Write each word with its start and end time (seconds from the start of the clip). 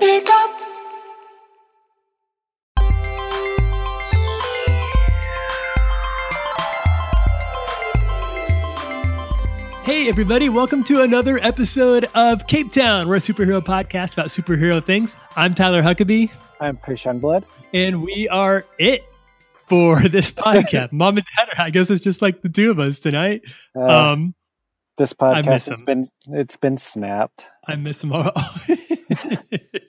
Wake 0.00 0.28
up. 0.30 0.54
Hey, 9.84 10.06
everybody, 10.10 10.50
welcome 10.50 10.84
to 10.84 11.00
another 11.00 11.38
episode 11.38 12.04
of 12.14 12.46
Cape 12.46 12.70
Town. 12.72 13.08
We're 13.08 13.16
a 13.16 13.20
superhero 13.20 13.62
podcast 13.64 14.12
about 14.12 14.26
superhero 14.26 14.84
things. 14.84 15.16
I'm 15.34 15.54
Tyler 15.54 15.82
Huckabee, 15.82 16.30
I'm 16.60 16.76
Prishan 16.76 17.20
Blood. 17.22 17.46
and 17.72 18.02
we 18.02 18.28
are 18.28 18.66
it 18.78 19.02
for 19.66 19.98
this 20.08 20.30
podcast. 20.30 20.92
Mom 20.92 21.16
and 21.16 21.26
Dad, 21.38 21.48
are- 21.56 21.64
I 21.64 21.70
guess 21.70 21.88
it's 21.90 22.02
just 22.02 22.20
like 22.20 22.42
the 22.42 22.50
two 22.50 22.70
of 22.70 22.78
us 22.78 22.98
tonight. 22.98 23.42
Uh, 23.74 23.80
Um, 24.12 24.34
this 24.98 25.14
podcast 25.14 25.46
has 25.70 25.78
him. 25.80 25.84
been 25.86 26.04
it's 26.28 26.56
been 26.56 26.76
snapped. 26.76 27.46
I 27.66 27.76
miss 27.76 28.02
them 28.02 28.12
all. 28.12 28.30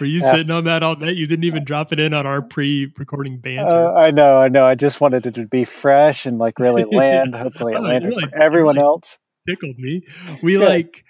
Were 0.00 0.06
you 0.06 0.20
Yeah. 0.20 0.30
sitting 0.30 0.50
on 0.50 0.64
that 0.64 0.82
all 0.82 0.96
night? 0.96 1.16
You 1.16 1.26
didn't 1.26 1.44
even 1.44 1.64
drop 1.64 1.92
it 1.92 2.00
in 2.00 2.14
on 2.14 2.26
our 2.26 2.42
pre-recording 2.42 3.38
banter. 3.38 3.74
Uh, 3.74 3.94
I 3.94 4.10
know, 4.10 4.38
I 4.40 4.48
know. 4.48 4.64
I 4.66 4.74
just 4.74 5.00
wanted 5.00 5.26
it 5.26 5.34
to 5.34 5.46
be 5.46 5.64
fresh 5.64 6.26
and 6.26 6.38
like 6.38 6.58
really 6.58 6.84
land. 6.90 7.34
Hopefully, 7.34 7.74
it 7.74 7.78
Oh, 7.78 7.82
landed 7.82 8.14
for 8.20 8.34
everyone 8.42 8.78
else. 8.78 9.18
tickled 9.48 9.78
me. 9.78 10.02
We 10.42 10.54
Good. 10.54 10.68
like 10.68 11.04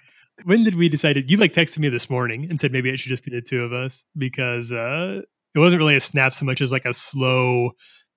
when 0.45 0.63
did 0.63 0.75
we 0.75 0.87
decide? 0.89 1.29
You 1.29 1.37
like 1.37 1.53
texted 1.53 1.79
me 1.79 1.89
this 1.89 2.09
morning 2.09 2.47
and 2.49 2.59
said 2.59 2.71
maybe 2.71 2.89
it 2.89 2.97
should 2.99 3.09
just 3.09 3.23
be 3.23 3.31
the 3.31 3.41
two 3.41 3.63
of 3.63 3.73
us 3.73 4.05
because 4.17 4.71
uh 4.71 5.21
it 5.55 5.59
wasn't 5.59 5.79
really 5.79 5.95
a 5.95 5.99
snap 5.99 6.33
so 6.33 6.45
much 6.45 6.61
as 6.61 6.71
like 6.71 6.85
a 6.85 6.93
slow 6.93 7.71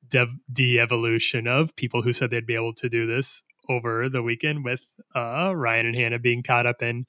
dev- 0.09 0.29
de-evolution 0.53 1.49
of 1.49 1.75
people 1.77 2.03
who 2.03 2.13
said 2.13 2.31
they'd 2.31 2.47
be 2.47 2.55
able 2.55 2.75
to 2.75 2.89
do 2.89 3.07
this 3.07 3.43
over 3.69 4.09
the 4.09 4.23
weekend 4.23 4.65
with 4.65 4.83
uh 5.17 5.53
Ryan 5.57 5.87
and 5.87 5.97
Hannah 5.97 6.19
being 6.21 6.43
caught 6.43 6.67
up 6.67 6.83
in 6.83 7.07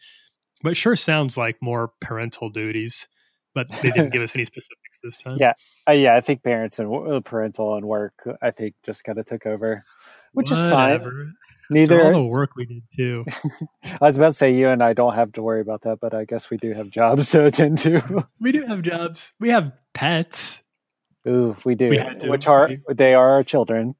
what 0.62 0.77
sure 0.77 0.95
sounds 0.95 1.37
like 1.37 1.57
more 1.62 1.91
parental 1.99 2.49
duties, 2.49 3.07
but 3.53 3.70
they 3.81 3.91
didn't 3.91 4.12
give 4.12 4.21
us 4.23 4.35
any 4.35 4.45
specifics 4.45 4.99
this 5.03 5.17
time. 5.17 5.38
Yeah. 5.39 5.54
Uh, 5.87 5.93
yeah, 5.93 6.15
I 6.15 6.21
think 6.21 6.43
parents 6.43 6.79
and 6.79 7.23
parental 7.26 7.76
and 7.76 7.85
work, 7.85 8.27
I 8.41 8.51
think, 8.51 8.76
just 8.84 9.04
kind 9.04 9.18
of 9.18 9.26
took 9.26 9.46
over, 9.46 9.85
which 10.34 10.51
is 10.51 10.57
fine. 10.57 10.93
Whatever. 10.93 11.34
After 11.63 11.74
Neither. 11.74 12.04
all 12.04 12.12
the 12.12 12.27
work 12.27 12.55
we 12.55 12.65
did 12.65 12.84
too. 12.96 13.26
I 13.84 13.98
was 14.01 14.15
about 14.18 14.27
to 14.27 14.34
say 14.34 14.54
you 14.54 14.68
and 14.70 14.84
I 14.84 14.93
don't 14.93 15.15
have 15.15 15.31
to 15.34 15.41
worry 15.41 15.62
about 15.62 15.81
that, 15.84 15.99
but 15.99 16.13
I 16.13 16.26
guess 16.26 16.49
we 16.49 16.57
do 16.57 16.74
have 16.74 16.90
jobs 16.90 17.31
to 17.31 17.46
attend 17.46 17.77
to. 17.79 18.27
we 18.40 18.51
do 18.51 18.65
have 18.65 18.81
jobs. 18.81 19.34
We 19.40 19.49
have 19.49 19.71
pets. 19.93 20.62
Ooh, 21.27 21.55
we 21.63 21.76
do. 21.76 21.87
We. 21.87 22.29
Which 22.29 22.48
are 22.48 22.70
they 22.90 23.13
are 23.13 23.31
our 23.31 23.43
children. 23.43 23.96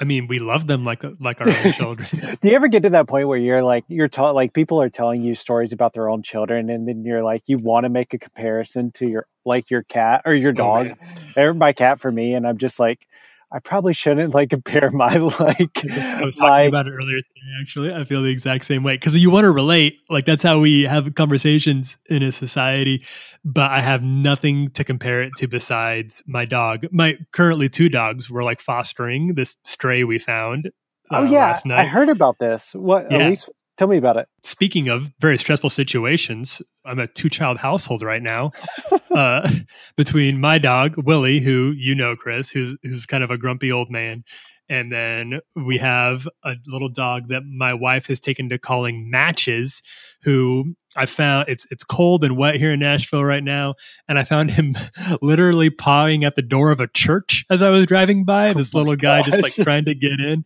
I 0.00 0.04
mean, 0.04 0.26
we 0.26 0.38
love 0.38 0.66
them 0.66 0.84
like 0.84 1.02
like 1.20 1.40
our 1.40 1.48
own 1.48 1.72
children. 1.72 2.08
Do 2.42 2.48
you 2.48 2.54
ever 2.54 2.68
get 2.68 2.82
to 2.82 2.90
that 2.90 3.06
point 3.08 3.28
where 3.28 3.38
you're 3.38 3.62
like 3.62 3.84
you're 3.88 4.08
taught 4.08 4.34
like 4.34 4.52
people 4.52 4.80
are 4.82 4.90
telling 4.90 5.22
you 5.22 5.34
stories 5.34 5.72
about 5.72 5.92
their 5.94 6.08
own 6.08 6.22
children, 6.22 6.68
and 6.68 6.86
then 6.86 7.04
you're 7.04 7.22
like 7.22 7.44
you 7.46 7.56
want 7.58 7.84
to 7.84 7.88
make 7.88 8.12
a 8.12 8.18
comparison 8.18 8.90
to 8.92 9.08
your 9.08 9.26
like 9.44 9.70
your 9.70 9.82
cat 9.84 10.22
or 10.26 10.34
your 10.34 10.50
Oh, 10.50 10.54
dog, 10.54 10.86
man. 10.86 10.98
or 11.36 11.54
my 11.54 11.72
cat 11.72 11.98
for 11.98 12.12
me, 12.12 12.34
and 12.34 12.46
I'm 12.46 12.58
just 12.58 12.78
like 12.78 13.06
I 13.52 13.58
probably 13.58 13.92
shouldn't 13.94 14.34
like 14.34 14.50
compare 14.50 14.90
my 14.90 15.16
like 15.16 15.84
I 15.90 16.22
was 16.24 16.36
talking 16.36 16.48
my 16.50 16.62
about 16.62 16.86
it 16.86 16.90
earlier 16.92 17.16
today. 17.16 17.60
Actually, 17.60 17.92
I 17.94 18.04
feel 18.04 18.22
the 18.22 18.28
exact 18.30 18.64
same 18.64 18.82
way 18.82 18.94
because 18.94 19.16
you 19.16 19.30
want 19.30 19.44
to 19.44 19.50
relate. 19.50 19.98
Like 20.08 20.24
that's 20.26 20.42
how 20.42 20.58
we 20.60 20.82
have 20.82 21.14
conversations 21.14 21.98
in 22.08 22.22
a 22.22 22.32
society. 22.32 23.04
But 23.44 23.70
I 23.70 23.80
have 23.80 24.02
nothing 24.02 24.70
to 24.72 24.84
compare 24.84 25.22
it 25.22 25.32
to 25.38 25.48
besides 25.48 26.22
my 26.26 26.44
dog. 26.44 26.86
My 26.92 27.16
currently 27.32 27.68
two 27.68 27.88
dogs 27.88 28.30
were 28.30 28.42
like 28.44 28.60
fostering 28.60 29.34
this 29.34 29.56
stray 29.64 30.04
we 30.04 30.18
found. 30.18 30.70
oh 31.10 31.20
uh, 31.20 31.22
yeah 31.24 31.46
last 31.48 31.66
night. 31.66 31.80
I 31.80 31.84
heard 31.86 32.08
about 32.08 32.38
this. 32.38 32.72
What 32.74 33.10
Yeah. 33.10 33.18
at 33.18 33.28
least 33.30 33.48
tell 33.80 33.88
me 33.88 33.96
about 33.96 34.18
it. 34.18 34.28
Speaking 34.42 34.88
of 34.88 35.10
very 35.20 35.38
stressful 35.38 35.70
situations, 35.70 36.60
I'm 36.84 36.98
a 36.98 37.06
two 37.06 37.30
child 37.30 37.56
household 37.56 38.02
right 38.02 38.22
now. 38.22 38.50
uh, 39.10 39.50
between 39.96 40.38
my 40.38 40.58
dog 40.58 40.96
Willie, 40.98 41.40
who 41.40 41.72
you 41.74 41.94
know, 41.94 42.14
Chris, 42.14 42.50
who's 42.50 42.76
who's 42.82 43.06
kind 43.06 43.24
of 43.24 43.30
a 43.30 43.38
grumpy 43.38 43.72
old 43.72 43.90
man, 43.90 44.22
and 44.68 44.92
then 44.92 45.40
we 45.56 45.78
have 45.78 46.28
a 46.44 46.56
little 46.66 46.90
dog 46.90 47.28
that 47.28 47.42
my 47.44 47.72
wife 47.72 48.06
has 48.08 48.20
taken 48.20 48.50
to 48.50 48.58
calling 48.58 49.10
Matches, 49.10 49.82
who 50.24 50.76
I 50.94 51.06
found 51.06 51.48
it's 51.48 51.66
it's 51.70 51.82
cold 51.82 52.22
and 52.22 52.36
wet 52.36 52.56
here 52.56 52.72
in 52.72 52.80
Nashville 52.80 53.24
right 53.24 53.42
now, 53.42 53.76
and 54.08 54.18
I 54.18 54.24
found 54.24 54.50
him 54.50 54.76
literally 55.22 55.70
pawing 55.70 56.24
at 56.24 56.36
the 56.36 56.42
door 56.42 56.70
of 56.70 56.80
a 56.80 56.86
church 56.86 57.46
as 57.48 57.62
I 57.62 57.70
was 57.70 57.86
driving 57.86 58.26
by. 58.26 58.52
This 58.52 58.74
Oh 58.74 58.78
my 58.78 58.80
little 58.82 58.96
guy 58.96 59.22
just 59.22 59.42
like 59.42 59.54
trying 59.54 59.86
to 59.86 59.94
get 59.94 60.20
in. 60.20 60.44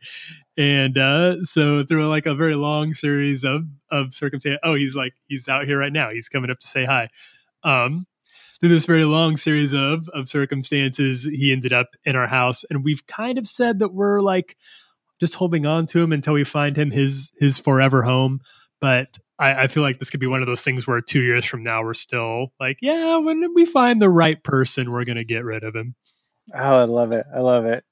And 0.56 0.96
uh, 0.96 1.42
so 1.42 1.84
through 1.84 2.08
like 2.08 2.26
a 2.26 2.34
very 2.34 2.54
long 2.54 2.94
series 2.94 3.44
of 3.44 3.64
of 3.90 4.14
circumstance, 4.14 4.60
oh, 4.62 4.74
he's 4.74 4.94
like 4.94 5.14
he's 5.26 5.48
out 5.48 5.64
here 5.64 5.78
right 5.78 5.92
now. 5.92 6.10
He's 6.10 6.28
coming 6.28 6.50
up 6.50 6.60
to 6.60 6.66
say 6.66 6.84
hi. 6.84 7.08
Um, 7.64 8.06
through 8.60 8.68
this 8.68 8.86
very 8.86 9.04
long 9.04 9.36
series 9.36 9.72
of 9.72 10.08
of 10.10 10.28
circumstances, 10.28 11.24
he 11.24 11.52
ended 11.52 11.72
up 11.72 11.88
in 12.04 12.14
our 12.14 12.28
house, 12.28 12.64
and 12.70 12.84
we've 12.84 13.06
kind 13.06 13.36
of 13.36 13.48
said 13.48 13.80
that 13.80 13.92
we're 13.92 14.20
like 14.20 14.56
just 15.20 15.34
holding 15.34 15.66
on 15.66 15.86
to 15.86 16.02
him 16.02 16.12
until 16.12 16.34
we 16.34 16.44
find 16.44 16.76
him 16.76 16.90
his 16.90 17.32
his 17.38 17.58
forever 17.58 18.02
home. 18.02 18.40
But 18.80 19.18
I, 19.38 19.64
I 19.64 19.66
feel 19.66 19.82
like 19.82 19.98
this 19.98 20.10
could 20.10 20.20
be 20.20 20.26
one 20.26 20.40
of 20.40 20.46
those 20.46 20.62
things 20.62 20.86
where 20.86 21.00
two 21.00 21.22
years 21.22 21.44
from 21.44 21.64
now 21.64 21.82
we're 21.82 21.94
still 21.94 22.52
like, 22.60 22.78
yeah, 22.80 23.16
when 23.16 23.54
we 23.54 23.64
find 23.64 24.00
the 24.00 24.10
right 24.10 24.42
person, 24.42 24.92
we're 24.92 25.04
gonna 25.04 25.24
get 25.24 25.44
rid 25.44 25.64
of 25.64 25.74
him. 25.74 25.96
Oh, 26.54 26.76
I 26.76 26.84
love 26.84 27.12
it. 27.12 27.26
I 27.34 27.40
love 27.40 27.64
it. 27.64 27.84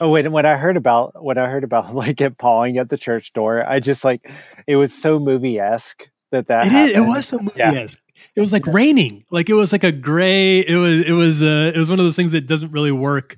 Oh 0.00 0.10
wait, 0.10 0.28
when 0.30 0.46
I 0.46 0.56
heard 0.56 0.76
about 0.76 1.22
when 1.24 1.38
I 1.38 1.46
heard 1.48 1.64
about 1.64 1.94
like 2.02 2.20
it 2.20 2.38
pawing 2.38 2.78
at 2.78 2.88
the 2.88 2.98
church 2.98 3.32
door, 3.32 3.64
I 3.68 3.80
just 3.80 4.04
like 4.04 4.30
it 4.66 4.76
was 4.76 4.92
so 4.92 5.18
movie 5.18 5.58
esque 5.58 6.08
that 6.32 6.46
that 6.48 6.66
It. 6.66 6.96
It 6.96 7.00
was 7.00 7.26
so 7.28 7.38
movie 7.38 7.52
Yeah. 7.56 7.72
esque. 7.72 8.00
It 8.34 8.40
was 8.40 8.52
like 8.52 8.66
Yeah. 8.66 8.72
raining. 8.74 9.24
Like 9.30 9.48
it 9.48 9.54
was 9.54 9.72
like 9.72 9.84
a 9.84 9.92
gray. 9.92 10.60
It 10.60 10.76
was. 10.76 11.02
It 11.06 11.12
was. 11.12 11.42
Uh, 11.42 11.72
it 11.74 11.78
was 11.78 11.88
one 11.90 11.98
of 11.98 12.04
those 12.04 12.16
things 12.16 12.32
that 12.32 12.46
doesn't 12.46 12.72
really 12.72 12.92
work. 12.92 13.36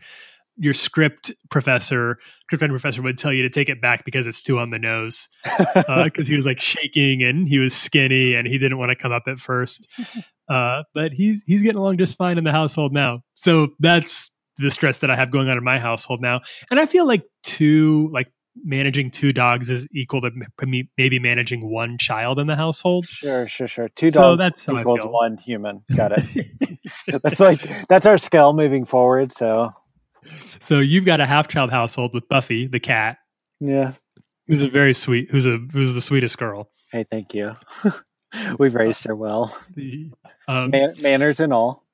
Your 0.61 0.75
script 0.75 1.31
professor, 1.51 2.19
script 2.43 2.63
writing 2.63 2.73
professor, 2.75 3.01
would 3.03 3.17
tell 3.17 3.33
you 3.33 3.43
to 3.43 3.51
take 3.51 3.69
it 3.69 3.81
back 3.81 4.05
because 4.05 4.27
it's 4.27 4.43
too 4.43 4.59
on 4.59 4.71
the 4.71 4.79
nose. 4.79 5.29
Because 6.05 6.27
he 6.27 6.35
was 6.35 6.47
like 6.47 6.61
shaking 6.61 7.23
and 7.23 7.49
he 7.49 7.59
was 7.61 7.75
skinny 7.77 8.35
and 8.35 8.49
he 8.49 8.59
didn't 8.59 8.79
want 8.79 8.91
to 8.91 8.97
come 8.97 9.13
up 9.13 9.25
at 9.29 9.39
first. 9.39 9.87
Uh, 10.51 10.83
but 10.95 11.13
he's 11.13 11.43
he's 11.47 11.61
getting 11.61 11.77
along 11.77 11.99
just 11.99 12.17
fine 12.17 12.39
in 12.39 12.45
the 12.45 12.51
household 12.51 12.91
now. 12.91 13.21
So 13.35 13.69
that's 13.81 14.31
the 14.59 14.71
stress 14.71 14.99
that 14.99 15.11
I 15.11 15.17
have 15.17 15.31
going 15.31 15.49
on 15.49 15.57
in 15.57 15.65
my 15.65 15.79
household 15.79 16.21
now. 16.21 16.41
And 16.71 16.79
I 16.81 16.87
feel 16.87 17.07
like 17.07 17.25
two 17.43 18.11
like 18.13 18.33
managing 18.65 19.11
two 19.11 19.33
dogs 19.33 19.71
is 19.71 19.87
equal 19.93 20.21
to 20.23 20.31
me- 20.67 20.89
maybe 20.99 21.19
managing 21.21 21.71
one 21.71 21.97
child 21.99 22.39
in 22.41 22.47
the 22.49 22.57
household. 22.57 23.07
Sure, 23.07 23.47
sure, 23.47 23.69
sure. 23.69 23.89
Two 23.91 24.11
So 24.11 24.37
dogs 24.37 24.39
that's 24.41 24.69
equals 24.69 25.03
one 25.05 25.37
human. 25.37 25.83
Got 25.95 26.13
it. 26.19 26.79
that's 27.23 27.39
like 27.41 27.87
that's 27.89 28.05
our 28.07 28.19
scale 28.19 28.53
moving 28.53 28.85
forward. 28.85 29.33
So 29.33 29.71
So 30.61 30.81
you've 30.81 31.05
got 31.05 31.21
a 31.21 31.27
half 31.27 31.47
child 31.49 31.71
household 31.71 32.13
with 32.15 32.29
Buffy, 32.29 32.67
the 32.67 32.81
cat, 32.81 33.19
yeah. 33.61 33.93
who's 34.49 34.63
a 34.63 34.69
very 34.69 34.93
sweet, 34.93 35.31
who's 35.31 35.47
a 35.47 35.59
who's 35.73 35.95
the 35.95 36.01
sweetest 36.03 36.37
girl. 36.39 36.71
Hey, 36.91 37.05
thank 37.09 37.35
you. 37.35 37.55
We've 38.59 38.75
raised 38.75 39.05
her 39.05 39.15
well, 39.15 39.57
Um, 40.49 40.71
Man- 40.71 40.95
manners 41.01 41.39
and 41.41 41.53
all. 41.53 41.85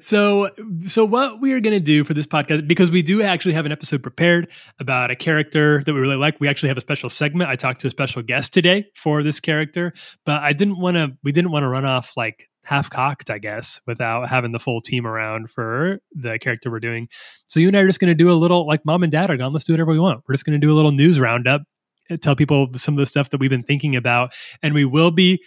So 0.00 0.50
so 0.86 1.04
what 1.04 1.40
we 1.40 1.52
are 1.52 1.60
going 1.60 1.74
to 1.74 1.80
do 1.80 2.04
for 2.04 2.14
this 2.14 2.26
podcast 2.26 2.66
because 2.66 2.90
we 2.90 3.02
do 3.02 3.22
actually 3.22 3.54
have 3.54 3.66
an 3.66 3.72
episode 3.72 4.02
prepared 4.02 4.48
about 4.78 5.10
a 5.10 5.16
character 5.16 5.82
that 5.84 5.92
we 5.92 6.00
really 6.00 6.16
like. 6.16 6.40
We 6.40 6.48
actually 6.48 6.68
have 6.68 6.78
a 6.78 6.82
special 6.82 7.08
segment. 7.08 7.50
I 7.50 7.56
talked 7.56 7.80
to 7.82 7.86
a 7.86 7.90
special 7.90 8.22
guest 8.22 8.52
today 8.52 8.86
for 8.94 9.22
this 9.22 9.40
character 9.40 9.92
but 10.24 10.42
i 10.42 10.52
didn't 10.52 10.78
want 10.78 10.96
to 10.96 11.16
we 11.22 11.32
didn't 11.32 11.50
want 11.50 11.62
to 11.62 11.68
run 11.68 11.84
off 11.84 12.12
like 12.16 12.48
half 12.64 12.90
cocked 12.90 13.30
i 13.30 13.38
guess 13.38 13.80
without 13.86 14.28
having 14.28 14.52
the 14.52 14.58
full 14.58 14.80
team 14.80 15.06
around 15.06 15.50
for 15.50 16.00
the 16.12 16.38
character 16.38 16.70
we're 16.70 16.80
doing. 16.80 17.08
So 17.46 17.60
you 17.60 17.68
and 17.68 17.76
i 17.76 17.80
are 17.80 17.86
just 17.86 18.00
going 18.00 18.08
to 18.08 18.14
do 18.14 18.30
a 18.30 18.34
little 18.34 18.66
like 18.66 18.84
mom 18.84 19.02
and 19.02 19.12
dad 19.12 19.30
are 19.30 19.36
gone 19.36 19.52
let's 19.52 19.64
do 19.64 19.72
whatever 19.72 19.92
we 19.92 19.98
want. 19.98 20.22
We're 20.28 20.34
just 20.34 20.44
going 20.44 20.60
to 20.60 20.66
do 20.66 20.72
a 20.72 20.76
little 20.76 20.92
news 20.92 21.18
roundup 21.18 21.62
uh, 22.10 22.16
tell 22.16 22.36
people 22.36 22.68
some 22.74 22.94
of 22.94 22.98
the 22.98 23.06
stuff 23.06 23.30
that 23.30 23.40
we've 23.40 23.50
been 23.50 23.62
thinking 23.62 23.96
about 23.96 24.30
and 24.62 24.74
we 24.74 24.84
will 24.84 25.10
be 25.10 25.42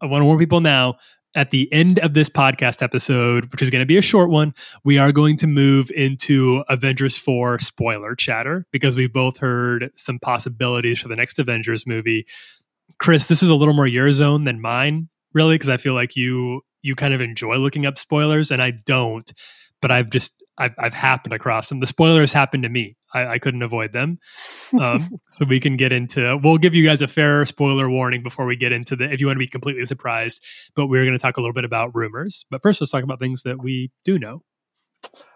i 0.00 0.06
want 0.06 0.20
to 0.20 0.24
warn 0.24 0.38
people 0.38 0.60
now 0.60 0.94
at 1.34 1.50
the 1.50 1.72
end 1.72 1.98
of 1.98 2.14
this 2.14 2.28
podcast 2.28 2.82
episode, 2.82 3.50
which 3.52 3.62
is 3.62 3.70
going 3.70 3.80
to 3.80 3.86
be 3.86 3.96
a 3.96 4.02
short 4.02 4.30
one, 4.30 4.54
we 4.84 4.98
are 4.98 5.12
going 5.12 5.36
to 5.38 5.46
move 5.46 5.90
into 5.90 6.64
Avengers 6.68 7.16
4 7.16 7.58
spoiler 7.58 8.14
chatter 8.14 8.66
because 8.72 8.96
we've 8.96 9.12
both 9.12 9.38
heard 9.38 9.90
some 9.96 10.18
possibilities 10.18 10.98
for 11.00 11.08
the 11.08 11.16
next 11.16 11.38
Avengers 11.38 11.86
movie. 11.86 12.26
Chris, 12.98 13.26
this 13.26 13.42
is 13.42 13.50
a 13.50 13.54
little 13.54 13.74
more 13.74 13.86
your 13.86 14.10
zone 14.10 14.44
than 14.44 14.60
mine, 14.60 15.08
really, 15.32 15.54
because 15.54 15.68
I 15.68 15.76
feel 15.76 15.94
like 15.94 16.16
you 16.16 16.62
you 16.82 16.94
kind 16.94 17.12
of 17.12 17.20
enjoy 17.20 17.56
looking 17.56 17.86
up 17.86 17.98
spoilers 17.98 18.50
and 18.50 18.62
I 18.62 18.72
don't, 18.86 19.30
but 19.82 19.90
I've 19.90 20.10
just 20.10 20.32
I've, 20.58 20.74
I've 20.78 20.94
happened 20.94 21.32
across 21.32 21.68
them. 21.68 21.80
The 21.80 21.86
spoilers 21.86 22.32
happened 22.32 22.64
to 22.64 22.68
me. 22.68 22.96
I, 23.14 23.26
I 23.26 23.38
couldn't 23.38 23.62
avoid 23.62 23.92
them. 23.92 24.18
Um, 24.78 24.98
so 25.30 25.46
we 25.46 25.60
can 25.60 25.78
get 25.78 25.92
into. 25.92 26.38
We'll 26.42 26.58
give 26.58 26.74
you 26.74 26.84
guys 26.84 27.00
a 27.00 27.08
fair 27.08 27.46
spoiler 27.46 27.88
warning 27.88 28.22
before 28.22 28.44
we 28.44 28.54
get 28.54 28.70
into 28.70 28.94
the. 28.96 29.10
If 29.10 29.18
you 29.18 29.26
want 29.26 29.36
to 29.36 29.38
be 29.38 29.46
completely 29.48 29.86
surprised, 29.86 30.44
but 30.76 30.88
we're 30.88 31.04
going 31.06 31.16
to 31.16 31.22
talk 31.22 31.38
a 31.38 31.40
little 31.40 31.54
bit 31.54 31.64
about 31.64 31.94
rumors. 31.94 32.44
But 32.50 32.60
first, 32.62 32.78
let's 32.82 32.90
talk 32.90 33.02
about 33.02 33.18
things 33.18 33.44
that 33.44 33.62
we 33.62 33.90
do 34.04 34.18
know. 34.18 34.42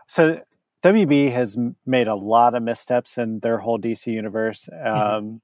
So 0.09 0.41
WB 0.85 1.33
has 1.33 1.57
made 1.87 2.09
a 2.09 2.15
lot 2.15 2.55
of 2.55 2.63
missteps 2.63 3.17
in 3.17 3.41
their 3.41 3.57
whole 3.59 3.79
DC 3.79 4.07
universe. 4.13 4.69
Um, 4.73 4.85
Mhm. 4.95 5.41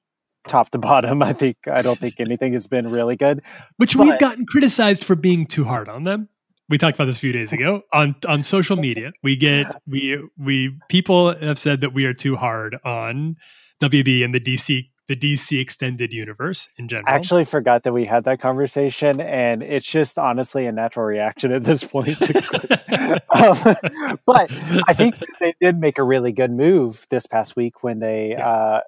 top 0.49 0.69
to 0.71 0.79
bottom. 0.91 1.23
I 1.23 1.33
think 1.33 1.57
I 1.67 1.81
don't 1.81 1.99
think 1.99 2.17
anything 2.19 2.53
has 2.53 2.67
been 2.67 2.91
really 2.91 3.17
good. 3.17 3.41
Which 3.79 3.97
but, 3.97 4.07
we've 4.07 4.19
gotten 4.19 4.45
criticized 4.45 5.03
for 5.03 5.15
being 5.15 5.47
too 5.47 5.65
hard 5.65 5.89
on 5.89 6.05
them. 6.05 6.29
We 6.69 6.79
talked 6.79 6.97
about 6.97 7.07
this 7.07 7.17
a 7.17 7.21
few 7.21 7.33
days 7.33 7.53
ago 7.53 7.83
on 7.93 8.15
on 8.27 8.43
social 8.43 8.77
media. 8.77 9.13
We 9.23 9.37
get 9.37 9.75
we 9.87 10.19
we 10.39 10.77
people 10.89 11.35
have 11.35 11.59
said 11.59 11.81
that 11.81 11.95
we 11.95 12.05
are 12.05 12.15
too 12.15 12.37
hard 12.37 12.79
on 12.85 13.37
WB 13.81 14.25
and 14.25 14.35
the 14.35 14.41
DC 14.41 14.89
the 15.09 15.17
DC 15.17 15.59
extended 15.59 16.13
universe 16.13 16.69
in 16.77 16.87
general. 16.87 17.07
I 17.09 17.15
actually 17.15 17.47
forgot 17.47 17.83
that 17.85 17.93
we 17.95 18.05
had 18.05 18.25
that 18.25 18.41
conversation, 18.41 19.23
and 19.23 19.63
it's 19.63 19.91
just 19.91 20.19
honestly 20.19 20.67
a 20.67 20.73
natural 20.73 21.07
reaction 21.07 21.51
at 21.51 21.65
this 21.65 21.83
point. 21.83 22.21
um, 23.31 23.77
but 24.27 24.53
I 24.87 24.93
think 24.95 25.17
they 25.41 25.55
did 25.61 25.81
make 25.81 25.97
a 25.97 26.03
really 26.03 26.33
good 26.33 26.51
move 26.51 27.07
this 27.09 27.27
past 27.27 27.57
week 27.57 27.83
when 27.83 28.01
they 28.01 28.31
yeah. 28.33 28.49
uh, 28.49 28.81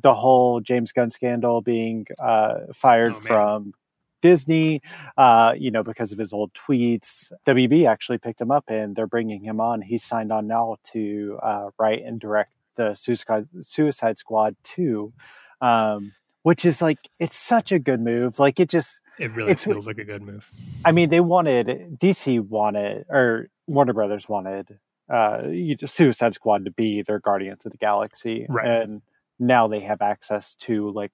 the 0.00 0.14
whole 0.14 0.60
James 0.60 0.92
Gunn 0.92 1.10
scandal 1.10 1.60
being 1.60 2.06
uh, 2.18 2.60
fired 2.72 3.12
oh, 3.16 3.20
from 3.20 3.74
Disney, 4.20 4.82
uh, 5.16 5.54
you 5.56 5.70
know, 5.70 5.82
because 5.82 6.12
of 6.12 6.18
his 6.18 6.32
old 6.32 6.52
tweets. 6.54 7.32
WB 7.46 7.88
actually 7.88 8.18
picked 8.18 8.40
him 8.40 8.50
up 8.50 8.64
and 8.68 8.96
they're 8.96 9.06
bringing 9.06 9.42
him 9.42 9.60
on. 9.60 9.82
He's 9.82 10.04
signed 10.04 10.32
on 10.32 10.46
now 10.46 10.76
to 10.92 11.38
uh, 11.42 11.70
write 11.78 12.02
and 12.04 12.20
direct 12.20 12.52
the 12.76 12.94
Suicide, 12.94 13.48
Suicide 13.62 14.18
Squad 14.18 14.56
2 14.64 15.12
um, 15.60 16.12
which 16.42 16.64
is 16.64 16.80
like 16.80 16.98
it's 17.18 17.36
such 17.36 17.72
a 17.72 17.78
good 17.78 18.00
move. 18.00 18.38
Like 18.38 18.60
it 18.60 18.68
just 18.68 19.00
it 19.18 19.32
really 19.32 19.54
feels 19.54 19.86
like 19.86 19.98
a 19.98 20.04
good 20.04 20.22
move. 20.22 20.50
I 20.84 20.92
mean, 20.92 21.10
they 21.10 21.20
wanted 21.20 21.98
DC 21.98 22.40
wanted 22.40 23.04
or 23.08 23.48
Warner 23.66 23.92
Brothers 23.92 24.28
wanted 24.28 24.78
uh, 25.08 25.42
Suicide 25.84 26.34
Squad 26.34 26.64
to 26.64 26.70
be 26.70 27.02
their 27.02 27.18
Guardians 27.18 27.66
of 27.66 27.72
the 27.72 27.78
Galaxy, 27.78 28.46
right. 28.48 28.66
and 28.66 29.02
now 29.38 29.68
they 29.68 29.80
have 29.80 30.00
access 30.00 30.54
to 30.54 30.90
like 30.92 31.12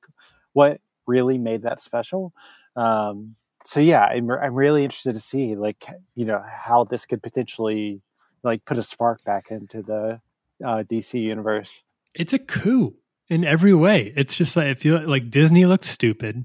what 0.52 0.80
really 1.06 1.38
made 1.38 1.62
that 1.62 1.80
special. 1.80 2.32
Um, 2.76 3.36
so 3.64 3.80
yeah, 3.80 4.04
I'm, 4.04 4.30
I'm 4.30 4.54
really 4.54 4.84
interested 4.84 5.14
to 5.14 5.20
see 5.20 5.56
like 5.56 5.86
you 6.14 6.24
know 6.24 6.42
how 6.48 6.84
this 6.84 7.06
could 7.06 7.22
potentially 7.22 8.00
like 8.42 8.64
put 8.64 8.78
a 8.78 8.82
spark 8.82 9.24
back 9.24 9.50
into 9.50 9.82
the 9.82 10.20
uh, 10.64 10.84
DC 10.84 11.20
universe. 11.20 11.82
It's 12.14 12.32
a 12.32 12.38
coup 12.38 12.94
in 13.28 13.44
every 13.44 13.74
way. 13.74 14.12
It's 14.16 14.36
just 14.36 14.56
like 14.56 14.66
I 14.66 14.74
feel 14.74 15.06
like 15.08 15.30
Disney 15.30 15.66
looks 15.66 15.88
stupid. 15.88 16.44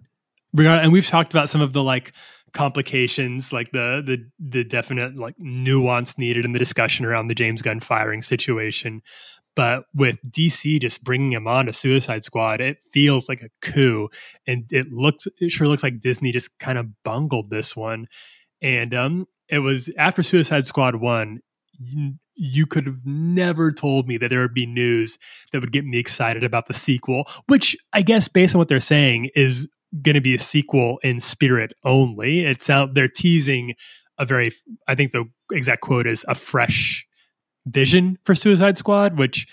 And 0.58 0.92
we've 0.92 1.08
talked 1.08 1.32
about 1.32 1.50
some 1.50 1.62
of 1.62 1.74
the 1.74 1.84
like 1.84 2.12
complications, 2.54 3.54
like 3.54 3.72
the 3.72 4.02
the 4.06 4.26
the 4.40 4.64
definite 4.64 5.16
like 5.16 5.36
nuance 5.38 6.18
needed 6.18 6.44
in 6.44 6.52
the 6.52 6.60
discussion 6.60 7.06
around 7.06 7.28
the 7.28 7.36
James 7.36 7.62
Gunn 7.62 7.80
firing 7.80 8.22
situation. 8.22 9.02
But 9.56 9.84
with 9.94 10.18
DC 10.30 10.80
just 10.80 11.04
bringing 11.04 11.34
him 11.34 11.48
on 11.48 11.66
to 11.66 11.74
Suicide 11.74 12.24
Squad, 12.24 12.62
it 12.62 12.78
feels 12.92 13.28
like 13.28 13.42
a 13.42 13.50
coup, 13.62 14.10
and 14.48 14.66
it 14.72 14.92
looks 14.92 15.28
it 15.40 15.52
sure 15.52 15.68
looks 15.68 15.84
like 15.84 16.00
Disney 16.00 16.32
just 16.32 16.58
kind 16.60 16.78
of 16.78 16.88
bungled 17.04 17.50
this 17.50 17.76
one. 17.76 18.08
And 18.62 18.94
um, 18.94 19.28
it 19.50 19.60
was 19.60 19.90
after 19.98 20.24
Suicide 20.24 20.68
Squad 20.68 20.96
one, 20.96 21.42
you 22.36 22.66
could 22.66 22.86
have 22.86 23.06
never 23.06 23.72
told 23.72 24.08
me 24.08 24.18
that 24.18 24.30
there 24.30 24.42
would 24.42 24.54
be 24.54 24.66
news 24.66 25.18
that 25.52 25.60
would 25.60 25.72
get 25.72 25.86
me 25.86 25.98
excited 25.98 26.44
about 26.44 26.68
the 26.68 26.74
sequel, 26.74 27.26
which 27.48 27.76
I 27.94 28.02
guess 28.02 28.28
based 28.28 28.56
on 28.56 28.60
what 28.60 28.68
they're 28.68 28.80
saying 28.80 29.30
is 29.36 29.68
going 30.02 30.16
to 30.16 30.22
be 30.22 30.36
a 30.36 30.40
sequel 30.40 31.00
in 31.04 31.20
spirit 31.20 31.74
only. 31.84 32.46
It's 32.46 32.70
out 32.70 32.94
they're 32.94 33.08
teasing 33.08 33.76
a 34.18 34.26
very 34.26 34.52
I 34.88 34.96
think 34.96 35.12
the 35.12 35.26
exact 35.52 35.82
quote 35.82 36.08
is 36.08 36.26
a 36.28 36.36
fresh 36.36 37.06
vision 37.66 38.18
for 38.24 38.36
Suicide 38.36 38.78
Squad, 38.78 39.18
which 39.18 39.48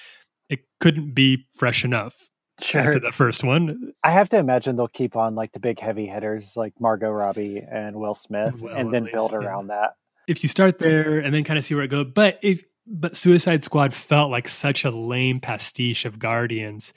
it 0.48 0.60
couldn't 0.80 1.14
be 1.14 1.46
fresh 1.54 1.84
enough 1.84 2.28
sure. 2.60 2.80
after 2.80 3.00
the 3.00 3.12
first 3.12 3.44
one. 3.44 3.92
I 4.02 4.10
have 4.10 4.28
to 4.30 4.38
imagine 4.38 4.76
they'll 4.76 4.88
keep 4.88 5.16
on 5.16 5.34
like 5.34 5.52
the 5.52 5.60
big 5.60 5.78
heavy 5.80 6.06
hitters 6.06 6.56
like 6.56 6.74
Margot 6.80 7.10
Robbie 7.10 7.62
and 7.70 7.96
Will 7.96 8.14
Smith 8.14 8.60
well, 8.60 8.74
and 8.74 8.92
then 8.92 9.04
least, 9.04 9.14
build 9.14 9.34
around 9.34 9.68
yeah. 9.68 9.80
that. 9.80 9.94
If 10.26 10.42
you 10.42 10.48
start 10.48 10.78
there 10.78 11.18
and 11.18 11.32
then 11.32 11.44
kind 11.44 11.58
of 11.58 11.64
see 11.64 11.74
where 11.74 11.84
it 11.84 11.88
goes, 11.88 12.06
but 12.14 12.38
if 12.42 12.64
but 12.90 13.16
Suicide 13.16 13.64
Squad 13.64 13.92
felt 13.92 14.30
like 14.30 14.48
such 14.48 14.84
a 14.84 14.90
lame 14.90 15.40
pastiche 15.40 16.04
of 16.04 16.18
Guardians, 16.18 16.94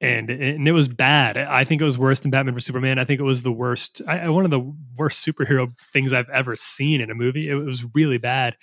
and 0.00 0.30
and 0.30 0.66
it 0.66 0.72
was 0.72 0.88
bad. 0.88 1.36
I 1.36 1.64
think 1.64 1.80
it 1.80 1.84
was 1.84 1.98
worse 1.98 2.20
than 2.20 2.30
Batman 2.30 2.54
vs 2.54 2.66
Superman. 2.66 2.98
I 2.98 3.04
think 3.04 3.20
it 3.20 3.24
was 3.24 3.42
the 3.42 3.52
worst, 3.52 4.02
I, 4.06 4.28
one 4.28 4.44
of 4.44 4.50
the 4.50 4.74
worst 4.96 5.26
superhero 5.26 5.72
things 5.92 6.12
I've 6.12 6.28
ever 6.30 6.56
seen 6.56 7.00
in 7.00 7.10
a 7.10 7.14
movie. 7.14 7.48
It 7.48 7.54
was 7.54 7.84
really 7.94 8.18
bad. 8.18 8.56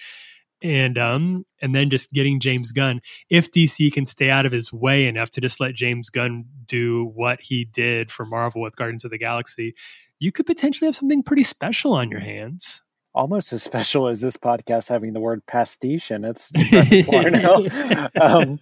And 0.62 0.98
um 0.98 1.46
and 1.62 1.74
then 1.74 1.90
just 1.90 2.14
getting 2.14 2.40
James 2.40 2.72
Gunn. 2.72 3.02
If 3.30 3.52
DC 3.52 3.92
can 3.92 4.06
stay 4.06 4.30
out 4.30 4.46
of 4.46 4.52
his 4.52 4.72
way 4.72 5.08
enough 5.08 5.32
to 5.32 5.42
just 5.42 5.60
let 5.60 5.74
James 5.74 6.10
Gunn 6.10 6.46
do 6.66 7.12
what 7.16 7.42
he 7.42 7.66
did 7.66 8.12
for 8.12 8.26
Marvel 8.26 8.62
with 8.62 8.76
Guardians 8.76 9.06
of 9.06 9.12
the 9.12 9.18
Galaxy, 9.18 9.74
you 10.20 10.32
could 10.32 10.46
potentially 10.46 10.88
have 10.88 10.96
something 10.96 11.24
pretty 11.24 11.44
special 11.44 11.94
on 11.94 12.12
your 12.12 12.20
hands 12.20 12.84
almost 13.14 13.52
as 13.52 13.62
special 13.62 14.08
as 14.08 14.22
this 14.22 14.38
podcast 14.38 14.88
having 14.88 15.14
the 15.14 15.20
word 15.20 15.46
pastiche 15.46 16.12
in 16.12 16.24
its 16.24 16.52
um, 18.22 18.60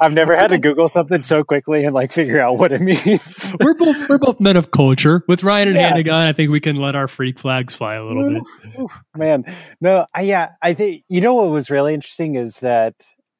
I've 0.00 0.12
never 0.12 0.36
had 0.36 0.48
to 0.48 0.58
Google 0.58 0.88
something 0.88 1.22
so 1.22 1.44
quickly 1.44 1.84
and 1.84 1.94
like 1.94 2.12
figure 2.12 2.40
out 2.40 2.58
what 2.58 2.72
it 2.72 2.80
means. 2.80 3.54
we're 3.60 3.74
both 3.74 4.08
we're 4.08 4.18
both 4.18 4.40
men 4.40 4.56
of 4.56 4.70
culture. 4.70 5.24
With 5.28 5.44
Ryan 5.44 5.68
and 5.68 5.76
yeah. 5.76 5.88
Hannigan, 5.88 6.14
I 6.14 6.32
think 6.32 6.50
we 6.50 6.60
can 6.60 6.76
let 6.76 6.94
our 6.94 7.08
freak 7.08 7.38
flags 7.38 7.74
fly 7.74 7.94
a 7.94 8.04
little 8.04 8.28
bit. 8.28 8.86
Man, 9.16 9.44
no, 9.80 10.06
I, 10.14 10.22
yeah, 10.22 10.50
I 10.62 10.74
think 10.74 11.04
you 11.08 11.20
know 11.20 11.34
what 11.34 11.50
was 11.50 11.70
really 11.70 11.94
interesting 11.94 12.34
is 12.34 12.58
that 12.58 12.94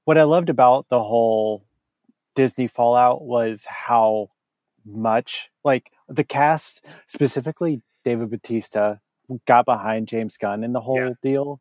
what 0.05 0.19
I 0.19 0.23
loved 0.23 0.49
about 0.49 0.87
the 0.91 1.03
whole 1.03 1.65
Disney 2.37 2.69
fallout 2.69 3.23
was 3.23 3.65
how 3.65 4.29
much 4.85 5.51
like 5.65 5.91
the 6.09 6.25
cast 6.25 6.85
specifically 7.07 7.83
David 8.05 8.31
Bautista 8.31 9.01
got 9.47 9.65
behind 9.65 10.09
James 10.09 10.37
Gunn 10.37 10.65
in 10.65 10.73
the 10.73 10.81
whole 10.81 10.99
yeah. 10.99 11.13
deal. 11.23 11.61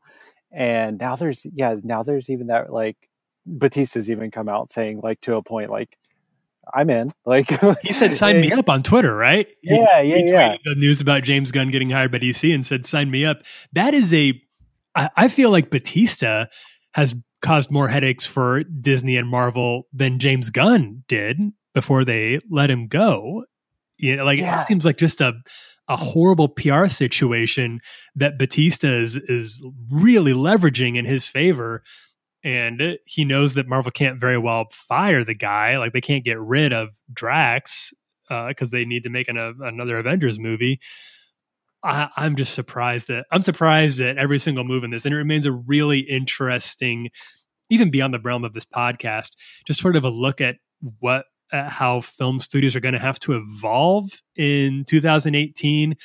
And 0.51 0.98
now 0.98 1.16
there's 1.16 1.45
yeah, 1.54 1.75
now 1.83 2.04
there's 2.04 2.30
even 2.30 2.48
that 2.48 2.71
like 2.71 2.98
Bautista's 3.45 4.10
even 4.10 4.31
come 4.31 4.50
out 4.50 4.71
saying 4.71 5.01
like 5.04 5.21
to 5.21 5.36
a 5.36 5.44
point 5.44 5.69
like 5.69 5.98
I'm 6.74 6.89
in. 6.89 7.12
Like 7.25 7.50
he 7.83 7.94
said, 7.94 8.16
sign 8.16 8.42
me 8.42 8.51
up 8.51 8.69
on 8.69 8.81
Twitter, 8.81 9.16
right? 9.16 9.48
Yeah, 9.62 10.01
he, 10.01 10.10
yeah, 10.10 10.16
he 10.16 10.31
yeah. 10.31 10.56
The 10.66 10.74
news 10.74 11.00
about 11.00 11.21
James 11.21 11.51
Gunn 11.51 11.69
getting 11.69 11.92
hired 11.92 12.12
by 12.12 12.18
DC 12.18 12.51
and 12.54 12.66
said, 12.66 12.88
sign 12.88 13.12
me 13.12 13.24
up. 13.24 13.44
That 13.74 13.94
is 13.94 14.13
a. 14.13 14.42
I, 14.95 15.10
I 15.16 15.27
feel 15.27 15.51
like 15.51 15.69
Bautista 15.69 16.50
has 16.95 17.13
caused 17.44 17.69
more 17.69 17.88
headaches 17.88 18.25
for 18.25 18.63
Disney 18.63 19.16
and 19.16 19.30
Marvel 19.30 19.83
than 19.94 20.18
James 20.18 20.50
Gunn 20.50 21.04
did 21.07 21.38
before 21.75 22.04
they 22.04 22.39
let 22.50 22.71
him 22.71 22.88
go. 22.88 23.45
You 23.98 24.16
know, 24.16 24.25
like 24.25 24.39
yeah. 24.39 24.62
it 24.62 24.66
seems 24.66 24.86
like 24.86 24.98
just 24.98 25.21
a 25.21 25.33
a 25.89 25.97
horrible 25.97 26.47
PR 26.47 26.86
situation 26.86 27.81
that 28.15 28.38
Bautista 28.38 28.94
is 28.94 29.15
is 29.15 29.61
really 29.92 30.33
leveraging 30.33 30.95
in 30.95 31.06
his 31.06 31.28
favor. 31.28 31.83
And 32.44 32.97
he 33.06 33.25
knows 33.25 33.56
that 33.56 33.68
Marvel 33.68 33.92
can't 33.92 34.21
very 34.21 34.37
well 34.37 34.68
fire 34.71 35.25
the 35.25 35.33
guy. 35.33 35.78
Like 35.78 35.92
they 35.92 35.99
can't 35.99 36.23
get 36.23 36.40
rid 36.40 36.71
of 36.71 36.90
Drax 37.11 37.92
because 38.30 38.69
uh, 38.69 38.71
they 38.71 38.85
need 38.85 39.04
to 39.04 39.09
make 39.09 39.28
an, 39.28 39.37
uh, 39.37 39.54
another 39.61 39.97
Avengers 39.97 40.40
movie. 40.40 40.80
I, 41.83 42.09
I'm 42.16 42.35
just 42.35 42.54
surprised 42.54 43.07
that 43.07 43.25
I'm 43.31 43.42
surprised 43.42 43.99
at 43.99 44.18
every 44.18 44.40
single 44.40 44.63
move 44.63 44.83
in 44.83 44.92
this, 44.92 45.06
and 45.06 45.13
it 45.13 45.18
remains 45.18 45.45
a 45.45 45.52
really 45.52 45.99
interesting, 45.99 47.09
even 47.69 47.90
beyond 47.90 48.13
the 48.13 48.19
realm 48.19 48.45
of 48.45 48.54
this 48.54 48.66
podcast, 48.66 49.31
just 49.66 49.81
sort 49.81 49.95
of 49.95 50.04
a 50.04 50.09
look 50.09 50.40
at 50.40 50.57
what 50.99 51.25
how 51.51 52.01
film 52.01 52.39
studios 52.39 52.75
are 52.75 52.79
going 52.79 52.94
to 52.94 52.99
have 52.99 53.19
to 53.19 53.33
evolve 53.33 54.21
in 54.35 54.85
2018 54.87 55.95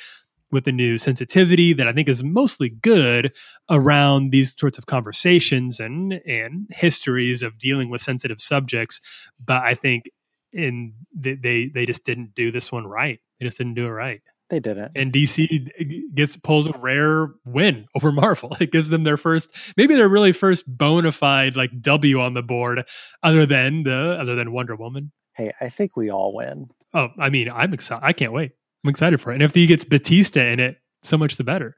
with 0.51 0.67
a 0.67 0.71
new 0.71 0.97
sensitivity 0.97 1.73
that 1.73 1.87
I 1.87 1.93
think 1.93 2.07
is 2.07 2.23
mostly 2.23 2.69
good 2.69 3.33
around 3.69 4.31
these 4.31 4.55
sorts 4.57 4.77
of 4.77 4.85
conversations 4.85 5.79
and 5.79 6.13
and 6.25 6.67
histories 6.71 7.43
of 7.43 7.57
dealing 7.57 7.89
with 7.89 8.01
sensitive 8.01 8.39
subjects. 8.39 9.01
But 9.43 9.63
I 9.63 9.75
think 9.75 10.09
in 10.53 10.93
they 11.13 11.69
they 11.73 11.85
just 11.85 12.05
didn't 12.05 12.33
do 12.35 12.51
this 12.51 12.71
one 12.71 12.87
right. 12.87 13.19
They 13.39 13.45
just 13.45 13.57
didn't 13.57 13.73
do 13.73 13.85
it 13.85 13.89
right. 13.89 14.21
They 14.49 14.59
didn't. 14.59 14.91
And 14.95 15.11
DC 15.11 16.13
gets 16.13 16.37
pulls 16.37 16.67
a 16.67 16.77
rare 16.77 17.29
win 17.45 17.87
over 17.95 18.11
Marvel. 18.11 18.55
It 18.59 18.71
gives 18.71 18.89
them 18.89 19.03
their 19.03 19.17
first, 19.17 19.51
maybe 19.75 19.95
their 19.95 20.07
really 20.07 20.31
first 20.31 20.65
bona 20.67 21.11
fide 21.11 21.55
like 21.55 21.81
W 21.81 22.21
on 22.21 22.35
the 22.35 22.43
board, 22.43 22.85
other 23.23 23.45
than 23.45 23.83
the 23.83 24.17
other 24.19 24.35
than 24.35 24.51
Wonder 24.51 24.75
Woman 24.75 25.11
hey, 25.35 25.53
I 25.59 25.69
think 25.69 25.95
we 25.95 26.09
all 26.09 26.33
win. 26.33 26.69
Oh, 26.93 27.09
I 27.19 27.29
mean, 27.29 27.49
I'm 27.49 27.73
excited. 27.73 28.05
I 28.05 28.13
can't 28.13 28.33
wait. 28.33 28.51
I'm 28.83 28.89
excited 28.89 29.19
for 29.19 29.31
it. 29.31 29.35
And 29.35 29.43
if 29.43 29.53
he 29.53 29.65
gets 29.67 29.83
Bautista 29.83 30.45
in 30.45 30.59
it, 30.59 30.77
so 31.03 31.17
much 31.17 31.37
the 31.37 31.43
better. 31.43 31.75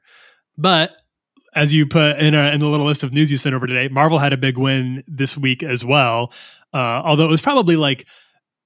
But 0.56 0.92
as 1.54 1.72
you 1.72 1.86
put 1.86 2.18
in, 2.18 2.34
a, 2.34 2.52
in 2.52 2.60
the 2.60 2.66
little 2.68 2.86
list 2.86 3.02
of 3.02 3.12
news 3.12 3.30
you 3.30 3.36
sent 3.36 3.54
over 3.54 3.66
today, 3.66 3.88
Marvel 3.88 4.18
had 4.18 4.32
a 4.32 4.36
big 4.36 4.58
win 4.58 5.02
this 5.06 5.36
week 5.36 5.62
as 5.62 5.84
well. 5.84 6.32
Uh, 6.72 7.02
although 7.04 7.24
it 7.24 7.30
was 7.30 7.40
probably 7.40 7.76
like 7.76 8.06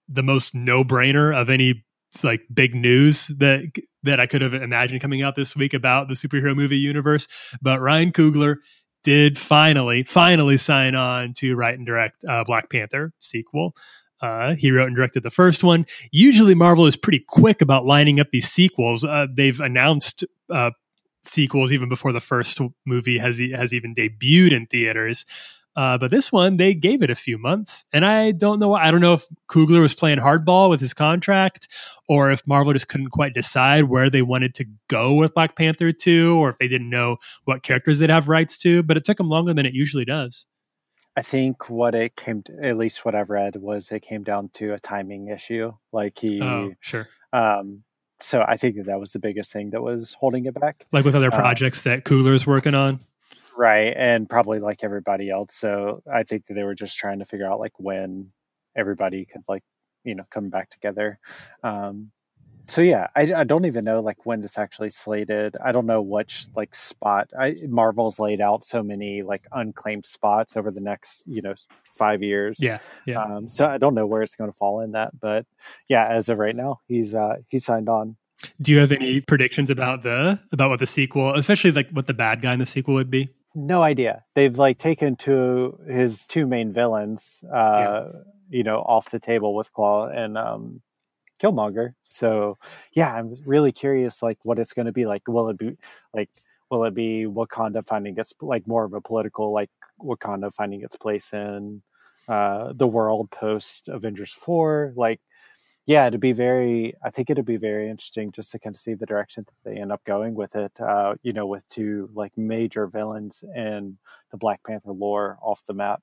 the 0.08 0.22
most 0.22 0.54
no 0.54 0.84
brainer 0.84 1.34
of 1.34 1.48
any 1.48 1.84
like 2.22 2.42
big 2.52 2.74
news 2.74 3.28
that 3.38 3.72
that 4.02 4.20
I 4.20 4.26
could 4.26 4.42
have 4.42 4.52
imagined 4.52 5.00
coming 5.00 5.22
out 5.22 5.36
this 5.36 5.56
week 5.56 5.72
about 5.72 6.08
the 6.08 6.14
superhero 6.14 6.54
movie 6.54 6.76
universe. 6.76 7.28
But 7.62 7.80
Ryan 7.80 8.12
Coogler 8.12 8.56
did 9.04 9.38
finally, 9.38 10.02
finally 10.02 10.56
sign 10.56 10.94
on 10.94 11.34
to 11.34 11.54
write 11.54 11.78
and 11.78 11.86
direct 11.86 12.24
uh, 12.24 12.44
Black 12.44 12.70
Panther 12.70 13.12
sequel. 13.20 13.74
Uh, 14.22 14.54
he 14.54 14.70
wrote 14.70 14.86
and 14.86 14.96
directed 14.96 15.24
the 15.24 15.30
first 15.30 15.64
one. 15.64 15.84
Usually, 16.12 16.54
Marvel 16.54 16.86
is 16.86 16.96
pretty 16.96 17.24
quick 17.26 17.60
about 17.60 17.84
lining 17.84 18.20
up 18.20 18.28
these 18.30 18.48
sequels. 18.48 19.04
Uh, 19.04 19.26
they've 19.34 19.58
announced 19.58 20.24
uh, 20.48 20.70
sequels 21.24 21.72
even 21.72 21.88
before 21.88 22.12
the 22.12 22.20
first 22.20 22.60
movie 22.86 23.18
has 23.18 23.38
has 23.38 23.74
even 23.74 23.94
debuted 23.94 24.52
in 24.52 24.66
theaters. 24.66 25.26
Uh, 25.74 25.96
but 25.96 26.10
this 26.10 26.30
one, 26.30 26.58
they 26.58 26.74
gave 26.74 27.02
it 27.02 27.08
a 27.08 27.14
few 27.14 27.38
months, 27.38 27.86
and 27.94 28.04
I 28.04 28.32
don't 28.32 28.58
know. 28.58 28.74
I 28.74 28.90
don't 28.90 29.00
know 29.00 29.14
if 29.14 29.26
Coogler 29.50 29.80
was 29.80 29.94
playing 29.94 30.18
hardball 30.18 30.68
with 30.68 30.80
his 30.80 30.92
contract, 30.92 31.66
or 32.08 32.30
if 32.30 32.46
Marvel 32.46 32.74
just 32.74 32.88
couldn't 32.88 33.08
quite 33.08 33.32
decide 33.32 33.84
where 33.84 34.10
they 34.10 34.20
wanted 34.20 34.54
to 34.56 34.66
go 34.88 35.14
with 35.14 35.32
Black 35.32 35.56
Panther 35.56 35.90
two, 35.90 36.36
or 36.38 36.50
if 36.50 36.58
they 36.58 36.68
didn't 36.68 36.90
know 36.90 37.16
what 37.44 37.62
characters 37.62 37.98
they'd 37.98 38.10
have 38.10 38.28
rights 38.28 38.58
to. 38.58 38.82
But 38.82 38.98
it 38.98 39.04
took 39.06 39.16
them 39.16 39.30
longer 39.30 39.54
than 39.54 39.64
it 39.64 39.72
usually 39.72 40.04
does. 40.04 40.46
I 41.16 41.22
think 41.22 41.68
what 41.68 41.94
it 41.94 42.16
came, 42.16 42.42
to, 42.44 42.52
at 42.62 42.78
least 42.78 43.04
what 43.04 43.14
I've 43.14 43.30
read, 43.30 43.56
was 43.56 43.90
it 43.90 44.00
came 44.00 44.22
down 44.22 44.48
to 44.54 44.72
a 44.72 44.78
timing 44.78 45.28
issue. 45.28 45.72
Like 45.92 46.18
he, 46.18 46.40
oh, 46.40 46.72
sure. 46.80 47.08
Um, 47.32 47.84
so 48.20 48.44
I 48.46 48.56
think 48.56 48.76
that 48.76 48.86
that 48.86 49.00
was 49.00 49.12
the 49.12 49.18
biggest 49.18 49.52
thing 49.52 49.70
that 49.70 49.82
was 49.82 50.14
holding 50.18 50.46
it 50.46 50.54
back. 50.54 50.86
Like 50.92 51.04
with 51.04 51.14
other 51.14 51.32
uh, 51.32 51.36
projects 51.36 51.86
uh, 51.86 51.90
that 51.90 52.04
Coogler's 52.04 52.46
working 52.46 52.74
on. 52.74 53.00
Right. 53.56 53.94
And 53.96 54.28
probably 54.28 54.60
like 54.60 54.82
everybody 54.82 55.28
else. 55.28 55.54
So 55.54 56.02
I 56.10 56.22
think 56.22 56.46
that 56.46 56.54
they 56.54 56.62
were 56.62 56.74
just 56.74 56.96
trying 56.96 57.18
to 57.18 57.24
figure 57.24 57.46
out 57.46 57.60
like 57.60 57.78
when 57.78 58.32
everybody 58.74 59.26
could 59.26 59.42
like, 59.48 59.64
you 60.04 60.14
know, 60.14 60.24
come 60.30 60.48
back 60.48 60.70
together. 60.70 61.18
Um, 61.62 62.10
so 62.66 62.80
yeah, 62.80 63.08
I, 63.16 63.32
I 63.34 63.44
don't 63.44 63.64
even 63.64 63.84
know 63.84 64.00
like 64.00 64.24
when 64.24 64.42
it's 64.42 64.58
actually 64.58 64.90
slated. 64.90 65.56
I 65.62 65.72
don't 65.72 65.86
know 65.86 66.00
which 66.00 66.46
like 66.54 66.74
spot. 66.74 67.28
I 67.38 67.56
Marvel's 67.68 68.18
laid 68.18 68.40
out 68.40 68.64
so 68.64 68.82
many 68.82 69.22
like 69.22 69.46
unclaimed 69.52 70.06
spots 70.06 70.56
over 70.56 70.70
the 70.70 70.80
next 70.80 71.22
you 71.26 71.42
know 71.42 71.54
five 71.96 72.22
years. 72.22 72.58
Yeah, 72.60 72.78
yeah. 73.06 73.22
Um, 73.22 73.48
so 73.48 73.68
I 73.68 73.78
don't 73.78 73.94
know 73.94 74.06
where 74.06 74.22
it's 74.22 74.36
going 74.36 74.50
to 74.50 74.56
fall 74.56 74.80
in 74.80 74.92
that, 74.92 75.18
but 75.18 75.46
yeah, 75.88 76.06
as 76.06 76.28
of 76.28 76.38
right 76.38 76.56
now, 76.56 76.80
he's 76.86 77.14
uh 77.14 77.36
he's 77.48 77.64
signed 77.64 77.88
on. 77.88 78.16
Do 78.60 78.72
you 78.72 78.78
have 78.78 78.92
any 78.92 79.20
predictions 79.20 79.70
about 79.70 80.02
the 80.02 80.38
about 80.52 80.70
what 80.70 80.78
the 80.78 80.86
sequel, 80.86 81.34
especially 81.34 81.72
like 81.72 81.90
what 81.90 82.06
the 82.06 82.14
bad 82.14 82.42
guy 82.42 82.52
in 82.52 82.58
the 82.58 82.66
sequel 82.66 82.94
would 82.94 83.10
be? 83.10 83.28
No 83.54 83.82
idea. 83.82 84.24
They've 84.34 84.56
like 84.56 84.78
taken 84.78 85.16
to 85.16 85.78
his 85.88 86.24
two 86.24 86.46
main 86.46 86.72
villains, 86.72 87.44
uh, 87.52 88.04
yeah. 88.06 88.08
you 88.48 88.62
know, 88.62 88.78
off 88.78 89.10
the 89.10 89.20
table 89.20 89.54
with 89.54 89.72
Klaue 89.72 90.16
and 90.16 90.38
um 90.38 90.80
Killmonger. 91.42 91.94
So 92.04 92.58
yeah, 92.92 93.14
I'm 93.14 93.36
really 93.44 93.72
curious 93.72 94.22
like 94.22 94.38
what 94.42 94.58
it's 94.58 94.72
going 94.72 94.86
to 94.86 94.92
be 94.92 95.06
like. 95.06 95.26
Will 95.26 95.48
it 95.48 95.58
be 95.58 95.76
like 96.14 96.30
will 96.70 96.84
it 96.84 96.94
be 96.94 97.26
Wakanda 97.26 97.84
finding 97.86 98.16
its 98.18 98.32
like 98.40 98.66
more 98.66 98.84
of 98.84 98.94
a 98.94 99.00
political 99.00 99.52
like 99.52 99.70
Wakanda 100.00 100.52
finding 100.54 100.82
its 100.82 100.96
place 100.96 101.32
in 101.32 101.82
uh 102.28 102.72
the 102.74 102.86
world 102.86 103.30
post 103.30 103.88
Avengers 103.88 104.32
4 104.32 104.92
like 104.96 105.20
yeah, 105.84 106.06
it'd 106.06 106.20
be 106.20 106.32
very. 106.32 106.94
I 107.02 107.10
think 107.10 107.28
it'd 107.28 107.44
be 107.44 107.56
very 107.56 107.90
interesting 107.90 108.30
just 108.30 108.52
to 108.52 108.58
kind 108.58 108.74
of 108.74 108.80
see 108.80 108.94
the 108.94 109.06
direction 109.06 109.44
that 109.44 109.68
they 109.68 109.80
end 109.80 109.90
up 109.90 110.04
going 110.04 110.34
with 110.34 110.54
it. 110.54 110.72
Uh, 110.80 111.16
you 111.22 111.32
know, 111.32 111.46
with 111.46 111.68
two 111.68 112.08
like 112.14 112.32
major 112.38 112.86
villains 112.86 113.42
in 113.56 113.98
the 114.30 114.36
Black 114.36 114.60
Panther 114.64 114.92
lore 114.92 115.38
off 115.42 115.60
the 115.66 115.74
map. 115.74 116.00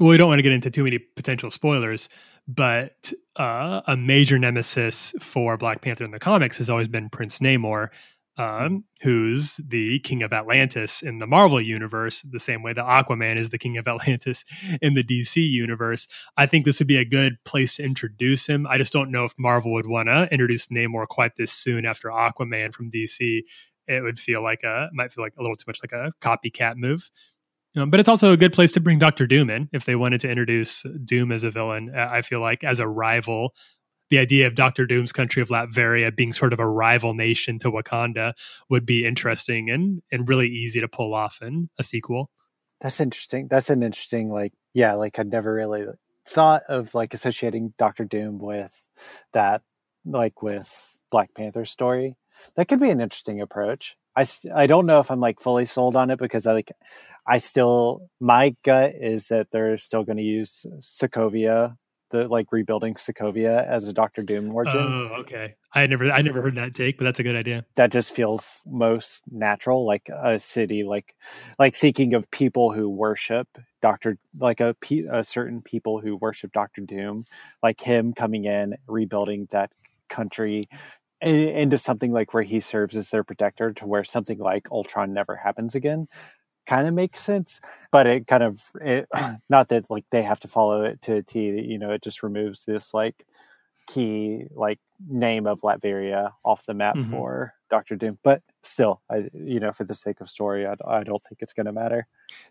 Well, 0.00 0.08
we 0.08 0.16
don't 0.16 0.28
want 0.28 0.38
to 0.38 0.42
get 0.42 0.52
into 0.52 0.70
too 0.70 0.84
many 0.84 0.98
potential 0.98 1.50
spoilers, 1.50 2.08
but 2.48 3.12
uh, 3.36 3.82
a 3.86 3.96
major 3.96 4.38
nemesis 4.38 5.12
for 5.20 5.58
Black 5.58 5.82
Panther 5.82 6.04
in 6.04 6.10
the 6.10 6.18
comics 6.18 6.56
has 6.56 6.70
always 6.70 6.88
been 6.88 7.10
Prince 7.10 7.40
Namor, 7.40 7.90
um, 8.38 8.84
who's 9.02 9.56
the 9.56 9.98
king 10.00 10.22
of 10.22 10.32
Atlantis 10.32 11.02
in 11.02 11.18
the 11.18 11.26
Marvel 11.26 11.60
universe, 11.60 12.22
the 12.22 12.40
same 12.40 12.62
way 12.62 12.72
that 12.72 12.84
Aquaman 12.84 13.38
is 13.38 13.50
the 13.50 13.58
king 13.58 13.76
of 13.76 13.86
Atlantis 13.86 14.46
in 14.80 14.94
the 14.94 15.04
DC 15.04 15.36
universe. 15.36 16.08
I 16.38 16.46
think 16.46 16.64
this 16.64 16.78
would 16.78 16.88
be 16.88 16.96
a 16.96 17.04
good 17.04 17.36
place 17.44 17.76
to 17.76 17.84
introduce 17.84 18.46
him. 18.46 18.66
I 18.66 18.78
just 18.78 18.94
don't 18.94 19.10
know 19.10 19.24
if 19.24 19.34
Marvel 19.38 19.72
would 19.72 19.86
want 19.86 20.08
to 20.08 20.28
introduce 20.32 20.68
Namor 20.68 21.06
quite 21.06 21.36
this 21.36 21.52
soon 21.52 21.84
after 21.84 22.08
Aquaman 22.08 22.72
from 22.72 22.90
DC. 22.90 23.42
It 23.88 24.02
would 24.02 24.18
feel 24.18 24.42
like 24.42 24.62
a 24.62 24.88
might 24.92 25.12
feel 25.12 25.24
like 25.24 25.34
a 25.36 25.42
little 25.42 25.56
too 25.56 25.64
much 25.66 25.80
like 25.82 25.92
a 25.92 26.12
copycat 26.22 26.76
move. 26.76 27.10
Um, 27.76 27.90
but 27.90 28.00
it's 28.00 28.08
also 28.08 28.32
a 28.32 28.36
good 28.36 28.52
place 28.52 28.72
to 28.72 28.80
bring 28.80 28.98
Doctor 28.98 29.26
Doom 29.26 29.50
in 29.50 29.68
if 29.72 29.84
they 29.84 29.94
wanted 29.94 30.20
to 30.22 30.30
introduce 30.30 30.84
Doom 31.04 31.32
as 31.32 31.44
a 31.44 31.50
villain. 31.50 31.92
Uh, 31.94 32.08
I 32.10 32.22
feel 32.22 32.40
like 32.40 32.64
as 32.64 32.80
a 32.80 32.88
rival, 32.88 33.54
the 34.10 34.18
idea 34.18 34.46
of 34.46 34.54
Doctor 34.54 34.86
Doom's 34.86 35.12
country 35.12 35.42
of 35.42 35.48
Latveria 35.48 36.14
being 36.14 36.32
sort 36.32 36.52
of 36.52 36.60
a 36.60 36.66
rival 36.66 37.14
nation 37.14 37.58
to 37.60 37.70
Wakanda 37.70 38.32
would 38.70 38.86
be 38.86 39.04
interesting 39.04 39.70
and 39.70 40.02
and 40.10 40.28
really 40.28 40.48
easy 40.48 40.80
to 40.80 40.88
pull 40.88 41.14
off 41.14 41.40
in 41.42 41.68
a 41.78 41.84
sequel. 41.84 42.30
That's 42.80 43.00
interesting. 43.00 43.48
That's 43.48 43.70
an 43.70 43.82
interesting 43.82 44.30
like 44.30 44.52
yeah, 44.72 44.94
like 44.94 45.18
I'd 45.18 45.30
never 45.30 45.52
really 45.52 45.86
thought 46.26 46.62
of 46.68 46.94
like 46.94 47.14
associating 47.14 47.74
Doctor 47.78 48.04
Doom 48.04 48.38
with 48.38 48.82
that 49.32 49.62
like 50.04 50.42
with 50.42 51.00
Black 51.10 51.34
Panther 51.34 51.64
story. 51.64 52.16
That 52.56 52.68
could 52.68 52.80
be 52.80 52.90
an 52.90 53.00
interesting 53.00 53.40
approach. 53.40 53.96
I, 54.16 54.24
I 54.54 54.66
don't 54.66 54.86
know 54.86 55.00
if 55.00 55.10
I'm 55.10 55.20
like 55.20 55.40
fully 55.40 55.64
sold 55.64 55.96
on 55.96 56.10
it 56.10 56.18
because 56.18 56.46
I 56.46 56.52
like 56.52 56.72
I 57.28 57.38
still 57.38 58.08
my 58.20 58.56
gut 58.64 58.94
is 58.98 59.28
that 59.28 59.48
they're 59.52 59.76
still 59.76 60.02
going 60.02 60.16
to 60.16 60.24
use 60.24 60.64
Sokovia, 60.80 61.76
the 62.10 62.26
like 62.26 62.50
rebuilding 62.50 62.94
Sokovia 62.94 63.66
as 63.68 63.86
a 63.86 63.92
Doctor 63.92 64.22
Doom 64.22 64.50
origin. 64.54 64.80
Oh, 64.80 65.20
okay. 65.20 65.54
I 65.74 65.86
never 65.86 66.10
I 66.10 66.22
never 66.22 66.40
heard 66.40 66.54
that 66.54 66.74
take, 66.74 66.96
but 66.96 67.04
that's 67.04 67.18
a 67.18 67.22
good 67.22 67.36
idea. 67.36 67.66
That 67.76 67.92
just 67.92 68.12
feels 68.12 68.62
most 68.66 69.24
natural, 69.30 69.84
like 69.84 70.08
a 70.08 70.40
city, 70.40 70.84
like 70.84 71.14
like 71.58 71.76
thinking 71.76 72.14
of 72.14 72.30
people 72.30 72.72
who 72.72 72.88
worship 72.88 73.46
Doctor, 73.82 74.16
like 74.38 74.60
a, 74.60 74.74
a 75.12 75.22
certain 75.22 75.60
people 75.60 76.00
who 76.00 76.16
worship 76.16 76.52
Doctor 76.52 76.80
Doom, 76.80 77.26
like 77.62 77.80
him 77.82 78.14
coming 78.14 78.46
in 78.46 78.76
rebuilding 78.86 79.48
that 79.50 79.70
country 80.08 80.68
into 81.20 81.76
something 81.76 82.12
like 82.12 82.32
where 82.32 82.44
he 82.44 82.60
serves 82.60 82.96
as 82.96 83.10
their 83.10 83.24
protector 83.24 83.72
to 83.72 83.86
where 83.86 84.04
something 84.04 84.38
like 84.38 84.70
Ultron 84.70 85.12
never 85.12 85.34
happens 85.36 85.74
again 85.74 86.06
kind 86.68 86.86
of 86.86 86.94
makes 86.94 87.20
sense, 87.20 87.60
but 87.90 88.06
it 88.06 88.26
kind 88.28 88.42
of 88.44 88.62
it, 88.80 89.08
not 89.48 89.68
that 89.68 89.90
like 89.90 90.04
they 90.10 90.22
have 90.22 90.38
to 90.40 90.48
follow 90.48 90.84
it 90.84 91.02
to 91.02 91.16
a 91.16 91.22
T. 91.22 91.40
You 91.40 91.78
know, 91.78 91.90
it 91.90 92.02
just 92.02 92.22
removes 92.22 92.64
this 92.64 92.94
like 92.94 93.26
key 93.88 94.44
like 94.54 94.78
name 95.08 95.46
of 95.46 95.62
Latveria 95.62 96.32
off 96.44 96.66
the 96.66 96.74
map 96.74 96.94
mm-hmm. 96.94 97.10
for 97.10 97.54
Doctor 97.70 97.96
Doom. 97.96 98.18
But 98.22 98.42
still, 98.62 99.00
I 99.10 99.28
you 99.32 99.58
know 99.58 99.72
for 99.72 99.84
the 99.84 99.94
sake 99.94 100.20
of 100.20 100.30
story, 100.30 100.66
I, 100.66 100.74
I 100.86 101.02
don't 101.02 101.22
think 101.28 101.38
it's 101.40 101.54
going 101.54 101.66
to 101.66 101.72
matter. 101.72 102.06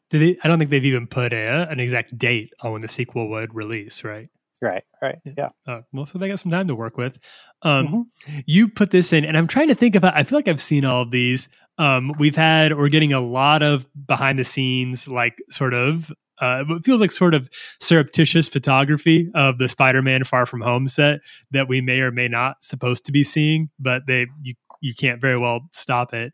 Did 0.10 0.22
they, 0.22 0.40
I 0.44 0.48
don't 0.48 0.60
think 0.60 0.72
they've 0.72 0.84
even 0.84 1.08
put 1.08 1.32
a, 1.32 1.70
an 1.70 1.80
exact 1.80 2.18
date 2.18 2.52
on 2.62 2.74
when 2.74 2.82
the 2.82 2.88
sequel 2.88 3.30
would 3.30 3.54
release, 3.54 4.04
right? 4.04 4.30
Right, 4.60 4.84
right, 5.04 5.20
yeah. 5.38 5.50
Uh, 5.68 5.82
well, 5.94 6.08
so 6.08 6.18
they 6.18 6.28
got 6.28 6.40
some 6.40 6.52
time 6.52 6.68
to 6.68 6.74
work 6.74 6.98
with. 6.98 7.20
Um, 7.62 7.88
mm-hmm. 7.88 8.40
You 8.48 8.68
put 8.68 8.90
this 8.90 9.14
in, 9.14 9.24
and 9.24 9.38
I'm 9.38 9.46
trying 9.46 9.68
to 9.68 9.76
think 9.76 9.96
about. 9.96 10.16
I 10.16 10.24
feel 10.24 10.38
like 10.40 10.48
I've 10.48 10.62
seen 10.62 10.84
all 10.84 11.04
of 11.04 11.12
these. 11.12 11.48
Um, 11.78 12.14
we've 12.18 12.36
had 12.36 12.78
we're 12.78 12.90
getting 12.90 13.14
a 13.14 13.20
lot 13.20 13.64
of 13.64 13.88
behind 14.08 14.40
the 14.40 14.44
scenes, 14.44 15.08
like 15.08 15.38
sort 15.50 15.74
of 15.74 16.12
uh, 16.40 16.64
it 16.70 16.86
feels 16.86 17.02
like 17.02 17.12
sort 17.12 17.34
of 17.34 17.50
surreptitious 17.80 18.48
photography 18.48 19.30
of 19.34 19.58
the 19.58 19.68
Spider-Man 19.68 20.24
Far 20.24 20.46
From 20.46 20.62
Home 20.62 20.88
set 20.88 21.20
that 21.52 21.68
we 21.68 21.82
may 21.82 22.00
or 22.00 22.12
may 22.12 22.28
not 22.28 22.58
supposed 22.64 23.06
to 23.06 23.12
be 23.12 23.24
seeing, 23.24 23.70
but 23.80 24.04
they 24.08 24.28
you 24.42 24.54
you 24.82 24.94
can't 24.94 25.22
very 25.22 25.38
well 25.38 25.62
stop 25.72 26.14
it. 26.14 26.34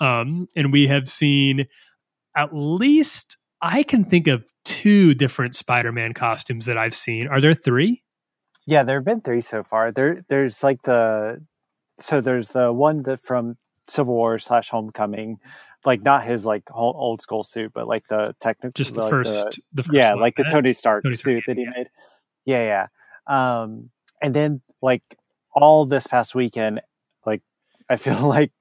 Um, 0.00 0.48
and 0.56 0.72
we 0.72 0.88
have 0.88 1.08
seen 1.08 1.66
at 2.36 2.50
least 2.52 3.36
I 3.62 3.82
can 3.82 4.04
think 4.04 4.26
of 4.26 4.44
two 4.64 5.14
different 5.14 5.54
Spider-Man 5.54 6.12
costumes 6.12 6.66
that 6.66 6.76
I've 6.76 6.94
seen. 6.94 7.28
Are 7.28 7.40
there 7.40 7.54
three? 7.54 8.02
Yeah, 8.66 8.82
there 8.82 8.96
have 8.96 9.04
been 9.04 9.20
three 9.20 9.40
so 9.40 9.62
far. 9.62 9.92
There, 9.92 10.24
there's 10.28 10.62
like 10.62 10.82
the 10.82 11.44
so 11.98 12.20
there's 12.20 12.48
the 12.48 12.72
one 12.72 13.04
that 13.04 13.24
from 13.24 13.56
Civil 13.88 14.14
War 14.14 14.38
slash 14.38 14.70
Homecoming, 14.70 15.38
like 15.84 16.02
not 16.02 16.24
his 16.24 16.44
like 16.44 16.64
old 16.72 17.22
school 17.22 17.44
suit, 17.44 17.72
but 17.74 17.86
like 17.86 18.06
the 18.08 18.34
technical, 18.40 18.72
just 18.72 18.94
the 18.94 19.02
like 19.02 19.10
first, 19.10 19.32
the, 19.32 19.62
the 19.74 19.82
first 19.84 19.94
yeah, 19.94 20.12
one, 20.12 20.20
like 20.20 20.36
the 20.36 20.44
Tony 20.44 20.72
Stark 20.72 21.04
Tony 21.04 21.16
suit 21.16 21.42
Stark, 21.42 21.44
that 21.46 21.56
he 21.56 21.64
yeah. 21.64 21.70
made. 21.76 21.88
Yeah, 22.44 22.86
yeah. 23.28 23.62
Um, 23.62 23.90
and 24.20 24.34
then 24.34 24.60
like 24.82 25.02
all 25.52 25.86
this 25.86 26.06
past 26.06 26.34
weekend, 26.34 26.80
like 27.26 27.42
I 27.88 27.96
feel 27.96 28.20
like 28.28 28.52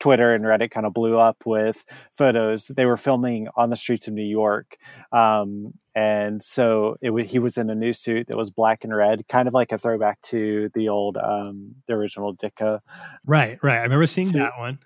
Twitter 0.00 0.34
and 0.34 0.44
Reddit 0.44 0.70
kind 0.70 0.86
of 0.86 0.92
blew 0.92 1.18
up 1.18 1.38
with 1.44 1.84
photos. 2.14 2.66
They 2.66 2.86
were 2.86 2.96
filming 2.96 3.48
on 3.56 3.70
the 3.70 3.76
streets 3.76 4.08
of 4.08 4.14
New 4.14 4.22
York, 4.22 4.76
um, 5.12 5.74
and 5.94 6.42
so 6.42 6.96
it 7.00 7.08
w- 7.08 7.26
he 7.26 7.38
was 7.38 7.56
in 7.58 7.70
a 7.70 7.74
new 7.74 7.92
suit 7.92 8.28
that 8.28 8.36
was 8.36 8.50
black 8.50 8.84
and 8.84 8.94
red, 8.94 9.26
kind 9.28 9.48
of 9.48 9.54
like 9.54 9.72
a 9.72 9.78
throwback 9.78 10.20
to 10.22 10.70
the 10.74 10.88
old, 10.88 11.16
um, 11.16 11.74
the 11.86 11.94
original 11.94 12.34
Ditko. 12.34 12.80
Right, 13.26 13.58
right. 13.62 13.78
I 13.78 13.82
remember 13.82 14.06
seeing 14.06 14.32
that 14.32 14.58
one. 14.58 14.78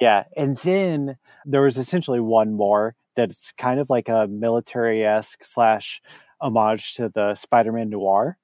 Yeah, 0.00 0.24
and 0.36 0.56
then 0.58 1.16
there 1.44 1.62
was 1.62 1.78
essentially 1.78 2.20
one 2.20 2.54
more 2.54 2.96
that's 3.16 3.52
kind 3.52 3.80
of 3.80 3.90
like 3.90 4.08
a 4.08 4.26
military 4.26 5.04
esque 5.04 5.44
slash 5.44 6.02
homage 6.40 6.94
to 6.94 7.08
the 7.08 7.34
Spider 7.34 7.72
Man 7.72 7.90
Noir 7.90 8.38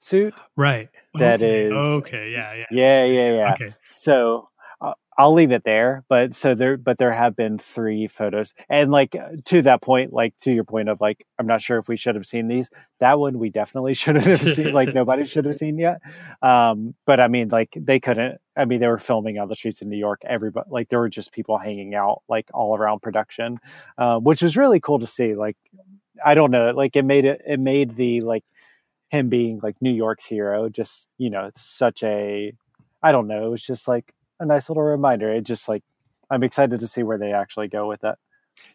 suit. 0.00 0.34
Right. 0.56 0.88
That 1.14 1.42
okay. 1.42 1.64
is 1.64 1.72
okay. 1.72 2.30
Yeah. 2.32 2.54
Yeah. 2.54 2.64
Yeah. 2.70 3.04
Yeah. 3.04 3.32
Yeah. 3.34 3.52
Okay. 3.54 3.74
So 3.88 4.48
I'll 5.18 5.34
leave 5.34 5.52
it 5.52 5.64
there. 5.64 6.04
But 6.08 6.34
so 6.34 6.54
there, 6.54 6.76
but 6.76 6.98
there 6.98 7.12
have 7.12 7.36
been 7.36 7.58
three 7.58 8.06
photos, 8.06 8.54
and 8.68 8.90
like 8.90 9.14
to 9.44 9.62
that 9.62 9.82
point, 9.82 10.12
like 10.12 10.36
to 10.40 10.52
your 10.52 10.64
point 10.64 10.88
of 10.88 11.00
like, 11.00 11.26
I'm 11.38 11.46
not 11.46 11.60
sure 11.60 11.78
if 11.78 11.88
we 11.88 11.96
should 11.96 12.14
have 12.14 12.26
seen 12.26 12.48
these. 12.48 12.70
That 13.00 13.18
one 13.18 13.38
we 13.38 13.50
definitely 13.50 13.94
shouldn't 13.94 14.26
have 14.26 14.40
seen. 14.42 14.72
like 14.72 14.94
nobody 14.94 15.24
should 15.24 15.44
have 15.44 15.56
seen 15.56 15.78
yet. 15.78 16.00
Um, 16.40 16.94
but 17.06 17.20
I 17.20 17.28
mean, 17.28 17.48
like 17.48 17.76
they 17.76 18.00
couldn't. 18.00 18.40
I 18.56 18.64
mean, 18.64 18.80
they 18.80 18.88
were 18.88 18.98
filming 18.98 19.38
on 19.38 19.48
the 19.48 19.56
streets 19.56 19.82
in 19.82 19.88
New 19.88 19.96
York. 19.96 20.20
Everybody, 20.24 20.68
like, 20.70 20.90
there 20.90 20.98
were 20.98 21.08
just 21.08 21.32
people 21.32 21.56
hanging 21.56 21.94
out, 21.94 22.22
like 22.28 22.50
all 22.52 22.76
around 22.76 23.00
production, 23.00 23.58
uh, 23.96 24.18
which 24.18 24.42
was 24.42 24.56
really 24.58 24.78
cool 24.80 24.98
to 24.98 25.06
see. 25.06 25.34
Like, 25.34 25.56
I 26.24 26.34
don't 26.34 26.50
know, 26.50 26.70
like 26.70 26.96
it 26.96 27.04
made 27.04 27.24
it. 27.24 27.42
It 27.46 27.60
made 27.60 27.96
the 27.96 28.20
like 28.22 28.44
him 29.10 29.28
being 29.28 29.60
like 29.62 29.76
New 29.80 29.92
York's 29.92 30.26
hero. 30.26 30.68
Just 30.70 31.08
you 31.18 31.30
know, 31.30 31.46
it's 31.46 31.62
such 31.62 32.02
a. 32.02 32.52
I 33.02 33.12
don't 33.12 33.26
know. 33.26 33.46
It 33.46 33.50
was 33.50 33.64
just 33.64 33.88
like 33.88 34.14
a 34.42 34.46
nice 34.46 34.68
little 34.68 34.82
reminder. 34.82 35.32
It 35.32 35.44
just 35.44 35.68
like 35.68 35.82
I'm 36.30 36.42
excited 36.42 36.80
to 36.80 36.86
see 36.86 37.02
where 37.02 37.18
they 37.18 37.32
actually 37.32 37.68
go 37.68 37.88
with 37.88 38.00
that. 38.00 38.18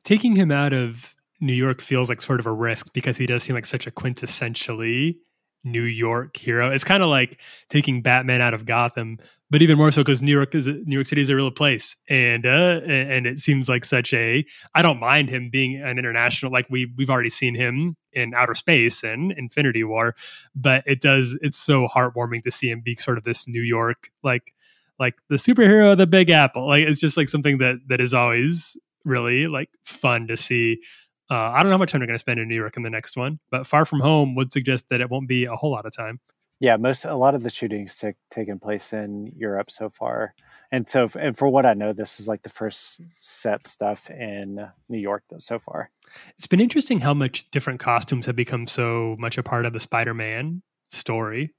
Taking 0.04 0.36
him 0.36 0.52
out 0.52 0.74
of 0.74 1.16
New 1.40 1.54
York 1.54 1.82
feels 1.82 2.10
like 2.10 2.22
sort 2.22 2.40
of 2.40 2.48
a 2.48 2.52
risk 2.52 2.94
because 2.94 3.18
he 3.18 3.26
does 3.26 3.44
seem 3.44 3.56
like 3.56 3.66
such 3.66 3.86
a 3.86 3.92
quintessentially 3.92 5.18
New 5.64 5.84
York 5.84 6.38
hero. 6.38 6.72
It's 6.72 6.84
kind 6.84 7.04
of 7.04 7.10
like 7.10 7.40
taking 7.70 8.02
Batman 8.02 8.42
out 8.42 8.54
of 8.54 8.66
Gotham, 8.66 9.18
but 9.50 9.62
even 9.62 9.78
more 9.78 9.92
so 9.92 10.02
because 10.02 10.22
New 10.22 10.32
York 10.32 10.56
is 10.56 10.68
a, 10.68 10.74
New 10.74 10.96
York 10.96 11.08
City 11.08 11.22
is 11.22 11.30
a 11.30 11.36
real 11.36 11.52
place, 11.52 11.96
and 12.10 12.46
uh, 12.46 12.80
and 12.88 13.28
it 13.28 13.40
seems 13.40 13.68
like 13.68 13.86
such 13.86 14.14
a. 14.14 14.46
I 14.76 14.82
don't 14.82 15.00
mind 15.00 15.30
him 15.30 15.50
being 15.50 15.82
an 15.82 16.00
international. 16.00 16.52
Like 16.52 16.68
we 16.70 16.94
we've 16.98 17.10
already 17.10 17.30
seen 17.30 17.56
him 17.56 17.98
in 18.14 18.34
outer 18.36 18.56
space 18.56 19.04
and 19.04 19.32
Infinity 19.34 19.84
War, 19.84 20.16
but 20.56 20.84
it 20.86 21.02
does. 21.02 21.38
It's 21.42 21.58
so 21.58 21.88
heartwarming 21.88 22.44
to 22.44 22.52
see 22.52 22.70
him 22.70 22.82
be 22.82 22.96
sort 22.96 23.18
of 23.18 23.24
this 23.24 23.48
New 23.48 23.62
York 23.62 24.10
like 24.24 24.54
like 25.00 25.16
the 25.30 25.36
superhero 25.36 25.92
of 25.92 25.98
the 25.98 26.08
Big 26.08 26.30
Apple. 26.30 26.68
Like 26.68 26.84
it's 26.84 27.00
just 27.00 27.18
like 27.18 27.30
something 27.30 27.58
that 27.60 27.76
that 27.88 28.02
is 28.02 28.14
always 28.14 28.78
really 29.06 29.48
like 29.48 29.70
fun 29.84 30.28
to 30.28 30.38
see. 30.38 30.82
Uh, 31.30 31.36
I 31.36 31.58
don't 31.58 31.68
know 31.68 31.76
how 31.76 31.80
much 31.80 31.92
time 31.92 32.00
they're 32.00 32.08
going 32.08 32.16
to 32.16 32.20
spend 32.20 32.40
in 32.40 32.48
New 32.48 32.56
York 32.56 32.78
in 32.78 32.84
the 32.84 32.90
next 32.90 33.18
one, 33.18 33.40
but 33.52 33.68
Far 33.68 33.84
From 33.84 34.00
Home 34.00 34.34
would 34.36 34.54
suggest 34.54 34.86
that 34.90 35.02
it 35.02 35.10
won't 35.10 35.28
be 35.28 35.44
a 35.44 35.56
whole 35.56 35.72
lot 35.72 35.86
of 35.86 35.94
time. 35.94 36.22
Yeah, 36.60 36.78
most 36.78 37.06
a 37.06 37.16
lot 37.16 37.36
of 37.36 37.44
the 37.44 37.52
shootings 37.52 37.98
take 37.98 38.16
taken 38.32 38.60
place 38.60 38.92
in 38.92 39.32
Europe 39.36 39.70
so 39.70 39.90
far, 39.90 40.34
and 40.72 40.90
so 40.90 41.08
and 41.20 41.38
for 41.38 41.48
what 41.48 41.68
I 41.68 41.76
know, 41.76 41.94
this 41.94 42.20
is 42.20 42.28
like 42.28 42.42
the 42.42 42.50
first 42.50 43.02
set 43.16 43.68
stuff 43.68 44.10
in 44.10 44.68
New 44.90 44.98
York 44.98 45.24
so 45.38 45.60
far. 45.60 45.92
It's 46.38 46.48
been 46.48 46.62
interesting 46.62 47.00
how 47.00 47.14
much 47.14 47.52
different 47.52 47.80
costumes 47.80 48.26
have 48.26 48.36
become 48.36 48.66
so 48.66 49.16
much 49.20 49.38
a 49.38 49.44
part 49.44 49.66
of 49.66 49.74
the 49.74 49.80
Spider-Man 49.80 50.64
story. 50.90 51.54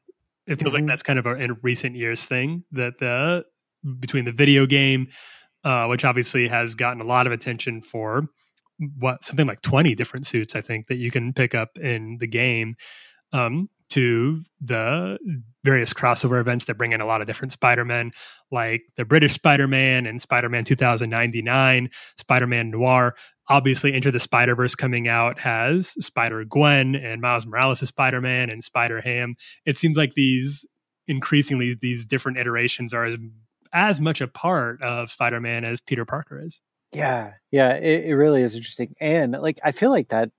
It 0.48 0.58
feels 0.58 0.74
mm-hmm. 0.74 0.84
like 0.84 0.92
that's 0.92 1.02
kind 1.02 1.18
of 1.18 1.26
a, 1.26 1.34
a 1.34 1.48
recent 1.62 1.94
years 1.94 2.24
thing 2.24 2.64
that 2.72 2.94
the 2.98 3.44
between 4.00 4.24
the 4.24 4.32
video 4.32 4.66
game, 4.66 5.08
uh, 5.64 5.86
which 5.86 6.04
obviously 6.04 6.48
has 6.48 6.74
gotten 6.74 7.00
a 7.00 7.04
lot 7.04 7.26
of 7.26 7.32
attention 7.32 7.82
for 7.82 8.28
what 8.98 9.24
something 9.24 9.46
like 9.46 9.60
20 9.62 9.94
different 9.96 10.26
suits 10.26 10.54
i 10.54 10.60
think 10.60 10.86
that 10.86 10.96
you 10.96 11.10
can 11.10 11.32
pick 11.32 11.54
up 11.54 11.76
in 11.78 12.16
the 12.20 12.26
game 12.26 12.76
um, 13.32 13.68
to 13.90 14.42
the 14.60 15.18
various 15.64 15.92
crossover 15.92 16.40
events 16.40 16.66
that 16.66 16.78
bring 16.78 16.92
in 16.92 17.00
a 17.00 17.06
lot 17.06 17.20
of 17.20 17.26
different 17.26 17.52
spider-men 17.52 18.10
like 18.50 18.82
the 18.96 19.04
british 19.04 19.34
spider-man 19.34 20.06
and 20.06 20.20
spider-man 20.20 20.64
2099 20.64 21.90
spider-man 22.16 22.70
noir 22.70 23.14
obviously 23.48 23.94
Into 23.94 24.10
the 24.10 24.20
Spider 24.20 24.54
Verse 24.54 24.74
coming 24.74 25.08
out 25.08 25.38
has 25.40 25.90
Spider 26.04 26.44
Gwen 26.44 26.94
and 26.94 27.20
Miles 27.20 27.46
Morales 27.46 27.82
is 27.82 27.88
Spider 27.88 28.20
Man 28.20 28.50
and 28.50 28.62
Spider 28.62 29.00
Ham. 29.00 29.36
It 29.64 29.76
seems 29.76 29.96
like 29.96 30.14
these 30.14 30.66
increasingly 31.06 31.76
these 31.80 32.06
different 32.06 32.38
iterations 32.38 32.92
are 32.92 33.04
as, 33.04 33.16
as 33.72 34.00
much 34.00 34.20
a 34.20 34.28
part 34.28 34.82
of 34.82 35.10
Spider 35.10 35.40
Man 35.40 35.64
as 35.64 35.80
Peter 35.80 36.04
Parker 36.04 36.40
is. 36.44 36.60
Yeah, 36.92 37.32
yeah, 37.50 37.74
it, 37.74 38.06
it 38.06 38.14
really 38.14 38.42
is 38.42 38.54
interesting, 38.54 38.94
and 38.98 39.32
like 39.32 39.60
I 39.62 39.72
feel 39.72 39.90
like 39.90 40.08
that 40.08 40.30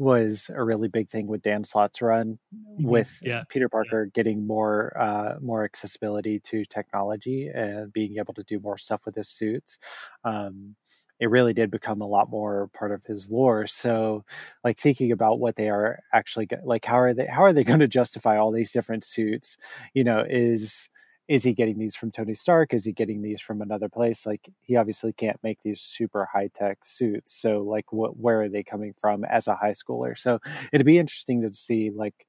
was 0.00 0.50
a 0.54 0.64
really 0.64 0.88
big 0.88 1.10
thing 1.10 1.26
with 1.26 1.42
Dan 1.42 1.62
Slott's 1.62 2.00
run 2.00 2.38
mm-hmm. 2.54 2.88
with 2.88 3.18
yeah. 3.22 3.42
Peter 3.50 3.68
Parker 3.68 4.04
yeah. 4.04 4.10
getting 4.14 4.46
more 4.46 4.96
uh, 4.98 5.34
more 5.40 5.62
accessibility 5.62 6.40
to 6.40 6.64
technology 6.64 7.48
and 7.48 7.92
being 7.92 8.16
able 8.18 8.32
to 8.34 8.42
do 8.42 8.58
more 8.58 8.78
stuff 8.78 9.02
with 9.04 9.14
his 9.14 9.28
suits. 9.28 9.78
Um, 10.24 10.74
it 11.20 11.28
really 11.28 11.52
did 11.52 11.70
become 11.70 12.00
a 12.00 12.06
lot 12.06 12.30
more 12.30 12.68
part 12.72 12.92
of 12.92 13.04
his 13.04 13.28
lore. 13.28 13.66
So, 13.66 14.24
like 14.64 14.78
thinking 14.78 15.12
about 15.12 15.38
what 15.38 15.56
they 15.56 15.68
are 15.68 16.00
actually 16.14 16.48
like, 16.64 16.86
how 16.86 16.98
are 16.98 17.12
they 17.12 17.26
how 17.26 17.42
are 17.42 17.52
they 17.52 17.64
going 17.64 17.80
to 17.80 17.88
justify 17.88 18.38
all 18.38 18.52
these 18.52 18.72
different 18.72 19.04
suits? 19.04 19.58
You 19.92 20.04
know, 20.04 20.24
is 20.26 20.88
is 21.30 21.44
he 21.44 21.52
getting 21.54 21.78
these 21.78 21.94
from 21.94 22.10
Tony 22.10 22.34
Stark? 22.34 22.74
Is 22.74 22.84
he 22.84 22.90
getting 22.92 23.22
these 23.22 23.40
from 23.40 23.62
another 23.62 23.88
place? 23.88 24.26
Like 24.26 24.50
he 24.62 24.74
obviously 24.74 25.12
can't 25.12 25.38
make 25.44 25.58
these 25.62 25.80
super 25.80 26.28
high 26.32 26.50
tech 26.52 26.78
suits. 26.84 27.40
So 27.40 27.60
like 27.60 27.92
what 27.92 28.18
where 28.18 28.42
are 28.42 28.48
they 28.48 28.64
coming 28.64 28.94
from 29.00 29.24
as 29.24 29.46
a 29.46 29.54
high 29.54 29.70
schooler? 29.70 30.18
So 30.18 30.40
it'd 30.72 30.84
be 30.84 30.98
interesting 30.98 31.40
to 31.42 31.54
see 31.54 31.90
like 31.90 32.26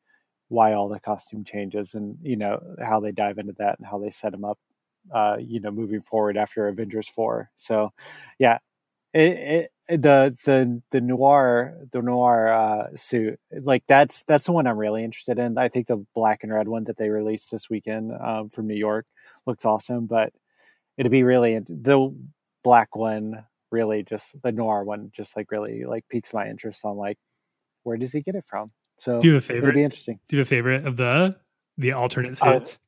why 0.50 0.74
all 0.74 0.88
the 0.88 1.00
costume 1.00 1.44
changes 1.44 1.96
and 1.96 2.16
you 2.22 2.36
know 2.36 2.62
how 2.80 3.00
they 3.00 3.12
dive 3.12 3.40
into 3.40 3.56
that 3.58 3.80
and 3.80 3.88
how 3.88 3.98
they 3.98 4.12
set 4.12 4.34
him 4.34 4.46
up 4.46 4.60
uh 5.16 5.38
you 5.40 5.60
know 5.60 5.72
moving 5.72 6.02
forward 6.02 6.38
after 6.38 6.68
Avengers 6.68 7.10
4. 7.10 7.50
So 7.56 7.92
yeah, 8.38 8.60
it, 9.14 9.72
it, 9.88 10.02
the 10.02 10.38
the 10.46 10.82
the 10.92 11.02
noir 11.02 11.76
the 11.92 12.02
noir 12.02 12.48
uh, 12.52 12.88
suit 12.96 13.40
like 13.62 13.84
that's 13.88 14.24
that's 14.24 14.46
the 14.46 14.52
one 14.52 14.68
I'm 14.68 14.78
really 14.78 15.04
interested 15.04 15.38
in. 15.38 15.58
I 15.58 15.68
think 15.68 15.88
the 15.88 16.06
black 16.16 16.44
and 16.44 16.54
red 16.54 16.68
one 16.68 16.86
that 16.86 16.98
they 16.98 17.10
released 17.10 17.52
this 17.52 17.70
weekend 17.70 18.12
um, 18.14 18.50
from 18.50 18.68
New 18.68 18.76
York 18.76 19.06
looks 19.46 19.66
awesome, 19.66 20.06
but 20.06 20.32
it'd 20.98 21.12
be 21.12 21.24
really 21.24 21.60
the 21.68 22.16
black 22.64 22.96
one 22.96 23.46
really 23.72 24.04
just 24.04 24.42
the 24.44 24.52
noir 24.52 24.84
one 24.84 25.12
just 25.14 25.36
like 25.36 25.52
really 25.52 25.86
like 25.86 26.06
piques 26.10 26.34
my 26.34 26.48
interest 26.48 26.86
on 26.86 26.98
like 26.98 27.18
where 27.84 27.98
does 27.98 28.12
he 28.12 28.22
get 28.22 28.36
it 28.36 28.46
from? 28.46 28.72
So 29.00 29.20
do 29.20 29.28
you 29.28 29.34
have 29.34 29.44
a 29.44 29.46
favorite? 29.46 29.64
It'd 29.64 29.76
be 29.76 29.84
interesting. 29.84 30.20
Do 30.28 30.36
you 30.36 30.40
have 30.40 30.48
a 30.48 30.50
favorite 30.50 30.86
of 30.86 30.96
the 30.96 31.36
the 31.78 31.94
alternate 31.94 32.42
uh, 32.42 32.60
suits? 32.60 32.80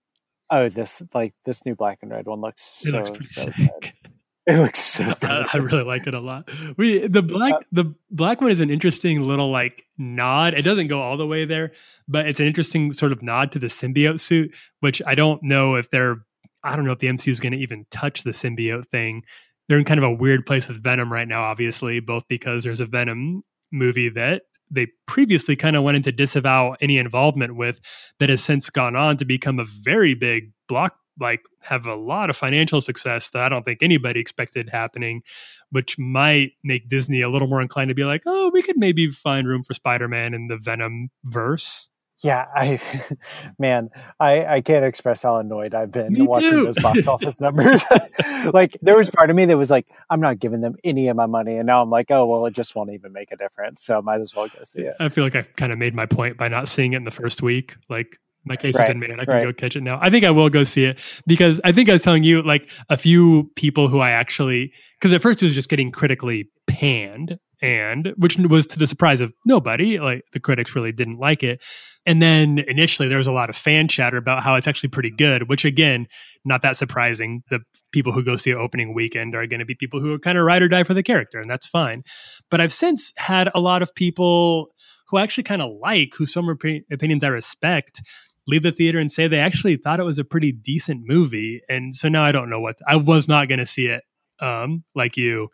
Uh, 0.50 0.56
oh, 0.56 0.70
this 0.70 1.02
like 1.14 1.34
this 1.44 1.66
new 1.66 1.76
black 1.76 2.00
and 2.02 2.12
red 2.12 2.28
one 2.28 2.40
looks 2.40 2.86
it 2.86 2.92
so, 2.92 2.98
looks 2.98 3.10
pretty 3.10 3.26
so 3.28 3.42
sick. 3.42 3.56
Good. 3.58 4.13
It 4.48 4.60
looks 4.60 4.80
so 4.80 5.06
good. 5.22 5.30
I, 5.30 5.46
I, 5.54 5.58
really 5.58 5.84
like 5.84 6.06
it 6.06 6.14
a 6.14 6.20
lot. 6.20 6.50
We 6.76 7.08
the 7.08 7.22
black 7.22 7.54
the 7.72 7.96
black 8.12 8.42
one 8.42 8.52
is 8.52 8.60
an 8.60 8.70
interesting 8.70 9.22
little 9.22 9.50
like 9.50 9.86
nod. 9.98 10.54
It 10.54 10.64
doesn't 10.64 10.88
go 10.88 11.02
all 11.02 11.16
the 11.16 11.26
way 11.26 11.46
there, 11.46 11.72
but 12.10 12.28
it's 12.28 12.42
an 12.42 12.46
interesting 12.48 12.92
sort 12.92 13.14
of 13.14 13.24
nod 13.24 13.54
to 13.54 13.60
the 13.60 13.68
symbiote 13.68 14.20
suit, 14.20 14.54
which 14.82 15.02
I 15.08 15.16
don't 15.16 15.42
know 15.44 15.76
if 15.76 15.90
they're 15.92 16.26
I 16.62 16.76
don't 16.76 16.84
know 16.84 16.92
if 16.92 17.00
the 17.00 17.08
MCU 17.08 17.30
is 17.30 17.40
going 17.40 17.54
to 17.54 17.60
even 17.60 17.86
touch 17.90 18.24
the 18.24 18.32
symbiote 18.32 18.88
thing. 18.88 19.24
They're 19.70 19.78
in 19.78 19.86
kind 19.86 19.98
of 19.98 20.04
a 20.04 20.12
weird 20.12 20.46
place 20.46 20.68
with 20.68 20.84
Venom 20.84 21.12
right 21.12 21.28
now, 21.28 21.44
obviously, 21.44 22.02
both 22.02 22.28
because 22.28 22.64
there's 22.64 22.82
a 22.82 22.86
Venom 22.86 23.44
movie 23.72 24.10
that 24.10 24.42
they 24.70 24.88
previously 25.08 25.56
kind 25.56 25.76
of 25.76 25.84
went 25.84 25.96
into 25.96 26.12
disavow 26.12 26.76
any 26.82 26.98
involvement 26.98 27.56
with 27.56 27.80
that 28.20 28.30
has 28.30 28.44
since 28.44 28.70
gone 28.70 28.96
on 28.96 29.18
to 29.18 29.26
become 29.26 29.60
a 29.60 29.64
very 29.64 30.16
big 30.16 30.52
block 30.68 30.96
like 31.20 31.42
have 31.62 31.86
a 31.86 31.96
lot 31.96 32.30
of 32.30 32.36
financial 32.36 32.82
success 32.82 33.30
that 33.30 33.44
I 33.44 33.50
don't 33.50 33.64
think 33.64 33.82
anybody 33.82 34.20
expected 34.20 34.70
happening, 34.70 35.22
which 35.70 35.98
might 35.98 36.54
make 36.64 36.90
Disney 36.90 37.22
a 37.22 37.30
little 37.30 37.48
more 37.48 37.62
inclined 37.62 37.90
to 37.90 37.96
be 37.96 38.04
like, 38.04 38.24
oh, 38.26 38.50
we 38.54 38.62
could 38.62 38.78
maybe 38.78 39.10
find 39.10 39.48
room 39.48 39.64
for 39.64 39.74
Spider 39.74 40.08
Man 40.08 40.34
in 40.34 40.48
the 40.48 40.58
Venom 40.58 41.10
verse. 41.24 41.90
Yeah, 42.24 42.46
I 42.56 42.80
man, 43.60 43.90
I 44.18 44.46
I 44.46 44.62
can't 44.62 44.86
express 44.86 45.24
how 45.24 45.38
annoyed 45.38 45.76
I've 45.76 45.92
been 45.92 46.14
me 46.14 46.22
watching 46.22 46.50
too. 46.50 46.64
those 46.66 46.78
box 46.82 47.06
office 47.06 47.42
numbers. 47.42 47.84
like 48.54 48.78
there 48.82 48.96
was 48.96 49.10
part 49.10 49.30
of 49.30 49.36
me 49.36 49.46
that 49.46 49.58
was 49.58 49.70
like, 49.70 49.88
I'm 50.10 50.22
not 50.22 50.40
giving 50.40 50.62
them 50.62 50.76
any 50.86 51.10
of 51.10 51.18
my 51.18 51.26
money, 51.26 51.58
and 51.58 51.68
now 51.68 51.82
I'm 51.82 51.90
like, 51.90 52.12
oh 52.12 52.26
well, 52.26 52.46
it 52.46 52.54
just 52.54 52.76
won't 52.76 52.92
even 52.92 53.12
make 53.12 53.32
a 53.34 53.36
difference. 53.36 53.84
So 53.84 54.02
might 54.02 54.22
as 54.22 54.34
well 54.34 54.48
go 54.48 54.64
see 54.64 54.84
it. 54.84 54.96
I 55.02 55.10
feel 55.10 55.26
like 55.26 55.36
I've 55.36 55.54
kind 55.58 55.74
of 55.74 55.78
made 55.78 55.94
my 55.94 56.06
point 56.06 56.38
by 56.38 56.48
not 56.48 56.70
seeing 56.70 56.94
it 56.94 56.98
in 56.98 57.04
the 57.04 57.12
first 57.12 57.42
week. 57.42 57.76
Like 57.90 58.18
my 58.46 58.56
case 58.56 58.76
right, 58.76 58.88
has 58.88 58.94
been 58.94 59.00
made. 59.00 59.12
I 59.12 59.26
can 59.26 59.34
right. 59.34 59.44
go 59.46 59.54
catch 59.54 59.76
it 59.76 59.84
now. 59.84 60.00
I 60.02 60.10
think 60.10 60.26
I 60.26 60.32
will 60.32 60.50
go 60.50 60.64
see 60.64 60.86
it 60.86 61.00
because 61.28 61.60
I 61.64 61.72
think 61.72 61.90
I 61.90 61.94
was 61.94 62.02
telling 62.02 62.24
you 62.24 62.42
like 62.42 62.70
a 62.90 62.98
few 62.98 63.52
people 63.56 63.88
who 63.88 64.00
I 64.00 64.12
actually 64.12 64.74
because 65.00 65.14
at 65.14 65.22
first 65.22 65.42
it 65.42 65.46
was 65.46 65.56
just 65.56 65.70
getting 65.70 65.92
critically 65.92 66.50
panned 66.68 67.38
and 67.64 68.14
which 68.18 68.38
was 68.38 68.68
to 68.68 68.78
the 68.78 68.86
surprise 68.86 69.22
of 69.22 69.34
nobody. 69.46 69.98
Like 69.98 70.24
the 70.34 70.40
critics 70.40 70.76
really 70.76 70.92
didn't 70.92 71.18
like 71.18 71.44
it. 71.44 71.64
And 72.06 72.22
then 72.22 72.60
initially 72.68 73.08
there 73.08 73.18
was 73.18 73.28
a 73.28 73.32
lot 73.32 73.50
of 73.50 73.56
fan 73.56 73.88
chatter 73.88 74.18
about 74.18 74.44
how 74.44 74.56
it's 74.56 74.68
actually 74.68 74.90
pretty 74.90 75.10
good, 75.10 75.48
which 75.48 75.64
again, 75.64 76.08
not 76.44 76.62
that 76.64 76.76
surprising. 76.76 77.42
The 77.50 77.62
people 77.94 78.12
who 78.12 78.22
go 78.22 78.36
see 78.36 78.52
it 78.52 78.56
opening 78.56 78.94
weekend 78.94 79.34
are 79.34 79.48
going 79.48 79.62
to 79.62 79.66
be 79.66 79.76
people 79.76 80.02
who 80.02 80.14
are 80.14 80.20
kind 80.20 80.38
of 80.38 80.44
ride 80.44 80.62
or 80.62 80.68
die 80.68 80.84
for 80.84 80.94
the 80.94 81.02
character, 81.02 81.40
and 81.40 81.50
that's 81.50 81.66
fine. 81.66 82.04
But 82.52 82.60
I've 82.60 82.74
since 82.74 83.14
had 83.16 83.50
a 83.56 83.62
lot 83.62 83.82
of 83.82 83.96
people 83.96 84.68
who 85.08 85.18
I 85.18 85.24
actually 85.24 85.46
kind 85.46 85.62
of 85.62 85.72
like, 85.80 86.14
who 86.18 86.26
some 86.26 86.50
opinions 86.50 87.24
I 87.24 87.30
respect, 87.30 88.02
leave 88.48 88.64
the 88.64 88.72
theater 88.72 89.00
and 89.00 89.12
say 89.12 89.28
they 89.28 89.40
actually 89.40 89.78
thought 89.78 90.00
it 90.00 90.04
was 90.04 90.20
a 90.20 90.24
pretty 90.24 90.52
decent 90.52 91.02
movie. 91.06 91.62
And 91.70 91.96
so 91.96 92.10
now 92.10 92.24
I 92.24 92.32
don't 92.32 92.50
know 92.50 92.60
what 92.60 92.78
I 92.88 92.96
was 92.96 93.28
not 93.28 93.48
going 93.48 93.60
to 93.60 93.66
see 93.66 93.88
it 93.88 94.04
um, 94.40 94.84
like 94.96 95.18
you. 95.18 95.50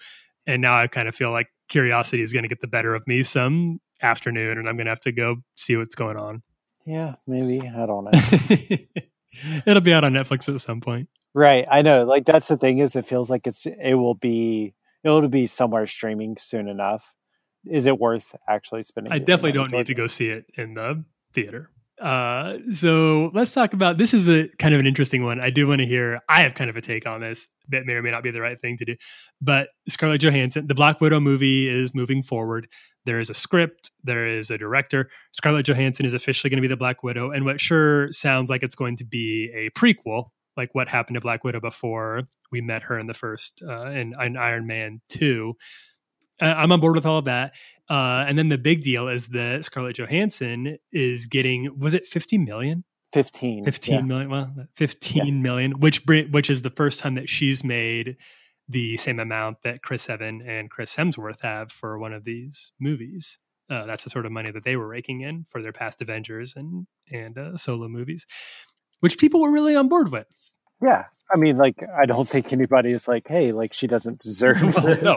And 0.47 0.61
now 0.61 0.79
I 0.79 0.87
kind 0.87 1.07
of 1.07 1.15
feel 1.15 1.31
like 1.31 1.47
curiosity 1.69 2.23
is 2.23 2.33
going 2.33 2.43
to 2.43 2.49
get 2.49 2.61
the 2.61 2.67
better 2.67 2.95
of 2.95 3.05
me 3.07 3.23
some 3.23 3.79
afternoon 4.01 4.57
and 4.57 4.67
I'm 4.67 4.75
going 4.75 4.85
to 4.85 4.91
have 4.91 5.01
to 5.01 5.11
go 5.11 5.37
see 5.55 5.75
what's 5.75 5.95
going 5.95 6.17
on. 6.17 6.41
Yeah, 6.85 7.15
maybe. 7.27 7.61
I 7.67 7.85
don't 7.85 8.05
know. 8.05 8.11
It'll 9.65 9.81
be 9.81 9.93
out 9.93 10.03
on 10.03 10.13
Netflix 10.13 10.53
at 10.53 10.59
some 10.61 10.81
point. 10.81 11.07
Right. 11.35 11.67
I 11.69 11.83
know. 11.83 12.05
Like 12.05 12.25
that's 12.25 12.47
the 12.47 12.57
thing 12.57 12.79
is 12.79 12.95
it 12.95 13.05
feels 13.05 13.29
like 13.29 13.45
it's 13.45 13.65
it 13.65 13.93
will 13.93 14.15
be 14.15 14.73
it'll 15.03 15.27
be 15.27 15.45
somewhere 15.45 15.85
streaming 15.85 16.37
soon 16.39 16.67
enough. 16.67 17.13
Is 17.65 17.85
it 17.85 17.99
worth 17.99 18.35
actually 18.47 18.83
spending? 18.83 19.13
I 19.13 19.19
definitely 19.19 19.51
don't 19.51 19.71
need 19.71 19.85
to 19.85 19.93
go 19.93 20.07
see 20.07 20.29
it 20.29 20.49
in 20.57 20.73
the 20.73 21.03
theater. 21.33 21.69
Uh, 21.99 22.57
so 22.71 23.29
let's 23.33 23.53
talk 23.53 23.73
about 23.73 23.97
this 23.97 24.13
is 24.13 24.27
a 24.29 24.47
kind 24.57 24.73
of 24.73 24.79
an 24.79 24.87
interesting 24.87 25.23
one. 25.23 25.39
I 25.39 25.49
do 25.49 25.67
want 25.67 25.79
to 25.79 25.85
hear. 25.85 26.21
I 26.29 26.43
have 26.43 26.55
kind 26.55 26.69
of 26.69 26.77
a 26.77 26.81
take 26.81 27.05
on 27.05 27.21
this 27.21 27.47
that 27.69 27.85
may 27.85 27.93
or 27.93 28.01
may 28.01 28.11
not 28.11 28.23
be 28.23 28.31
the 28.31 28.41
right 28.41 28.59
thing 28.59 28.77
to 28.77 28.85
do. 28.85 28.95
But 29.41 29.69
Scarlett 29.87 30.21
Johansson, 30.21 30.67
the 30.67 30.75
Black 30.75 31.01
Widow 31.01 31.19
movie 31.19 31.67
is 31.67 31.93
moving 31.93 32.23
forward. 32.23 32.67
There 33.05 33.19
is 33.19 33.29
a 33.29 33.33
script. 33.33 33.91
There 34.03 34.27
is 34.27 34.49
a 34.49 34.57
director. 34.57 35.09
Scarlett 35.33 35.65
Johansson 35.65 36.05
is 36.05 36.13
officially 36.13 36.49
going 36.49 36.57
to 36.57 36.67
be 36.67 36.71
the 36.71 36.77
Black 36.77 37.03
Widow, 37.03 37.31
and 37.31 37.43
what 37.43 37.59
sure 37.59 38.11
sounds 38.11 38.49
like 38.49 38.63
it's 38.63 38.75
going 38.75 38.97
to 38.97 39.05
be 39.05 39.51
a 39.53 39.69
prequel, 39.77 40.29
like 40.55 40.69
what 40.73 40.87
happened 40.87 41.15
to 41.15 41.21
Black 41.21 41.43
Widow 41.43 41.59
before 41.59 42.23
we 42.51 42.61
met 42.61 42.83
her 42.83 42.97
in 42.97 43.07
the 43.07 43.13
first 43.13 43.61
uh, 43.67 43.87
in, 43.87 44.13
in 44.19 44.37
Iron 44.37 44.67
Man 44.67 45.01
two. 45.09 45.55
Uh, 46.41 46.45
I'm 46.57 46.71
on 46.71 46.79
board 46.79 46.95
with 46.95 47.05
all 47.05 47.17
of 47.17 47.25
that. 47.25 47.53
Uh, 47.89 48.25
and 48.27 48.37
then 48.37 48.49
the 48.49 48.57
big 48.57 48.83
deal 48.83 49.07
is 49.07 49.27
that 49.29 49.65
Scarlett 49.65 49.97
Johansson 49.97 50.77
is 50.91 51.25
getting 51.25 51.79
was 51.79 51.93
it 51.93 52.05
50 52.05 52.37
million? 52.37 52.83
15. 53.13 53.65
15 53.65 53.93
yeah. 53.93 54.01
million. 54.01 54.29
Well, 54.29 54.53
fifteen 54.75 55.25
yeah. 55.25 55.33
million, 55.33 55.79
which 55.79 56.05
which 56.05 56.49
is 56.49 56.61
the 56.61 56.69
first 56.69 56.99
time 56.99 57.15
that 57.15 57.27
she's 57.27 57.63
made 57.63 58.17
the 58.67 58.97
same 58.97 59.19
amount 59.19 59.57
that 59.63 59.81
Chris 59.81 60.09
Evan 60.09 60.41
and 60.43 60.69
Chris 60.69 60.95
Hemsworth 60.95 61.41
have 61.41 61.71
for 61.71 61.97
one 61.97 62.13
of 62.13 62.23
these 62.23 62.71
movies. 62.79 63.39
Uh, 63.69 63.85
that's 63.85 64.03
the 64.03 64.09
sort 64.09 64.25
of 64.25 64.31
money 64.31 64.51
that 64.51 64.63
they 64.63 64.75
were 64.75 64.87
raking 64.87 65.21
in 65.21 65.45
for 65.49 65.61
their 65.61 65.73
past 65.73 66.01
Avengers 66.01 66.53
and 66.55 66.85
and 67.11 67.37
uh, 67.37 67.57
solo 67.57 67.87
movies, 67.87 68.27
which 68.99 69.17
people 69.17 69.41
were 69.41 69.51
really 69.51 69.75
on 69.75 69.87
board 69.87 70.11
with. 70.11 70.27
Yeah, 70.81 71.05
I 71.31 71.37
mean, 71.37 71.57
like, 71.57 71.75
I 71.99 72.05
don't 72.05 72.27
think 72.27 72.51
anybody 72.51 72.91
is 72.91 73.07
like, 73.07 73.27
"Hey, 73.27 73.51
like, 73.51 73.73
she 73.73 73.87
doesn't 73.87 74.19
deserve." 74.19 74.59
This. 74.79 75.01
no, 75.03 75.15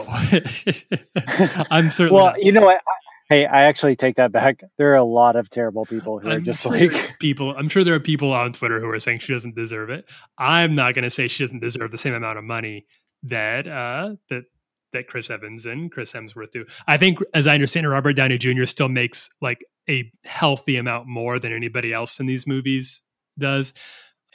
I'm 1.71 1.89
certainly. 1.89 2.15
Well, 2.15 2.25
not. 2.27 2.43
you 2.43 2.51
know 2.51 2.61
what? 2.61 2.81
Hey, 3.29 3.45
I 3.45 3.63
actually 3.63 3.95
take 3.95 4.17
that 4.17 4.31
back. 4.31 4.61
There 4.77 4.91
are 4.91 4.95
a 4.95 5.03
lot 5.03 5.35
of 5.35 5.49
terrible 5.49 5.85
people 5.85 6.19
who 6.19 6.29
I'm 6.29 6.37
are 6.37 6.41
just 6.41 6.63
sure 6.63 6.71
like 6.71 7.17
people. 7.19 7.55
I'm 7.57 7.67
sure 7.69 7.83
there 7.83 7.95
are 7.95 7.99
people 7.99 8.33
on 8.33 8.53
Twitter 8.53 8.79
who 8.79 8.89
are 8.89 8.99
saying 8.99 9.19
she 9.19 9.33
doesn't 9.33 9.55
deserve 9.55 9.89
it. 9.89 10.05
I'm 10.37 10.75
not 10.75 10.93
going 10.93 11.03
to 11.03 11.09
say 11.09 11.27
she 11.27 11.43
doesn't 11.43 11.61
deserve 11.61 11.91
the 11.91 11.97
same 11.97 12.13
amount 12.13 12.37
of 12.37 12.43
money 12.43 12.85
that 13.23 13.67
uh, 13.67 14.15
that 14.29 14.43
that 14.91 15.07
Chris 15.07 15.29
Evans 15.29 15.65
and 15.65 15.91
Chris 15.91 16.11
Hemsworth 16.11 16.51
do. 16.51 16.65
I 16.87 16.97
think, 16.97 17.19
as 17.33 17.47
I 17.47 17.55
understand 17.55 17.85
it, 17.85 17.89
Robert 17.89 18.13
Downey 18.13 18.37
Jr. 18.37 18.65
still 18.65 18.89
makes 18.89 19.29
like 19.41 19.65
a 19.89 20.11
healthy 20.23 20.77
amount 20.77 21.07
more 21.07 21.39
than 21.39 21.53
anybody 21.53 21.91
else 21.91 22.19
in 22.19 22.25
these 22.25 22.45
movies 22.45 23.01
does 23.37 23.73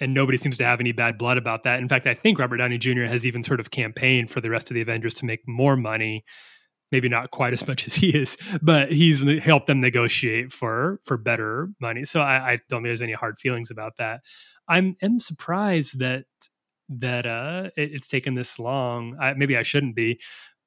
and 0.01 0.15
nobody 0.15 0.39
seems 0.39 0.57
to 0.59 0.65
have 0.65 0.81
any 0.81 0.93
bad 0.93 1.19
blood 1.19 1.39
about 1.39 1.65
that. 1.65 1.81
In 1.81 1.89
fact, 1.89 2.07
I 2.07 2.15
think 2.15 2.39
Robert 2.39 2.59
Downey 2.59 2.79
Jr. 2.79 3.03
has 3.03 3.27
even 3.27 3.43
sort 3.43 3.61
of 3.61 3.71
campaigned 3.71 4.31
for 4.31 4.41
the 4.41 4.51
rest 4.51 4.71
of 4.71 4.75
the 4.75 4.81
Avengers 4.81 5.15
to 5.15 5.25
make 5.25 5.41
more 5.47 5.77
money. 5.77 6.25
Maybe 6.91 7.09
not 7.09 7.31
quite 7.31 7.53
as 7.53 7.67
much 7.69 7.87
as 7.87 7.95
he 7.97 8.09
is, 8.09 8.39
but 8.63 8.91
he's 8.93 9.23
helped 9.41 9.67
them 9.67 9.81
negotiate 9.81 10.53
for 10.53 11.01
for 11.05 11.19
better 11.19 11.69
money. 11.81 12.05
So 12.05 12.21
I, 12.21 12.53
I 12.53 12.59
don't 12.69 12.79
think 12.79 12.89
there's 12.89 13.03
any 13.03 13.13
hard 13.13 13.39
feelings 13.39 13.71
about 13.71 13.99
that. 13.99 14.21
I'm 14.69 14.97
am 15.03 15.19
surprised 15.19 15.99
that 15.99 16.25
that 16.89 17.27
uh, 17.27 17.71
it, 17.77 17.91
it's 17.93 18.09
taken 18.09 18.35
this 18.35 18.59
long. 18.59 19.19
I, 19.21 19.35
maybe 19.35 19.57
I 19.57 19.63
shouldn't 19.63 19.97
be, 19.97 20.19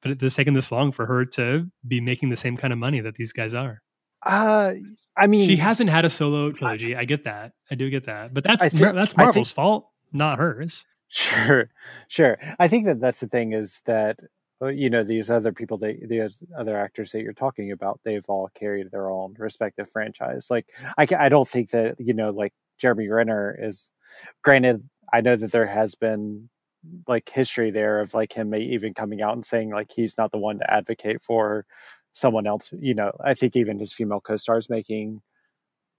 but 0.01 0.21
it's 0.21 0.35
taken 0.35 0.53
this 0.53 0.71
long 0.71 0.91
for 0.91 1.05
her 1.05 1.25
to 1.25 1.67
be 1.87 2.01
making 2.01 2.29
the 2.29 2.35
same 2.35 2.57
kind 2.57 2.73
of 2.73 2.79
money 2.79 3.01
that 3.01 3.15
these 3.15 3.33
guys 3.33 3.53
are. 3.53 3.81
Uh, 4.23 4.73
I 5.21 5.27
mean, 5.27 5.47
she 5.47 5.55
hasn't 5.55 5.89
had 5.89 6.03
a 6.03 6.09
solo 6.09 6.51
trilogy. 6.51 6.95
I, 6.95 7.01
I 7.01 7.05
get 7.05 7.25
that. 7.25 7.53
I 7.69 7.75
do 7.75 7.89
get 7.89 8.05
that. 8.07 8.33
But 8.33 8.43
that's 8.43 8.69
think, 8.69 8.95
that's 8.95 9.15
Marvel's 9.15 9.49
think, 9.51 9.55
fault, 9.55 9.89
not 10.11 10.39
hers. 10.39 10.85
Sure, 11.09 11.69
sure. 12.07 12.39
I 12.57 12.67
think 12.67 12.85
that 12.85 12.99
that's 12.99 13.19
the 13.19 13.27
thing 13.27 13.53
is 13.53 13.81
that 13.85 14.19
uh, 14.61 14.67
you 14.67 14.89
know 14.89 15.03
these 15.03 15.29
other 15.29 15.51
people, 15.51 15.77
they 15.77 15.99
these 16.07 16.41
other 16.57 16.75
actors 16.77 17.11
that 17.11 17.21
you're 17.21 17.33
talking 17.33 17.71
about, 17.71 17.99
they've 18.03 18.25
all 18.27 18.49
carried 18.55 18.89
their 18.91 19.09
own 19.09 19.35
respective 19.37 19.91
franchise. 19.91 20.47
Like 20.49 20.67
I, 20.97 21.05
I 21.19 21.29
don't 21.29 21.47
think 21.47 21.71
that 21.71 21.99
you 21.99 22.13
know 22.13 22.31
like 22.31 22.53
Jeremy 22.79 23.07
Renner 23.07 23.55
is. 23.61 23.89
Granted, 24.41 24.89
I 25.13 25.21
know 25.21 25.35
that 25.35 25.51
there 25.51 25.67
has 25.67 25.95
been 25.95 26.49
like 27.07 27.29
history 27.29 27.71
there 27.71 27.99
of 27.99 28.13
like 28.13 28.33
him 28.33 28.55
even 28.55 28.93
coming 28.93 29.21
out 29.21 29.33
and 29.33 29.45
saying 29.45 29.69
like 29.69 29.91
he's 29.91 30.17
not 30.17 30.31
the 30.31 30.37
one 30.37 30.59
to 30.59 30.73
advocate 30.73 31.21
for 31.21 31.65
someone 32.13 32.45
else 32.45 32.69
you 32.79 32.93
know 32.93 33.11
i 33.23 33.33
think 33.33 33.55
even 33.55 33.79
his 33.79 33.93
female 33.93 34.19
co-stars 34.19 34.69
making 34.69 35.21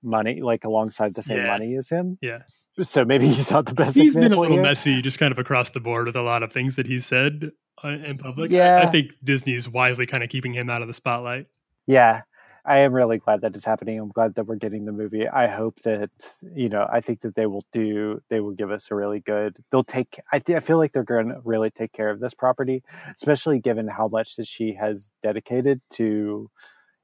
money 0.02 0.40
like 0.40 0.64
alongside 0.64 1.14
the 1.14 1.22
same 1.22 1.38
yeah. 1.38 1.46
money 1.46 1.76
as 1.76 1.88
him. 1.88 2.18
Yeah. 2.20 2.42
So 2.82 3.04
maybe 3.04 3.28
he's 3.28 3.50
not 3.50 3.66
the 3.66 3.74
best 3.74 3.96
he's 3.96 4.14
been 4.14 4.32
a 4.32 4.36
little 4.36 4.56
here. 4.56 4.62
messy 4.62 5.02
just 5.02 5.18
kind 5.18 5.32
of 5.32 5.38
across 5.38 5.70
the 5.70 5.80
board 5.80 6.06
with 6.06 6.16
a 6.16 6.22
lot 6.22 6.42
of 6.42 6.52
things 6.52 6.76
that 6.76 6.86
he 6.86 6.98
said 6.98 7.52
uh, 7.84 7.88
in 7.88 8.18
public. 8.18 8.50
Yeah 8.50 8.78
I, 8.78 8.88
I 8.88 8.90
think 8.90 9.12
disney's 9.22 9.68
wisely 9.68 10.06
kind 10.06 10.22
of 10.22 10.30
keeping 10.30 10.52
him 10.52 10.68
out 10.70 10.82
of 10.82 10.88
the 10.88 10.94
spotlight. 10.94 11.46
Yeah 11.86 12.22
I 12.64 12.78
am 12.78 12.92
really 12.92 13.18
glad 13.18 13.40
that 13.40 13.56
it's 13.56 13.64
happening. 13.64 13.98
I'm 13.98 14.10
glad 14.10 14.36
that 14.36 14.44
we're 14.44 14.56
getting 14.56 14.84
the 14.84 14.92
movie. 14.92 15.28
I 15.28 15.48
hope 15.48 15.80
that 15.82 16.10
you 16.54 16.68
know. 16.68 16.86
I 16.92 17.00
think 17.00 17.22
that 17.22 17.34
they 17.34 17.46
will 17.46 17.64
do. 17.72 18.22
They 18.28 18.38
will 18.38 18.52
give 18.52 18.70
us 18.70 18.88
a 18.90 18.94
really 18.94 19.18
good. 19.18 19.56
They'll 19.70 19.82
take. 19.82 20.20
I 20.32 20.38
th- 20.38 20.56
I 20.56 20.60
feel 20.60 20.78
like 20.78 20.92
they're 20.92 21.02
going 21.02 21.28
to 21.28 21.40
really 21.44 21.70
take 21.70 21.92
care 21.92 22.08
of 22.08 22.20
this 22.20 22.34
property, 22.34 22.84
especially 23.14 23.58
given 23.58 23.88
how 23.88 24.06
much 24.06 24.36
that 24.36 24.46
she 24.46 24.74
has 24.74 25.10
dedicated 25.22 25.80
to 25.94 26.50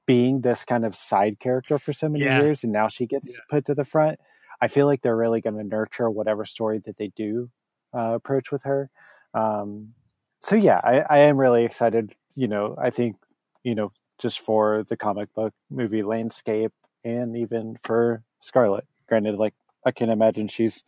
being 0.07 0.43
this 0.43 0.65
kind 0.65 0.87
of 0.87 0.95
side 0.95 1.41
character 1.41 1.79
for 1.79 1.93
so 1.93 2.09
many 2.09 2.25
yeah. 2.25 2.41
years, 2.41 2.63
and 2.63 2.73
now 2.73 2.87
she 2.87 3.07
gets 3.07 3.29
yeah. 3.31 3.41
put 3.51 3.65
to 3.67 3.75
the 3.75 3.85
front. 3.85 4.21
I 4.61 4.69
feel 4.69 4.87
like 4.87 5.03
they're 5.03 5.17
really 5.17 5.41
going 5.41 5.57
to 5.57 5.65
nurture 5.65 6.09
whatever 6.09 6.45
story 6.45 6.81
that 6.87 6.99
they 6.99 7.09
do 7.17 7.51
uh, 7.95 8.15
approach 8.15 8.53
with 8.53 8.63
her. 8.63 8.91
Um, 9.35 9.95
so 10.41 10.55
yeah, 10.55 10.81
I, 10.85 11.01
I 11.01 11.19
am 11.19 11.37
really 11.37 11.65
excited. 11.65 12.15
You 12.37 12.47
know, 12.47 12.77
I 12.81 12.91
think 12.91 13.17
you 13.65 13.75
know 13.75 13.93
just 14.19 14.41
for 14.41 14.85
the 14.89 14.97
comic 14.97 15.33
book 15.35 15.53
movie 15.71 16.03
landscape 16.03 16.73
and 17.05 17.37
even 17.37 17.77
for 17.83 18.23
Scarlett. 18.41 18.87
Granted, 19.09 19.37
like 19.37 19.55
I 19.85 19.91
can 19.91 20.11
imagine 20.11 20.49
she's 20.49 20.85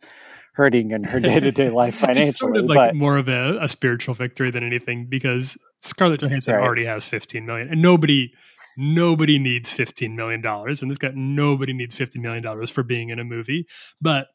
hurting 0.53 0.91
in 0.91 1.03
her 1.03 1.19
day 1.19 1.39
to 1.39 1.51
day 1.51 1.69
life 1.69 1.95
financially. 1.95 2.31
sort 2.31 2.57
of 2.57 2.65
like 2.65 2.75
but, 2.75 2.95
more 2.95 3.17
of 3.17 3.27
a, 3.27 3.57
a, 3.61 3.69
spiritual 3.69 4.13
victory 4.13 4.51
than 4.51 4.63
anything 4.63 5.07
because 5.07 5.57
Scarlett 5.81 6.21
Johansson 6.21 6.55
right. 6.55 6.63
already 6.63 6.85
has 6.85 7.07
15 7.07 7.45
million 7.45 7.69
and 7.69 7.81
nobody 7.81 8.31
nobody 8.77 9.39
needs 9.39 9.71
15 9.71 10.15
million 10.15 10.41
dollars 10.41 10.81
and 10.81 10.91
this 10.91 10.97
guy 10.97 11.11
nobody 11.13 11.73
needs 11.73 11.95
50 11.95 12.19
million 12.19 12.43
dollars 12.43 12.69
for 12.69 12.83
being 12.83 13.09
in 13.09 13.19
a 13.19 13.23
movie 13.23 13.67
but 13.99 14.27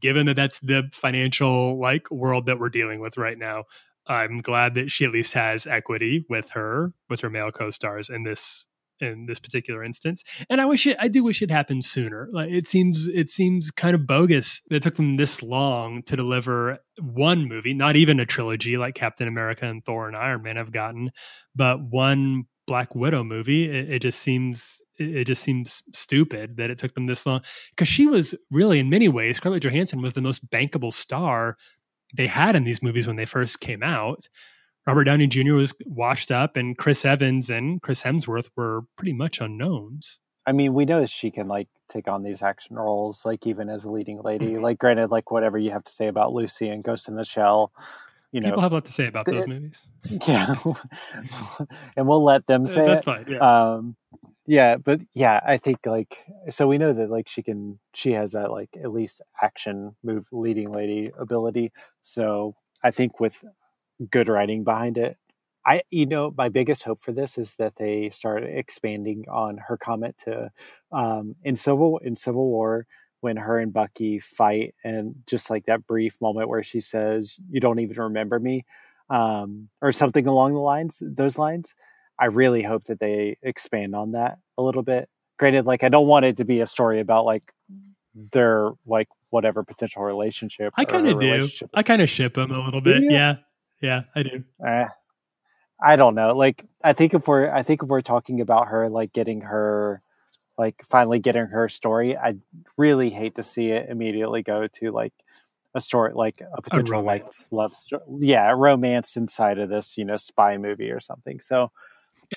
given 0.00 0.26
that 0.26 0.34
that's 0.34 0.58
the 0.60 0.88
financial 0.92 1.78
like 1.80 2.10
world 2.10 2.46
that 2.46 2.58
we're 2.58 2.68
dealing 2.68 3.00
with 3.00 3.16
right 3.16 3.38
now 3.38 3.64
I'm 4.06 4.40
glad 4.40 4.74
that 4.74 4.90
she 4.90 5.04
at 5.04 5.12
least 5.12 5.32
has 5.34 5.66
equity 5.66 6.26
with 6.28 6.50
her 6.50 6.92
with 7.08 7.20
her 7.20 7.30
male 7.30 7.50
co-stars 7.50 8.10
in 8.10 8.22
this 8.24 8.66
in 9.00 9.26
this 9.26 9.40
particular 9.40 9.82
instance. 9.82 10.22
And 10.48 10.60
I 10.60 10.66
wish 10.66 10.86
it 10.86 10.96
I 11.00 11.08
do 11.08 11.24
wish 11.24 11.42
it 11.42 11.50
happened 11.50 11.84
sooner. 11.84 12.28
Like 12.32 12.50
it 12.50 12.66
seems 12.66 13.06
it 13.08 13.30
seems 13.30 13.70
kind 13.70 13.94
of 13.94 14.06
bogus 14.06 14.62
that 14.68 14.76
it 14.76 14.82
took 14.82 14.96
them 14.96 15.16
this 15.16 15.42
long 15.42 16.02
to 16.04 16.16
deliver 16.16 16.78
one 17.00 17.48
movie, 17.48 17.74
not 17.74 17.96
even 17.96 18.20
a 18.20 18.26
trilogy 18.26 18.76
like 18.76 18.94
Captain 18.94 19.28
America 19.28 19.66
and 19.66 19.84
Thor 19.84 20.08
and 20.08 20.16
Iron 20.16 20.42
Man 20.42 20.56
have 20.56 20.72
gotten, 20.72 21.10
but 21.54 21.80
one 21.80 22.44
Black 22.66 22.94
Widow 22.94 23.24
movie. 23.24 23.64
It, 23.64 23.90
it 23.90 23.98
just 24.00 24.20
seems 24.20 24.80
it 24.96 25.24
just 25.24 25.42
seems 25.42 25.82
stupid 25.92 26.56
that 26.56 26.70
it 26.70 26.78
took 26.78 26.94
them 26.94 27.06
this 27.06 27.26
long 27.26 27.40
because 27.70 27.88
she 27.88 28.06
was 28.06 28.34
really 28.50 28.78
in 28.78 28.88
many 28.88 29.08
ways 29.08 29.38
Scarlett 29.38 29.64
Johansson 29.64 30.00
was 30.00 30.12
the 30.12 30.20
most 30.20 30.48
bankable 30.50 30.92
star 30.92 31.56
they 32.14 32.26
had 32.26 32.56
in 32.56 32.64
these 32.64 32.82
movies 32.82 33.06
when 33.06 33.16
they 33.16 33.24
first 33.24 33.60
came 33.60 33.82
out. 33.82 34.28
Robert 34.86 35.04
Downey 35.04 35.26
Jr. 35.26 35.54
was 35.54 35.74
washed 35.86 36.30
up, 36.30 36.56
and 36.56 36.76
Chris 36.76 37.04
Evans 37.04 37.50
and 37.50 37.80
Chris 37.82 38.02
Hemsworth 38.02 38.50
were 38.56 38.82
pretty 38.96 39.12
much 39.12 39.40
unknowns. 39.40 40.20
I 40.46 40.52
mean, 40.52 40.74
we 40.74 40.84
know 40.84 41.06
she 41.06 41.30
can 41.30 41.48
like 41.48 41.68
take 41.88 42.06
on 42.06 42.22
these 42.22 42.42
action 42.42 42.76
roles, 42.76 43.24
like 43.24 43.46
even 43.46 43.70
as 43.70 43.84
a 43.84 43.90
leading 43.90 44.20
lady. 44.22 44.52
Mm-hmm. 44.52 44.62
Like, 44.62 44.78
granted, 44.78 45.10
like 45.10 45.30
whatever 45.30 45.58
you 45.58 45.70
have 45.70 45.84
to 45.84 45.92
say 45.92 46.06
about 46.06 46.34
Lucy 46.34 46.68
and 46.68 46.84
Ghost 46.84 47.08
in 47.08 47.16
the 47.16 47.24
Shell, 47.24 47.72
you 48.30 48.40
know, 48.40 48.48
people 48.48 48.62
have 48.62 48.72
a 48.72 48.74
lot 48.74 48.84
to 48.84 48.92
say 48.92 49.06
about 49.06 49.26
those 49.26 49.46
movies. 49.46 49.86
Yeah, 50.26 50.54
and 51.96 52.06
we'll 52.06 52.22
let 52.22 52.46
them 52.46 52.66
say 52.66 52.86
That's 52.86 53.00
it. 53.00 53.04
fine. 53.04 53.26
Yeah. 53.26 53.38
Um, 53.38 53.96
yeah 54.46 54.76
but 54.76 55.00
yeah 55.14 55.40
i 55.46 55.56
think 55.56 55.78
like 55.86 56.18
so 56.50 56.66
we 56.66 56.76
know 56.78 56.92
that 56.92 57.10
like 57.10 57.28
she 57.28 57.42
can 57.42 57.78
she 57.94 58.12
has 58.12 58.32
that 58.32 58.50
like 58.50 58.68
at 58.82 58.92
least 58.92 59.22
action 59.42 59.94
move 60.02 60.26
leading 60.32 60.70
lady 60.72 61.10
ability. 61.18 61.72
So 62.02 62.54
i 62.82 62.90
think 62.90 63.20
with 63.20 63.42
good 64.10 64.28
writing 64.28 64.64
behind 64.64 64.98
it 64.98 65.16
i 65.66 65.82
you 65.90 66.06
know 66.06 66.34
my 66.36 66.48
biggest 66.48 66.84
hope 66.84 67.02
for 67.02 67.12
this 67.12 67.38
is 67.38 67.56
that 67.56 67.76
they 67.76 68.10
start 68.10 68.44
expanding 68.44 69.24
on 69.30 69.58
her 69.68 69.76
comment 69.78 70.16
to 70.24 70.50
um 70.92 71.36
in 71.44 71.56
civil 71.56 71.98
in 71.98 72.16
civil 72.16 72.46
war 72.48 72.86
when 73.20 73.36
her 73.38 73.58
and 73.58 73.72
bucky 73.72 74.18
fight 74.20 74.74
and 74.84 75.14
just 75.26 75.50
like 75.50 75.66
that 75.66 75.86
brief 75.86 76.16
moment 76.20 76.48
where 76.48 76.62
she 76.62 76.80
says 76.80 77.36
you 77.50 77.60
don't 77.60 77.80
even 77.80 77.96
remember 77.98 78.40
me 78.40 78.64
um 79.10 79.68
or 79.82 79.92
something 79.92 80.26
along 80.26 80.54
the 80.54 80.60
lines 80.60 81.02
those 81.06 81.38
lines 81.38 81.74
I 82.24 82.28
really 82.28 82.62
hope 82.62 82.84
that 82.84 83.00
they 83.00 83.36
expand 83.42 83.94
on 83.94 84.12
that 84.12 84.38
a 84.56 84.62
little 84.62 84.82
bit. 84.82 85.10
Granted, 85.38 85.66
like 85.66 85.84
I 85.84 85.90
don't 85.90 86.06
want 86.06 86.24
it 86.24 86.38
to 86.38 86.44
be 86.46 86.60
a 86.60 86.66
story 86.66 87.00
about 87.00 87.26
like 87.26 87.52
their 88.14 88.70
like 88.86 89.08
whatever 89.28 89.62
potential 89.62 90.02
relationship. 90.02 90.72
I 90.78 90.86
kind 90.86 91.06
of 91.06 91.20
do. 91.20 91.46
I 91.74 91.82
kind 91.82 92.00
of 92.00 92.08
ship 92.08 92.32
them 92.32 92.50
a 92.50 92.64
little 92.64 92.80
bit. 92.80 93.02
Yeah, 93.10 93.36
yeah, 93.82 94.04
I 94.16 94.22
do. 94.22 94.42
Eh, 94.66 94.86
I 95.82 95.96
don't 95.96 96.14
know. 96.14 96.34
Like 96.34 96.64
I 96.82 96.94
think 96.94 97.12
if 97.12 97.28
we're 97.28 97.50
I 97.50 97.62
think 97.62 97.82
if 97.82 97.90
we're 97.90 98.00
talking 98.00 98.40
about 98.40 98.68
her 98.68 98.88
like 98.88 99.12
getting 99.12 99.42
her 99.42 100.00
like 100.56 100.82
finally 100.88 101.18
getting 101.18 101.44
her 101.44 101.68
story, 101.68 102.16
I'd 102.16 102.40
really 102.78 103.10
hate 103.10 103.34
to 103.34 103.42
see 103.42 103.68
it 103.68 103.90
immediately 103.90 104.42
go 104.42 104.66
to 104.66 104.90
like 104.92 105.12
a 105.74 105.80
story 105.82 106.12
like 106.14 106.40
a 106.56 106.62
potential 106.62 107.02
like 107.02 107.26
love 107.50 107.76
story. 107.76 108.02
Yeah, 108.20 108.50
romance 108.56 109.14
inside 109.14 109.58
of 109.58 109.68
this, 109.68 109.98
you 109.98 110.06
know, 110.06 110.16
spy 110.16 110.56
movie 110.56 110.90
or 110.90 111.00
something. 111.00 111.38
So 111.40 111.70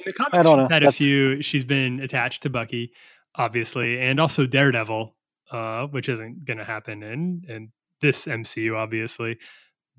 In 0.06 0.12
the 0.12 0.14
comics, 0.14 0.34
I 0.38 0.42
don't 0.44 0.60
she's 0.60 0.70
know. 0.70 0.74
had 0.74 0.84
a 0.84 0.92
few. 0.92 1.42
She's 1.42 1.64
been 1.64 2.00
attached 2.00 2.44
to 2.44 2.50
Bucky, 2.50 2.92
obviously, 3.36 4.00
and 4.00 4.20
also 4.20 4.46
Daredevil, 4.46 5.16
uh, 5.52 5.88
which 5.88 6.10
isn't 6.10 6.46
going 6.46 6.58
to 6.58 6.66
happen 6.66 7.04
in 7.04 7.44
in 7.48 7.72
this 8.02 8.26
MCU, 8.26 8.76
obviously. 8.78 9.38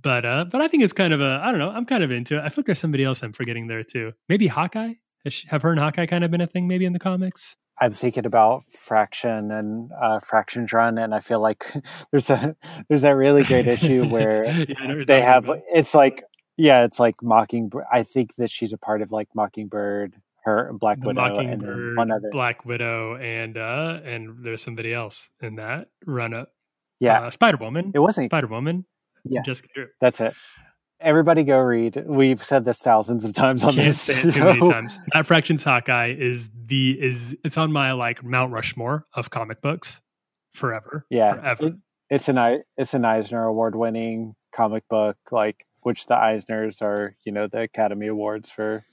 But 0.03 0.25
uh, 0.25 0.45
but 0.51 0.61
I 0.61 0.69
think 0.69 0.83
it's 0.85 0.93
kind 0.93 1.13
of 1.13 1.21
a 1.21 1.41
I 1.43 1.51
don't 1.51 1.59
know. 1.59 1.71
I'm 1.71 1.87
kind 1.87 2.05
of 2.05 2.11
into 2.11 2.37
it. 2.37 2.41
I 2.41 2.49
feel 2.49 2.59
like 2.59 2.67
there's 2.67 2.79
somebody 2.79 3.05
else 3.05 3.23
I'm 3.23 3.33
forgetting 3.33 3.67
there 3.67 3.83
too. 3.83 4.13
Maybe 4.29 4.47
Hawkeye. 4.47 4.95
Has 5.25 5.35
she, 5.35 5.49
have 5.49 5.63
her 5.63 5.73
and 5.73 5.81
Hawkeye 5.81 6.07
kind 6.07 6.23
of 6.23 6.31
been 6.31 6.41
a 6.41 6.47
thing? 6.47 6.69
Maybe 6.69 6.85
in 6.85 6.93
the 6.93 7.01
comics. 7.01 7.57
I'm 7.81 7.93
thinking 7.93 8.27
about 8.27 8.65
Fraction 8.73 9.51
and 9.53 9.91
uh, 10.01 10.19
Fraction's 10.21 10.73
run, 10.73 10.99
and 10.99 11.15
I 11.15 11.21
feel 11.21 11.41
like 11.41 11.65
there's 12.13 12.31
a 12.31 12.57
there's 12.89 13.03
that 13.03 13.17
really 13.17 13.43
great 13.45 13.67
issue 13.67 14.05
where 14.05 14.45
Yeah, 14.69 14.75
I 14.79 14.87
know 14.87 14.97
what 14.99 15.07
you're 15.07 15.07
they 15.07 15.21
have 15.23 15.49
about. 15.49 15.63
it's 15.73 15.95
like 15.95 16.23
yeah, 16.59 16.85
it's 16.85 16.99
like 17.01 17.23
Mockingbird. 17.23 17.85
I 17.91 18.03
think 18.03 18.35
that 18.37 18.51
she's 18.51 18.75
a 18.75 18.79
part 18.79 19.01
of 19.01 19.11
like 19.13 19.29
Mockingbird, 19.35 20.15
her 20.45 20.71
Black 20.75 21.01
the 21.01 21.07
Widow, 21.07 21.39
and 21.39 21.97
one 21.97 22.11
other. 22.11 22.29
Black 22.31 22.67
Widow, 22.67 23.17
and 23.17 23.57
uh, 23.57 24.01
and 24.05 24.45
there's 24.45 24.63
somebody 24.63 24.93
else 24.93 25.31
in 25.41 25.57
that 25.57 25.89
run 26.05 26.35
up. 26.35 26.53
Yeah, 27.01 27.23
uh, 27.23 27.31
Spider 27.31 27.57
Woman. 27.59 27.93
it 27.95 28.01
wasn't. 28.01 28.29
Spider 28.31 28.49
Woman. 28.49 28.85
Yeah, 29.25 29.41
Jessica 29.43 29.69
Drew. 29.75 29.87
that's 30.01 30.21
it. 30.21 30.35
Everybody 31.01 31.45
go 31.45 31.59
read. 31.61 32.03
We've 32.07 32.43
said 32.43 32.65
this 32.65 32.79
thousands 32.81 33.25
of 33.25 33.33
times 33.33 33.63
on 33.63 33.77
this 33.77 34.09
it 34.09 34.33
too 34.33 34.41
many 34.45 34.59
show. 34.59 34.71
times. 34.73 34.99
Matt 35.15 35.27
Fraction's 35.27 35.63
Hawkeye 35.63 36.15
is 36.19 36.51
the 36.67 37.01
is 37.01 37.37
it's 37.45 37.57
on 37.57 37.71
my 37.73 37.93
like 37.93 38.25
Mount 38.25 38.53
Rushmore 38.53 39.07
of 39.15 39.31
comic 39.31 39.61
books 39.63 40.01
forever. 40.55 41.07
Yeah, 41.11 41.35
forever. 41.35 41.67
it- 41.67 41.75
it's 42.11 42.29
an 42.29 42.63
it's 42.79 42.95
an 42.95 43.05
Eisner 43.05 43.45
Award 43.45 43.77
winning 43.77 44.35
comic 44.55 44.83
book, 44.89 45.19
like 45.31 45.67
which 45.89 46.05
the 46.05 46.15
Eisners 46.15 46.83
are, 46.83 47.17
you 47.25 47.33
know, 47.33 47.47
the 47.49 47.63
Academy 47.63 48.09
Awards 48.09 48.51
for 48.51 48.85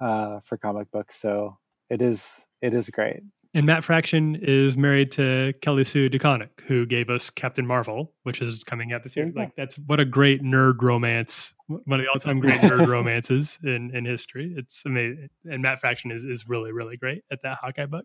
uh 0.00 0.38
for 0.44 0.56
comic 0.56 0.88
books. 0.92 1.20
So 1.20 1.58
it 1.90 2.00
is 2.00 2.46
it 2.62 2.74
is 2.74 2.88
great. 2.90 3.22
and 3.54 3.66
Matt 3.66 3.82
Fraction 3.82 4.38
is 4.40 4.76
married 4.76 5.10
to 5.12 5.52
Kelly 5.62 5.82
Sue 5.82 6.08
DeConnick, 6.08 6.60
who 6.68 6.86
gave 6.86 7.10
us 7.10 7.28
Captain 7.28 7.66
Marvel, 7.66 8.12
which 8.22 8.40
is 8.40 8.62
coming 8.62 8.92
out 8.92 9.02
this 9.02 9.16
year. 9.16 9.24
There 9.24 9.30
you 9.30 9.34
go. 9.34 9.40
Like 9.40 9.56
that's 9.56 9.76
what 9.88 9.98
a 9.98 10.04
great 10.04 10.44
nerd 10.44 10.80
romance, 10.80 11.56
one 11.66 11.98
of 11.98 12.06
the 12.06 12.08
all 12.08 12.20
time 12.20 12.38
great 12.38 12.60
nerd 12.60 12.86
romances 12.96 13.58
in 13.64 13.90
in 13.96 14.04
history. 14.04 14.54
It's 14.56 14.84
amazing, 14.86 15.28
and 15.50 15.60
Matt 15.60 15.80
Fraction 15.80 16.12
is 16.12 16.22
is 16.22 16.48
really 16.48 16.70
really 16.70 16.96
great 16.96 17.24
at 17.32 17.40
that 17.42 17.58
Hawkeye 17.60 17.86
book. 17.86 18.04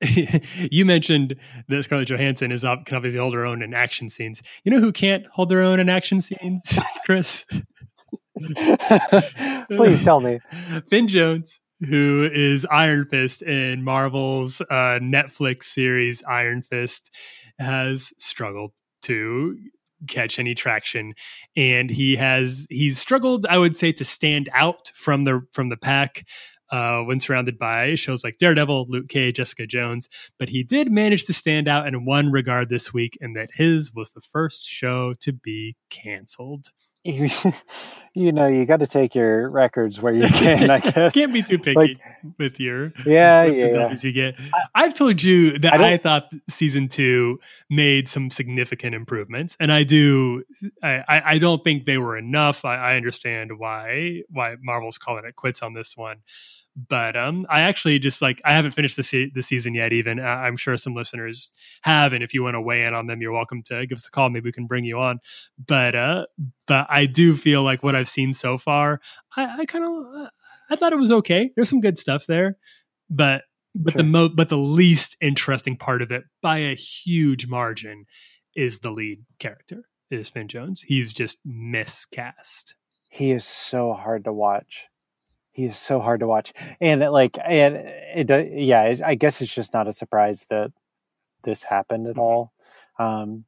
you 0.70 0.84
mentioned 0.84 1.34
that 1.68 1.82
Scarlett 1.82 2.08
Johansson 2.08 2.52
is 2.52 2.64
ob- 2.64 2.84
can 2.84 2.96
obviously 2.96 3.18
hold 3.18 3.34
her 3.34 3.44
own 3.44 3.62
in 3.62 3.74
action 3.74 4.08
scenes. 4.08 4.42
You 4.64 4.72
know 4.72 4.80
who 4.80 4.92
can't 4.92 5.26
hold 5.26 5.48
their 5.48 5.62
own 5.62 5.80
in 5.80 5.88
action 5.88 6.20
scenes, 6.20 6.78
Chris? 7.04 7.44
Please 9.68 10.04
tell 10.04 10.20
me. 10.20 10.38
Finn 10.88 11.08
Jones, 11.08 11.60
who 11.88 12.28
is 12.32 12.64
Iron 12.66 13.06
Fist 13.10 13.42
in 13.42 13.82
Marvel's 13.82 14.60
uh, 14.60 15.00
Netflix 15.00 15.64
series 15.64 16.22
Iron 16.24 16.62
Fist, 16.62 17.10
has 17.58 18.12
struggled 18.18 18.72
to 19.02 19.56
catch 20.06 20.38
any 20.38 20.54
traction 20.54 21.12
and 21.56 21.90
he 21.90 22.14
has 22.14 22.68
he's 22.70 23.00
struggled 23.00 23.44
i 23.46 23.58
would 23.58 23.76
say 23.76 23.90
to 23.90 24.04
stand 24.04 24.48
out 24.52 24.92
from 24.94 25.24
the 25.24 25.40
from 25.50 25.70
the 25.70 25.76
pack 25.76 26.24
uh, 26.70 27.00
when 27.02 27.20
surrounded 27.20 27.58
by 27.58 27.94
shows 27.94 28.24
like 28.24 28.38
Daredevil, 28.38 28.86
Luke 28.88 29.08
Cage, 29.08 29.36
Jessica 29.36 29.66
Jones, 29.66 30.08
but 30.38 30.48
he 30.48 30.62
did 30.62 30.90
manage 30.90 31.24
to 31.26 31.32
stand 31.32 31.68
out 31.68 31.86
in 31.86 32.04
one 32.04 32.30
regard 32.30 32.68
this 32.68 32.92
week, 32.92 33.16
and 33.20 33.36
that 33.36 33.50
his 33.54 33.94
was 33.94 34.10
the 34.10 34.20
first 34.20 34.64
show 34.64 35.14
to 35.20 35.32
be 35.32 35.76
canceled. 35.90 36.70
You, 38.18 38.32
know, 38.32 38.46
you 38.48 38.66
got 38.66 38.80
to 38.80 38.86
take 38.86 39.14
your 39.14 39.48
records 39.50 40.00
where 40.00 40.12
you 40.12 40.26
can, 40.28 40.70
I 40.70 40.78
guess. 40.90 41.14
Can't 41.14 41.32
be 41.32 41.42
too 41.42 41.58
picky 41.58 41.74
Like- 41.76 42.00
with 42.38 42.58
your 42.58 42.92
Yeah, 43.06 43.44
with 43.44 43.56
yeah, 43.56 43.66
yeah. 43.66 43.94
you 44.00 44.12
get. 44.12 44.34
I've 44.74 44.94
told 44.94 45.22
you 45.22 45.58
that 45.60 45.80
I 45.80 45.92
I, 45.94 45.96
thought 45.98 46.28
season 46.50 46.88
two 46.88 47.38
made 47.70 48.08
some 48.08 48.28
significant 48.30 48.94
improvements, 48.94 49.56
and 49.60 49.72
I 49.72 49.84
do. 49.84 50.42
I, 50.82 51.04
I 51.08 51.22
I 51.34 51.38
don't 51.38 51.62
think 51.62 51.86
they 51.86 51.98
were 51.98 52.16
enough. 52.18 52.64
I, 52.64 52.76
I 52.92 52.96
understand 52.96 53.58
why 53.58 54.22
why 54.30 54.56
Marvel's 54.60 54.98
calling 54.98 55.24
it 55.24 55.36
quits 55.36 55.62
on 55.62 55.74
this 55.74 55.96
one, 55.96 56.16
but 56.88 57.16
um, 57.16 57.46
I 57.48 57.60
actually 57.60 57.98
just 58.00 58.20
like 58.20 58.40
I 58.44 58.52
haven't 58.52 58.72
finished 58.72 58.96
the 58.96 59.02
se- 59.04 59.30
the 59.34 59.42
season 59.42 59.74
yet. 59.74 59.92
Even 59.92 60.18
uh, 60.18 60.22
I'm 60.24 60.56
sure 60.56 60.76
some 60.76 60.94
listeners 60.94 61.52
have, 61.82 62.12
and 62.12 62.24
if 62.24 62.34
you 62.34 62.42
want 62.42 62.54
to 62.54 62.60
weigh 62.60 62.84
in 62.84 62.94
on 62.94 63.06
them, 63.06 63.22
you're 63.22 63.32
welcome 63.32 63.62
to 63.64 63.86
give 63.86 63.96
us 63.96 64.06
a 64.08 64.10
call. 64.10 64.28
Maybe 64.30 64.48
we 64.48 64.52
can 64.52 64.66
bring 64.66 64.84
you 64.84 64.98
on. 64.98 65.20
But 65.66 65.94
uh, 65.94 66.26
but 66.66 66.86
I 66.90 67.06
do 67.06 67.36
feel 67.36 67.62
like 67.62 67.82
what 67.82 67.94
I've 67.96 68.07
seen 68.08 68.32
so 68.32 68.58
far, 68.58 69.00
I, 69.36 69.60
I 69.60 69.64
kind 69.66 69.84
of 69.84 70.28
I 70.70 70.76
thought 70.76 70.92
it 70.92 70.98
was 70.98 71.12
okay. 71.12 71.50
There's 71.54 71.68
some 71.68 71.80
good 71.80 71.98
stuff 71.98 72.26
there, 72.26 72.56
but 73.08 73.42
but 73.74 73.94
the 73.94 74.00
Sure. 74.00 74.08
mo- 74.08 74.28
but 74.28 74.48
the 74.48 74.58
least 74.58 75.16
interesting 75.20 75.76
part 75.76 76.02
of 76.02 76.10
it 76.10 76.24
by 76.42 76.58
a 76.58 76.74
huge 76.74 77.46
margin 77.46 78.06
is 78.56 78.80
the 78.80 78.90
lead 78.90 79.24
character 79.38 79.84
is 80.10 80.30
Finn 80.30 80.48
Jones. 80.48 80.82
He's 80.82 81.12
just 81.12 81.38
miscast. 81.44 82.74
he 83.10 83.30
is 83.30 83.44
so 83.44 83.92
hard 83.94 84.24
to 84.24 84.32
watch. 84.32 84.84
He 85.52 85.64
is 85.64 85.76
so 85.78 86.00
hard 86.00 86.20
to 86.20 86.26
watch, 86.28 86.52
and 86.80 87.02
it, 87.02 87.10
like, 87.10 87.36
and 87.44 87.76
it, 87.76 88.52
yeah, 88.52 88.94
I 89.04 89.14
guess 89.16 89.40
it's 89.42 89.52
just 89.54 89.72
not 89.74 89.88
a 89.88 89.92
surprise 89.92 90.46
that 90.50 90.70
this 91.44 91.64
happened 91.64 92.06
at 92.06 92.14
Mhm. 92.16 92.20
all. 92.20 92.52
Um, 92.98 93.44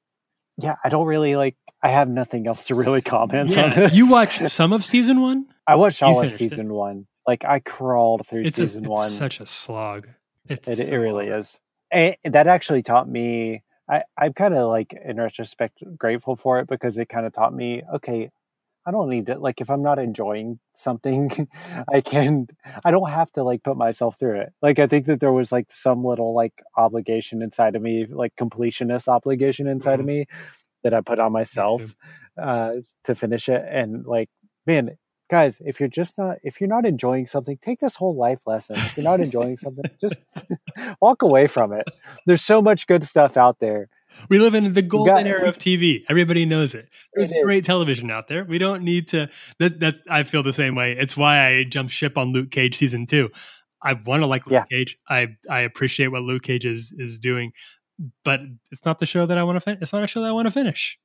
yeah, 0.63 0.77
I 0.85 0.89
don't 0.89 1.07
really 1.07 1.37
like. 1.37 1.57
I 1.83 1.89
have 1.89 2.09
nothing 2.09 2.47
else 2.47 2.67
to 2.67 2.75
really 2.75 3.01
comment 3.01 3.57
on 3.57 3.71
this. 3.71 3.93
you 3.95 4.11
watched 4.11 4.47
some 4.49 4.73
of 4.73 4.85
season 4.85 5.21
one. 5.21 5.47
I 5.67 5.77
watched 5.77 6.03
all 6.03 6.13
of 6.13 6.19
finished 6.19 6.35
it. 6.37 6.51
season 6.51 6.73
one. 6.73 7.07
Like 7.27 7.45
I 7.45 7.61
crawled 7.61 8.27
through 8.27 8.43
It's, 8.43 8.59
a, 8.59 8.67
season 8.69 8.85
it's 8.85 8.91
one. 8.91 9.09
such 9.11 9.41
a 9.41 9.47
slog. 9.47 10.09
It's 10.49 10.67
It, 10.69 10.89
it 10.89 10.97
really 10.97 11.29
is. 11.29 11.61
And 11.91 12.17
that 12.25 12.47
actually 12.47 12.83
taught 12.83 13.09
me. 13.09 13.63
I, 13.89 14.03
I'm 14.17 14.33
kind 14.35 14.55
of 14.55 14.69
like 14.69 14.95
in 15.05 15.17
retrospect 15.17 15.83
grateful 15.97 16.37
for 16.37 16.61
it 16.61 16.69
because 16.69 16.97
it 16.99 17.09
kind 17.09 17.27
of 17.27 17.33
taught 17.33 17.53
me. 17.55 17.83
Okay, 17.97 18.31
I 18.87 18.91
don't 18.91 19.09
need 19.11 19.27
to 19.27 19.39
like 19.39 19.61
if 19.61 19.71
I'm 19.71 19.83
not 19.83 19.99
enjoying 19.99 20.59
something, 20.75 21.49
I 21.93 22.01
can. 22.01 22.47
I 22.85 22.91
don't 22.91 23.11
have 23.11 23.31
to 23.33 23.43
like 23.43 23.63
put 23.63 23.77
myself 23.77 24.19
through 24.19 24.41
it. 24.41 24.53
Like 24.63 24.79
I 24.79 24.87
think 24.87 25.07
that 25.07 25.21
there 25.21 25.33
was 25.33 25.53
like 25.53 25.71
some 25.71 26.05
little 26.05 26.35
like 26.35 26.63
obligation 26.77 27.43
inside 27.43 27.77
of 27.77 27.83
me, 27.83 28.07
like 28.09 28.35
completionist 28.37 29.07
obligation 29.09 29.67
inside 29.67 30.01
of 30.01 30.07
Mhm. 30.07 30.09
me 30.09 30.27
that 30.83 30.95
I 30.95 31.01
put 31.03 31.19
on 31.21 31.33
myself 31.33 31.95
uh, 32.41 32.77
to 33.05 33.15
finish 33.15 33.49
it. 33.51 33.63
And 33.71 34.07
like, 34.07 34.31
man, 34.67 34.97
guys, 35.31 35.61
if 35.67 35.79
you're 35.79 35.89
just 35.91 36.17
not 36.19 36.39
if 36.43 36.61
you're 36.61 36.69
not 36.69 36.87
enjoying 36.87 37.27
something, 37.27 37.59
take 37.63 37.81
this 37.81 37.97
whole 37.97 38.17
life 38.17 38.41
lesson. 38.47 38.77
If 38.77 38.97
you're 38.97 39.05
not 39.05 39.21
enjoying 39.21 39.59
something, 39.59 39.85
just 40.01 40.19
walk 41.03 41.23
away 41.23 41.47
from 41.47 41.73
it. 41.73 41.87
There's 42.27 42.43
so 42.43 42.63
much 42.63 42.87
good 42.87 43.05
stuff 43.05 43.37
out 43.37 43.59
there. 43.61 43.89
We 44.29 44.39
live 44.39 44.55
in 44.55 44.73
the 44.73 44.83
golden 44.83 45.27
era 45.27 45.49
of 45.49 45.59
TV. 45.59 46.03
Everybody 46.09 46.45
knows 46.47 46.75
it. 46.75 46.89
There's 47.15 47.31
It 47.31 47.43
great 47.45 47.65
television 47.65 48.11
out 48.11 48.29
there. 48.29 48.45
We 48.45 48.59
don't 48.59 48.83
need 48.83 49.09
to. 49.09 49.29
That 49.59 49.81
that 49.81 49.97
I 50.09 50.23
feel 50.25 50.43
the 50.43 50.53
same 50.53 50.75
way. 50.75 50.97
It's 50.99 51.17
why 51.17 51.47
I 51.47 51.65
jumped 51.65 51.93
ship 51.93 52.19
on 52.19 52.33
Luke 52.33 52.51
Cage 52.51 52.77
season 52.77 53.07
two. 53.07 53.31
I 53.83 53.95
want 53.95 54.23
to 54.23 54.27
like 54.27 54.47
Luke 54.47 54.53
Yeah. 54.53 54.65
Cage. 54.79 54.99
I 55.09 55.29
I 55.49 55.61
appreciate 55.61 56.09
what 56.09 56.23
Luke 56.23 56.43
Cage 56.43 56.67
is 56.67 56.93
is 56.99 57.19
doing, 57.19 57.53
but 58.25 58.41
it's 58.71 58.85
not 58.85 58.99
the 58.99 59.07
show 59.07 59.27
that 59.27 59.39
I 59.39 59.43
want 59.43 59.57
to 59.57 59.61
finish. 59.61 59.81
It's 59.83 59.93
not 59.93 60.03
a 60.05 60.07
show 60.07 60.21
that 60.21 60.29
I 60.29 60.33
want 60.33 60.47
to 60.49 60.53
finish. 60.53 60.99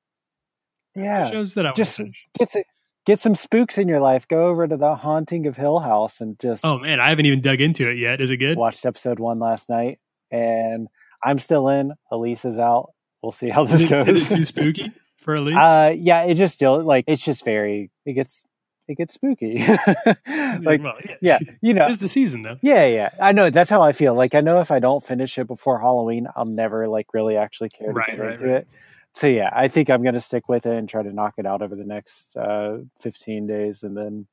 Yeah, 0.95 1.29
Shows 1.31 1.55
that 1.55 1.65
I 1.67 1.73
just 1.73 1.99
get 2.39 2.49
some, 2.49 2.63
get 3.05 3.19
some 3.19 3.35
spooks 3.35 3.77
in 3.77 3.89
your 3.89 3.99
life. 3.99 4.25
Go 4.29 4.45
over 4.45 4.65
to 4.65 4.77
the 4.77 4.95
Haunting 4.95 5.45
of 5.45 5.57
Hill 5.57 5.79
House 5.79 6.21
and 6.21 6.39
just 6.39 6.65
Oh 6.65 6.79
man, 6.79 7.01
I 7.01 7.09
haven't 7.09 7.25
even 7.25 7.41
dug 7.41 7.59
into 7.59 7.89
it 7.89 7.97
yet. 7.97 8.21
Is 8.21 8.31
it 8.31 8.37
good? 8.37 8.57
watched 8.57 8.85
episode 8.85 9.19
one 9.19 9.37
last 9.39 9.67
night, 9.69 9.99
and 10.31 10.87
I'm 11.23 11.39
still 11.39 11.67
in. 11.67 11.91
Elise 12.11 12.45
is 12.45 12.57
out. 12.57 12.91
We'll 13.25 13.31
see 13.31 13.49
how 13.49 13.63
this 13.65 13.81
it, 13.83 13.89
goes. 13.89 14.07
is 14.07 14.31
it 14.31 14.35
too 14.37 14.45
spooky 14.53 14.91
for 15.17 15.33
Elise? 15.35 15.55
Uh, 15.57 15.93
yeah, 15.97 16.21
it 16.23 16.35
just 16.35 16.53
still 16.53 16.83
like 16.83 17.05
it's 17.07 17.23
just 17.23 17.43
very. 17.43 17.89
It 18.05 18.13
gets 18.13 18.45
it 18.87 18.97
gets 18.97 19.15
spooky. 19.15 19.65
like 20.27 20.83
well, 20.83 20.93
yeah, 21.21 21.39
you 21.61 21.73
know, 21.73 21.87
Tis 21.87 21.97
the 21.97 22.07
season 22.07 22.43
though. 22.43 22.57
Yeah, 22.61 22.85
yeah. 22.85 23.09
I 23.19 23.31
know 23.31 23.49
that's 23.49 23.71
how 23.71 23.81
I 23.81 23.93
feel. 23.93 24.13
Like 24.13 24.35
I 24.35 24.41
know 24.41 24.59
if 24.59 24.69
I 24.69 24.77
don't 24.77 25.03
finish 25.03 25.37
it 25.39 25.47
before 25.47 25.79
Halloween, 25.79 26.27
I'll 26.35 26.45
never 26.45 26.87
like 26.87 27.07
really 27.13 27.35
actually 27.35 27.69
care 27.69 27.87
to 27.87 27.93
Right, 27.93 28.11
get 28.11 28.19
right, 28.19 28.31
into 28.33 28.45
right. 28.45 28.55
it. 28.57 28.67
So 29.13 29.25
yeah, 29.27 29.49
I 29.51 29.69
think 29.69 29.89
I'm 29.89 30.03
gonna 30.03 30.21
stick 30.21 30.47
with 30.47 30.67
it 30.67 30.75
and 30.75 30.87
try 30.87 31.01
to 31.01 31.11
knock 31.11 31.33
it 31.37 31.47
out 31.47 31.63
over 31.63 31.75
the 31.75 31.83
next 31.85 32.37
uh 32.37 32.79
15 33.01 33.47
days 33.47 33.81
and 33.81 33.97
then 33.97 34.27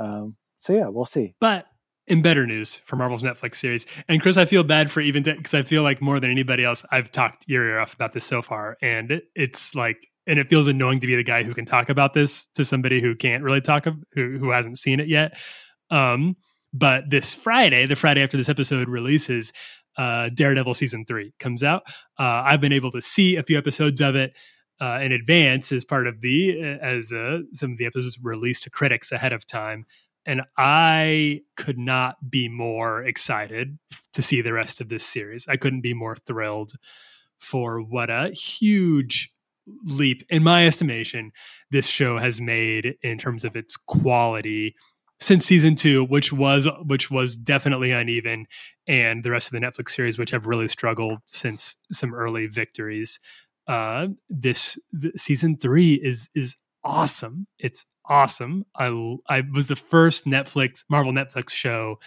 um 0.00 0.34
so 0.60 0.72
yeah, 0.72 0.88
we'll 0.88 1.04
see. 1.04 1.34
But 1.38 1.66
in 2.12 2.20
better 2.20 2.46
news 2.46 2.76
for 2.84 2.96
Marvel's 2.96 3.22
Netflix 3.22 3.54
series, 3.54 3.86
and 4.06 4.20
Chris, 4.20 4.36
I 4.36 4.44
feel 4.44 4.62
bad 4.62 4.90
for 4.90 5.00
even 5.00 5.22
because 5.22 5.54
I 5.54 5.62
feel 5.62 5.82
like 5.82 6.02
more 6.02 6.20
than 6.20 6.30
anybody 6.30 6.62
else, 6.62 6.84
I've 6.90 7.10
talked 7.10 7.46
your 7.48 7.66
ear 7.66 7.78
off 7.80 7.94
about 7.94 8.12
this 8.12 8.26
so 8.26 8.42
far, 8.42 8.76
and 8.82 9.10
it, 9.10 9.24
it's 9.34 9.74
like, 9.74 10.06
and 10.26 10.38
it 10.38 10.50
feels 10.50 10.68
annoying 10.68 11.00
to 11.00 11.06
be 11.06 11.16
the 11.16 11.24
guy 11.24 11.42
who 11.42 11.54
can 11.54 11.64
talk 11.64 11.88
about 11.88 12.12
this 12.12 12.48
to 12.54 12.66
somebody 12.66 13.00
who 13.00 13.16
can't 13.16 13.42
really 13.42 13.62
talk 13.62 13.86
of 13.86 13.94
who 14.12 14.36
who 14.38 14.50
hasn't 14.50 14.78
seen 14.78 15.00
it 15.00 15.08
yet. 15.08 15.38
Um, 15.90 16.36
but 16.74 17.08
this 17.08 17.32
Friday, 17.32 17.86
the 17.86 17.96
Friday 17.96 18.22
after 18.22 18.36
this 18.36 18.50
episode 18.50 18.90
releases, 18.90 19.54
uh, 19.96 20.28
Daredevil 20.34 20.74
season 20.74 21.06
three 21.06 21.32
comes 21.40 21.64
out. 21.64 21.82
Uh, 22.18 22.44
I've 22.44 22.60
been 22.60 22.74
able 22.74 22.92
to 22.92 23.00
see 23.00 23.36
a 23.36 23.42
few 23.42 23.56
episodes 23.56 24.02
of 24.02 24.16
it 24.16 24.34
uh, 24.82 25.00
in 25.00 25.12
advance 25.12 25.72
as 25.72 25.82
part 25.82 26.06
of 26.06 26.20
the 26.20 26.60
uh, 26.60 26.84
as 26.84 27.10
uh, 27.10 27.38
some 27.54 27.72
of 27.72 27.78
the 27.78 27.86
episodes 27.86 28.18
released 28.22 28.64
to 28.64 28.70
critics 28.70 29.12
ahead 29.12 29.32
of 29.32 29.46
time, 29.46 29.86
and 30.26 30.42
I 30.56 31.42
could 31.56 31.78
not 31.78 32.30
be 32.30 32.48
more 32.48 33.02
excited 33.02 33.78
to 34.12 34.22
see 34.22 34.40
the 34.40 34.52
rest 34.52 34.80
of 34.80 34.88
this 34.88 35.04
series. 35.04 35.46
I 35.48 35.56
couldn't 35.56 35.80
be 35.80 35.94
more 35.94 36.16
thrilled 36.16 36.72
for 37.38 37.80
what 37.80 38.08
a 38.08 38.30
huge 38.30 39.32
leap, 39.84 40.24
in 40.28 40.42
my 40.42 40.66
estimation, 40.66 41.32
this 41.70 41.86
show 41.86 42.18
has 42.18 42.40
made 42.40 42.94
in 43.02 43.18
terms 43.18 43.44
of 43.44 43.56
its 43.56 43.76
quality 43.76 44.74
since 45.20 45.44
season 45.44 45.74
two, 45.74 46.04
which 46.04 46.32
was 46.32 46.68
which 46.84 47.10
was 47.10 47.36
definitely 47.36 47.92
uneven, 47.92 48.46
and 48.86 49.22
the 49.22 49.30
rest 49.30 49.52
of 49.52 49.60
the 49.60 49.64
Netflix 49.64 49.90
series, 49.90 50.18
which 50.18 50.30
have 50.32 50.46
really 50.46 50.68
struggled 50.68 51.20
since 51.26 51.76
some 51.92 52.14
early 52.14 52.46
victories. 52.46 53.20
Uh, 53.68 54.08
this 54.28 54.78
season 55.16 55.56
three 55.56 55.94
is 55.94 56.28
is 56.34 56.56
awesome. 56.84 57.46
It's 57.58 57.84
awesome. 58.04 58.64
I 58.76 59.16
I 59.28 59.42
was 59.52 59.68
the 59.68 59.76
first 59.76 60.26
Netflix 60.26 60.84
Marvel 60.88 61.12
Netflix 61.12 61.50
show 61.50 61.98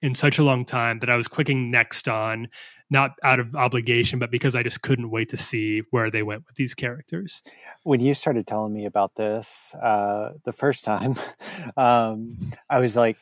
in 0.00 0.14
such 0.14 0.38
a 0.38 0.44
long 0.44 0.64
time 0.64 1.00
that 1.00 1.10
I 1.10 1.16
was 1.16 1.26
clicking 1.26 1.70
next 1.70 2.08
on, 2.08 2.48
not 2.90 3.12
out 3.24 3.40
of 3.40 3.54
obligation, 3.56 4.18
but 4.18 4.30
because 4.30 4.54
I 4.54 4.62
just 4.62 4.82
couldn't 4.82 5.10
wait 5.10 5.28
to 5.30 5.36
see 5.36 5.82
where 5.90 6.10
they 6.10 6.22
went 6.22 6.46
with 6.46 6.56
these 6.56 6.74
characters. 6.74 7.42
When 7.82 8.00
you 8.00 8.14
started 8.14 8.46
telling 8.46 8.72
me 8.72 8.86
about 8.86 9.16
this 9.16 9.74
uh, 9.74 10.34
the 10.44 10.52
first 10.52 10.84
time, 10.84 11.16
um, 11.76 12.38
I 12.70 12.78
was 12.78 12.96
like, 12.96 13.16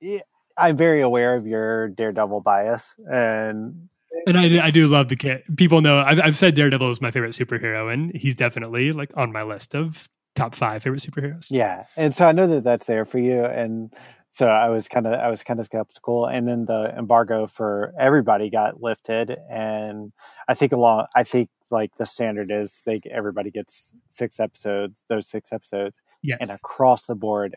yeah, 0.00 0.20
I'm 0.56 0.76
very 0.76 1.02
aware 1.02 1.34
of 1.34 1.46
your 1.46 1.88
Daredevil 1.88 2.40
bias, 2.40 2.94
and 3.10 3.89
and 4.26 4.38
I, 4.38 4.66
I 4.66 4.70
do 4.70 4.86
love 4.86 5.08
the 5.08 5.16
kid. 5.16 5.42
People 5.56 5.80
know 5.80 5.98
I've, 5.98 6.20
I've 6.20 6.36
said 6.36 6.54
Daredevil 6.54 6.90
is 6.90 7.00
my 7.00 7.10
favorite 7.10 7.34
superhero, 7.34 7.92
and 7.92 8.14
he's 8.14 8.34
definitely 8.34 8.92
like 8.92 9.12
on 9.16 9.32
my 9.32 9.42
list 9.42 9.74
of 9.74 10.08
top 10.34 10.54
five 10.54 10.82
favorite 10.82 11.02
superheroes. 11.02 11.46
Yeah, 11.50 11.84
and 11.96 12.14
so 12.14 12.26
I 12.26 12.32
know 12.32 12.46
that 12.46 12.64
that's 12.64 12.86
there 12.86 13.04
for 13.04 13.18
you, 13.18 13.44
and 13.44 13.92
so 14.30 14.46
I 14.46 14.68
was 14.68 14.88
kind 14.88 15.06
of 15.06 15.14
I 15.14 15.28
was 15.28 15.42
kind 15.42 15.58
of 15.58 15.66
skeptical, 15.66 16.26
and 16.26 16.46
then 16.46 16.66
the 16.66 16.94
embargo 16.96 17.46
for 17.46 17.92
everybody 17.98 18.50
got 18.50 18.82
lifted, 18.82 19.36
and 19.50 20.12
I 20.48 20.54
think 20.54 20.72
along 20.72 21.06
I 21.14 21.24
think 21.24 21.50
like 21.70 21.96
the 21.96 22.06
standard 22.06 22.50
is 22.50 22.82
they 22.86 23.00
everybody 23.10 23.50
gets 23.50 23.92
six 24.08 24.40
episodes, 24.40 25.04
those 25.08 25.28
six 25.28 25.52
episodes, 25.52 25.96
yes. 26.22 26.38
and 26.40 26.50
across 26.50 27.06
the 27.06 27.14
board, 27.14 27.56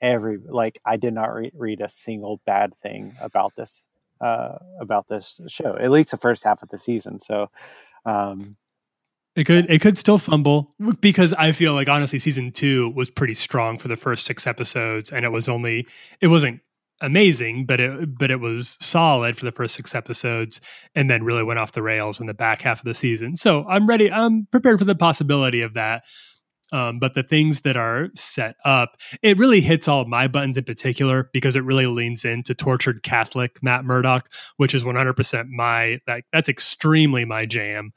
every 0.00 0.38
like 0.46 0.80
I 0.84 0.96
did 0.96 1.14
not 1.14 1.32
re- 1.32 1.52
read 1.54 1.80
a 1.80 1.88
single 1.88 2.40
bad 2.44 2.74
thing 2.82 3.16
about 3.20 3.52
this 3.56 3.82
uh, 4.22 4.58
about 4.80 5.08
this 5.08 5.40
show, 5.48 5.76
at 5.78 5.90
least 5.90 6.12
the 6.12 6.16
first 6.16 6.44
half 6.44 6.62
of 6.62 6.68
the 6.68 6.78
season. 6.78 7.20
So. 7.20 7.50
Um, 8.04 8.56
it 9.34 9.44
could 9.44 9.70
it 9.70 9.80
could 9.80 9.96
still 9.96 10.18
fumble 10.18 10.74
because 11.00 11.32
I 11.32 11.52
feel 11.52 11.72
like 11.72 11.88
honestly 11.88 12.18
season 12.18 12.52
2 12.52 12.90
was 12.90 13.10
pretty 13.10 13.32
strong 13.34 13.78
for 13.78 13.88
the 13.88 13.96
first 13.96 14.26
6 14.26 14.46
episodes 14.46 15.10
and 15.10 15.24
it 15.24 15.30
was 15.30 15.48
only 15.48 15.86
it 16.20 16.26
wasn't 16.26 16.60
amazing 17.00 17.64
but 17.64 17.80
it 17.80 18.18
but 18.18 18.30
it 18.30 18.40
was 18.40 18.76
solid 18.78 19.38
for 19.38 19.46
the 19.46 19.52
first 19.52 19.74
6 19.74 19.94
episodes 19.94 20.60
and 20.94 21.08
then 21.08 21.24
really 21.24 21.42
went 21.42 21.58
off 21.58 21.72
the 21.72 21.82
rails 21.82 22.20
in 22.20 22.26
the 22.26 22.34
back 22.34 22.60
half 22.60 22.80
of 22.80 22.84
the 22.84 22.92
season. 22.92 23.34
So 23.34 23.64
I'm 23.66 23.86
ready 23.88 24.12
I'm 24.12 24.46
prepared 24.50 24.78
for 24.78 24.84
the 24.84 24.94
possibility 24.94 25.62
of 25.62 25.72
that. 25.74 26.04
Um, 26.72 26.98
but 26.98 27.14
the 27.14 27.22
things 27.22 27.60
that 27.60 27.76
are 27.76 28.08
set 28.14 28.56
up, 28.64 28.96
it 29.22 29.38
really 29.38 29.60
hits 29.60 29.88
all 29.88 30.06
my 30.06 30.26
buttons 30.26 30.56
in 30.56 30.64
particular 30.64 31.28
because 31.32 31.54
it 31.54 31.64
really 31.64 31.86
leans 31.86 32.24
into 32.24 32.54
tortured 32.54 33.02
Catholic 33.02 33.62
Matt 33.62 33.84
Murdock, 33.84 34.32
which 34.56 34.74
is 34.74 34.82
100% 34.84 35.48
my 35.48 35.98
like 36.08 36.24
that's 36.32 36.48
extremely 36.48 37.24
my 37.24 37.46
jam. 37.46 37.92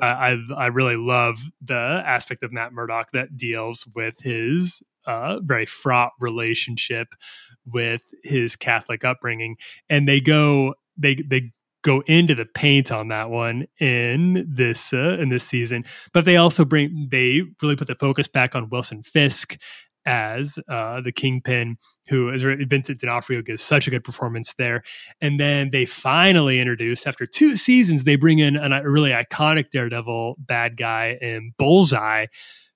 Uh, 0.00 0.04
I 0.04 0.36
I 0.56 0.66
really 0.66 0.96
love 0.96 1.38
the 1.62 2.02
aspect 2.04 2.42
of 2.42 2.52
Matt 2.52 2.72
Murdock 2.72 3.12
that 3.12 3.36
deals 3.36 3.86
with 3.94 4.14
his 4.20 4.82
uh, 5.06 5.38
very 5.40 5.66
fraught 5.66 6.12
relationship 6.18 7.08
with 7.66 8.02
his 8.22 8.56
Catholic 8.56 9.04
upbringing, 9.04 9.56
and 9.88 10.08
they 10.08 10.20
go 10.20 10.74
they 10.96 11.14
they 11.14 11.52
go 11.84 12.02
into 12.06 12.34
the 12.34 12.46
paint 12.46 12.90
on 12.90 13.08
that 13.08 13.30
one 13.30 13.66
in 13.78 14.44
this 14.48 14.92
uh, 14.92 15.18
in 15.20 15.28
this 15.28 15.44
season, 15.44 15.84
but 16.12 16.24
they 16.24 16.36
also 16.36 16.64
bring 16.64 17.08
they 17.10 17.42
really 17.62 17.76
put 17.76 17.86
the 17.86 17.94
focus 17.94 18.26
back 18.26 18.56
on 18.56 18.68
Wilson 18.70 19.02
Fisk 19.02 19.56
as 20.06 20.58
uh, 20.68 21.00
the 21.00 21.12
kingpin, 21.12 21.76
who 22.08 22.30
is 22.30 22.42
Vincent 22.42 23.00
D'Onofrio 23.00 23.42
gives 23.42 23.62
such 23.62 23.86
a 23.86 23.90
good 23.90 24.04
performance 24.04 24.54
there. 24.54 24.82
And 25.20 25.40
then 25.40 25.70
they 25.70 25.86
finally 25.86 26.60
introduce, 26.60 27.06
after 27.06 27.26
two 27.26 27.56
seasons, 27.56 28.04
they 28.04 28.16
bring 28.16 28.38
in 28.38 28.56
a 28.56 28.88
really 28.88 29.10
iconic 29.10 29.70
Daredevil 29.70 30.36
bad 30.38 30.76
guy 30.76 31.16
in 31.20 31.52
Bullseye, 31.58 32.26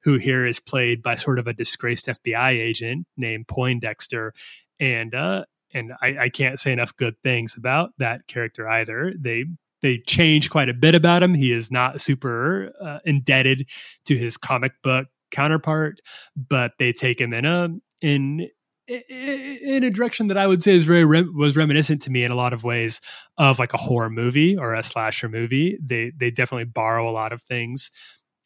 who 0.05 0.17
here 0.17 0.47
is 0.47 0.61
played 0.61 1.03
by 1.03 1.17
sort 1.17 1.39
of 1.39 1.47
a 1.47 1.53
disgraced 1.53 2.07
FBI 2.07 2.53
agent 2.53 3.07
named 3.17 3.47
Poindexter. 3.47 4.33
And 4.81 5.15
uh, 5.15 5.45
and 5.79 5.93
I, 6.03 6.25
I 6.25 6.29
can't 6.29 6.59
say 6.59 6.73
enough 6.73 6.97
good 6.97 7.15
things 7.23 7.57
about 7.57 7.91
that 7.99 8.27
character 8.27 8.69
either. 8.69 9.13
They 9.19 9.45
they 9.81 9.99
change 10.07 10.51
quite 10.51 10.69
a 10.69 10.75
bit 10.75 10.95
about 10.95 11.23
him. 11.23 11.35
He 11.35 11.53
is 11.53 11.71
not 11.71 12.01
super 12.01 12.73
uh, 12.81 12.99
indebted 13.05 13.69
to 14.07 14.17
his 14.17 14.37
comic 14.37 14.73
book 14.83 15.07
counterpart, 15.31 16.01
but 16.37 16.73
they 16.79 16.93
take 16.93 17.21
him 17.21 17.33
in 17.33 17.45
a 17.45 17.69
in 18.01 18.49
in 18.89 19.85
a 19.85 19.91
direction 19.91 20.29
that 20.29 20.39
I 20.39 20.47
would 20.47 20.63
say 20.63 20.73
is 20.73 20.85
very 20.85 21.05
was 21.05 21.57
reminiscent 21.57 22.01
to 22.03 22.11
me 22.11 22.25
in 22.25 22.33
a 22.33 22.35
lot 22.35 22.55
of 22.55 22.65
ways 22.65 23.01
of 23.37 23.59
like 23.59 23.75
a 23.75 23.79
horror 23.79 24.09
movie 24.09 24.57
or 24.57 24.73
a 24.73 24.83
slasher 24.83 25.29
movie. 25.29 25.79
They 25.85 26.13
they 26.17 26.31
definitely 26.31 26.65
borrow 26.65 27.09
a 27.09 27.13
lot 27.13 27.33
of 27.33 27.43
things 27.43 27.91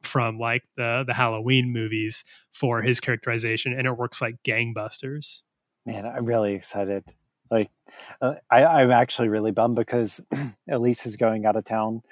from 0.02 0.38
like 0.38 0.62
the 0.76 1.04
the 1.06 1.14
Halloween 1.14 1.72
movies 1.72 2.24
for 2.52 2.82
his 2.82 2.98
characterization, 2.98 3.72
and 3.72 3.86
it 3.86 3.96
works 3.96 4.20
like 4.20 4.36
gangbusters. 4.44 5.42
Man, 5.86 6.06
I'm 6.06 6.26
really 6.26 6.54
excited. 6.54 7.04
Like, 7.52 7.70
uh, 8.20 8.34
I, 8.50 8.64
I'm 8.64 8.90
actually 8.90 9.28
really 9.28 9.52
bummed 9.52 9.76
because 9.76 10.20
Elise 10.70 11.06
is 11.06 11.16
going 11.16 11.46
out 11.46 11.56
of 11.56 11.64
town 11.64 12.02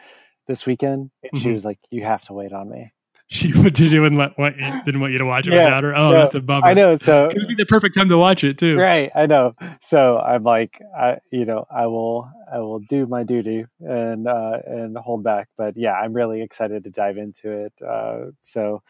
this 0.47 0.67
weekend, 0.67 1.11
and 1.23 1.33
mm-hmm. 1.33 1.43
she 1.43 1.51
was 1.51 1.65
like, 1.65 1.79
"You 1.91 2.05
have 2.05 2.25
to 2.27 2.33
wait 2.33 2.53
on 2.53 2.69
me." 2.69 2.93
she 3.31 3.53
didn't 3.71 4.17
let 4.17 4.37
what 4.37 4.57
didn't 4.57 5.01
want 5.01 5.13
you 5.13 5.19
to 5.19 5.25
watch 5.25 5.47
it 5.47 5.53
yeah, 5.53 5.67
without 5.67 5.85
her. 5.85 5.97
Oh, 5.97 6.11
no, 6.11 6.19
that's 6.23 6.35
a 6.35 6.41
bummer. 6.41 6.67
I 6.67 6.75
know. 6.75 6.97
So 6.97 7.27
it 7.27 7.37
would 7.37 7.49
be 7.49 7.55
the 7.57 7.67
perfect 7.67 7.95
time 7.95 8.09
to 8.09 8.19
watch 8.19 8.43
it 8.43 8.59
too. 8.59 8.77
Right. 8.77 9.11
I 9.15 9.27
know. 9.27 9.55
So 9.81 10.19
I'm 10.19 10.43
like, 10.43 10.81
I 10.99 11.19
you 11.31 11.45
know, 11.45 11.65
I 11.71 11.87
will 11.87 12.29
I 12.53 12.59
will 12.59 12.81
do 12.81 13.07
my 13.07 13.23
duty 13.23 13.65
and 13.81 14.27
uh, 14.27 14.59
and 14.67 14.97
hold 14.99 15.23
back. 15.23 15.49
But 15.57 15.77
yeah, 15.77 15.93
I'm 15.93 16.13
really 16.13 16.43
excited 16.43 16.85
to 16.85 16.91
dive 16.91 17.17
into 17.17 17.51
it. 17.51 17.73
Uh, 17.87 18.33
so 18.43 18.83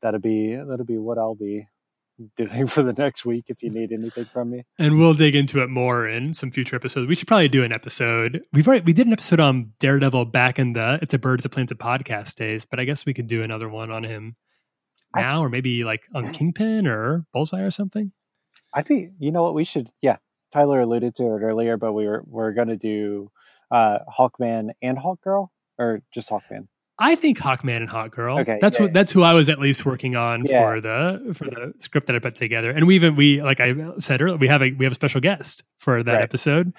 that'll 0.00 0.20
be 0.20 0.56
that'll 0.56 0.86
be 0.86 0.98
what 0.98 1.18
I'll 1.18 1.34
be 1.34 1.68
doing 2.36 2.66
for 2.68 2.82
the 2.82 2.92
next 2.92 3.24
week 3.24 3.44
if 3.48 3.62
you 3.62 3.70
need 3.70 3.92
anything 3.92 4.26
from 4.26 4.50
me. 4.50 4.64
And 4.78 4.98
we'll 4.98 5.14
dig 5.14 5.34
into 5.34 5.62
it 5.62 5.68
more 5.68 6.06
in 6.08 6.34
some 6.34 6.50
future 6.50 6.76
episodes. 6.76 7.08
We 7.08 7.14
should 7.14 7.28
probably 7.28 7.48
do 7.48 7.64
an 7.64 7.72
episode. 7.72 8.42
We've 8.52 8.66
already 8.66 8.84
we 8.84 8.92
did 8.92 9.06
an 9.06 9.12
episode 9.12 9.40
on 9.40 9.72
Daredevil 9.80 10.26
back 10.26 10.58
in 10.58 10.72
the 10.72 10.98
It's 11.02 11.14
a 11.14 11.18
Bird 11.18 11.42
Plants 11.50 11.72
a 11.72 11.74
Podcast 11.74 12.34
days, 12.34 12.64
but 12.64 12.80
I 12.80 12.84
guess 12.84 13.06
we 13.06 13.14
could 13.14 13.26
do 13.26 13.42
another 13.42 13.68
one 13.68 13.90
on 13.90 14.04
him 14.04 14.36
now, 15.14 15.42
or 15.42 15.48
maybe 15.48 15.84
like 15.84 16.02
on 16.14 16.32
Kingpin 16.32 16.86
or 16.86 17.24
Bullseye 17.32 17.62
or 17.62 17.70
something. 17.70 18.12
I 18.72 18.82
think 18.82 19.12
you 19.18 19.30
know 19.30 19.42
what 19.42 19.54
we 19.54 19.64
should. 19.64 19.90
Yeah, 20.02 20.16
Tyler 20.52 20.80
alluded 20.80 21.14
to 21.16 21.22
it 21.24 21.40
earlier, 21.40 21.76
but 21.76 21.92
we 21.92 22.06
were 22.06 22.22
we're 22.26 22.52
going 22.52 22.68
to 22.68 22.76
do 22.76 23.30
uh 23.70 23.98
Hawkman 24.18 24.70
and 24.82 24.98
Hawkgirl, 24.98 25.48
or 25.78 26.02
just 26.12 26.30
Hawkman. 26.30 26.68
I 26.98 27.16
think 27.16 27.38
Hawkman 27.38 27.78
and 27.78 27.88
Hawkgirl. 27.88 28.40
Okay, 28.42 28.58
that's 28.60 28.78
yeah. 28.78 28.86
who 28.86 28.92
that's 28.92 29.10
who 29.10 29.22
I 29.22 29.32
was 29.32 29.48
at 29.48 29.58
least 29.58 29.84
working 29.84 30.14
on 30.14 30.44
yeah. 30.44 30.60
for 30.60 30.80
the 30.80 31.34
for 31.34 31.44
the 31.44 31.72
script 31.80 32.06
that 32.06 32.14
I 32.14 32.20
put 32.20 32.36
together. 32.36 32.70
And 32.70 32.86
we 32.86 32.94
even 32.94 33.16
we 33.16 33.42
like 33.42 33.60
I 33.60 33.74
said 33.98 34.22
earlier, 34.22 34.36
we 34.36 34.46
have 34.48 34.62
a 34.62 34.72
we 34.72 34.84
have 34.84 34.92
a 34.92 34.94
special 34.94 35.20
guest 35.20 35.64
for 35.78 36.02
that 36.02 36.12
right. 36.12 36.22
episode 36.22 36.72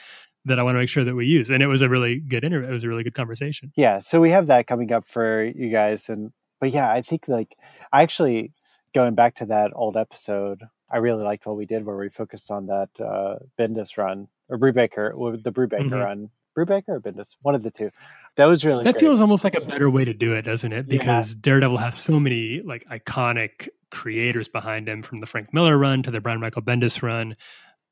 that 0.45 0.59
I 0.59 0.63
want 0.63 0.75
to 0.75 0.79
make 0.79 0.89
sure 0.89 1.03
that 1.03 1.15
we 1.15 1.25
use. 1.25 1.49
And 1.49 1.61
it 1.61 1.67
was 1.67 1.81
a 1.81 1.89
really 1.89 2.19
good 2.19 2.43
interview. 2.43 2.69
It 2.69 2.71
was 2.71 2.83
a 2.83 2.87
really 2.87 3.03
good 3.03 3.15
conversation. 3.15 3.73
Yeah. 3.75 3.99
So 3.99 4.21
we 4.21 4.29
have 4.29 4.47
that 4.47 4.67
coming 4.67 4.91
up 4.91 5.05
for 5.05 5.43
you 5.43 5.69
guys. 5.69 6.07
And 6.07 6.31
but 6.61 6.71
yeah, 6.71 6.89
I 6.89 7.01
think 7.01 7.27
like 7.27 7.55
I 7.91 8.01
actually 8.01 8.53
going 8.93 9.15
back 9.15 9.35
to 9.35 9.45
that 9.47 9.71
old 9.75 9.97
episode, 9.97 10.63
I 10.89 10.97
really 10.97 11.23
liked 11.23 11.45
what 11.45 11.57
we 11.57 11.65
did 11.65 11.85
where 11.85 11.97
we 11.97 12.09
focused 12.09 12.51
on 12.51 12.67
that 12.67 12.89
uh 12.99 13.35
Bendis 13.59 13.97
run 13.97 14.29
or 14.47 14.57
Brubaker, 14.57 15.43
the 15.43 15.51
Brubaker 15.51 15.81
mm-hmm. 15.81 15.93
run 15.93 16.29
Brubaker 16.55 16.89
or 16.89 17.01
Bendis, 17.01 17.35
one 17.41 17.55
of 17.55 17.63
the 17.63 17.71
two. 17.71 17.91
That 18.37 18.45
was 18.45 18.63
really 18.63 18.83
that 18.83 18.93
great. 18.93 19.01
feels 19.01 19.19
almost 19.19 19.43
like 19.43 19.55
a 19.55 19.61
better 19.61 19.89
way 19.89 20.05
to 20.05 20.13
do 20.13 20.33
it, 20.33 20.43
doesn't 20.43 20.71
it? 20.71 20.87
Because 20.87 21.31
yeah. 21.31 21.39
Daredevil 21.41 21.77
has 21.77 21.97
so 21.97 22.19
many 22.19 22.61
like 22.65 22.85
iconic 22.89 23.69
creators 23.91 24.47
behind 24.47 24.87
him, 24.87 25.03
from 25.03 25.19
the 25.21 25.27
Frank 25.27 25.53
Miller 25.53 25.77
run 25.77 26.03
to 26.03 26.11
the 26.11 26.21
Brian 26.21 26.39
Michael 26.39 26.61
Bendis 26.61 27.01
run. 27.01 27.35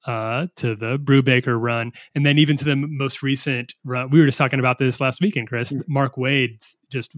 uh, 0.06 0.48
to 0.58 0.76
the 0.76 0.98
Brubaker 1.00 1.60
run, 1.60 1.92
and 2.16 2.26
then 2.26 2.38
even 2.38 2.58
to 2.58 2.66
the 2.66 2.76
most 2.76 3.24
recent 3.24 3.74
run. 3.84 4.10
We 4.10 4.20
were 4.20 4.26
just 4.26 4.38
talking 4.38 4.60
about 4.60 4.80
this 4.80 5.00
last 5.00 5.22
weekend, 5.22 5.48
Chris. 5.48 5.72
Mm-hmm. 5.72 5.94
Mark 5.94 6.18
Waid's 6.18 6.76
just 6.90 7.16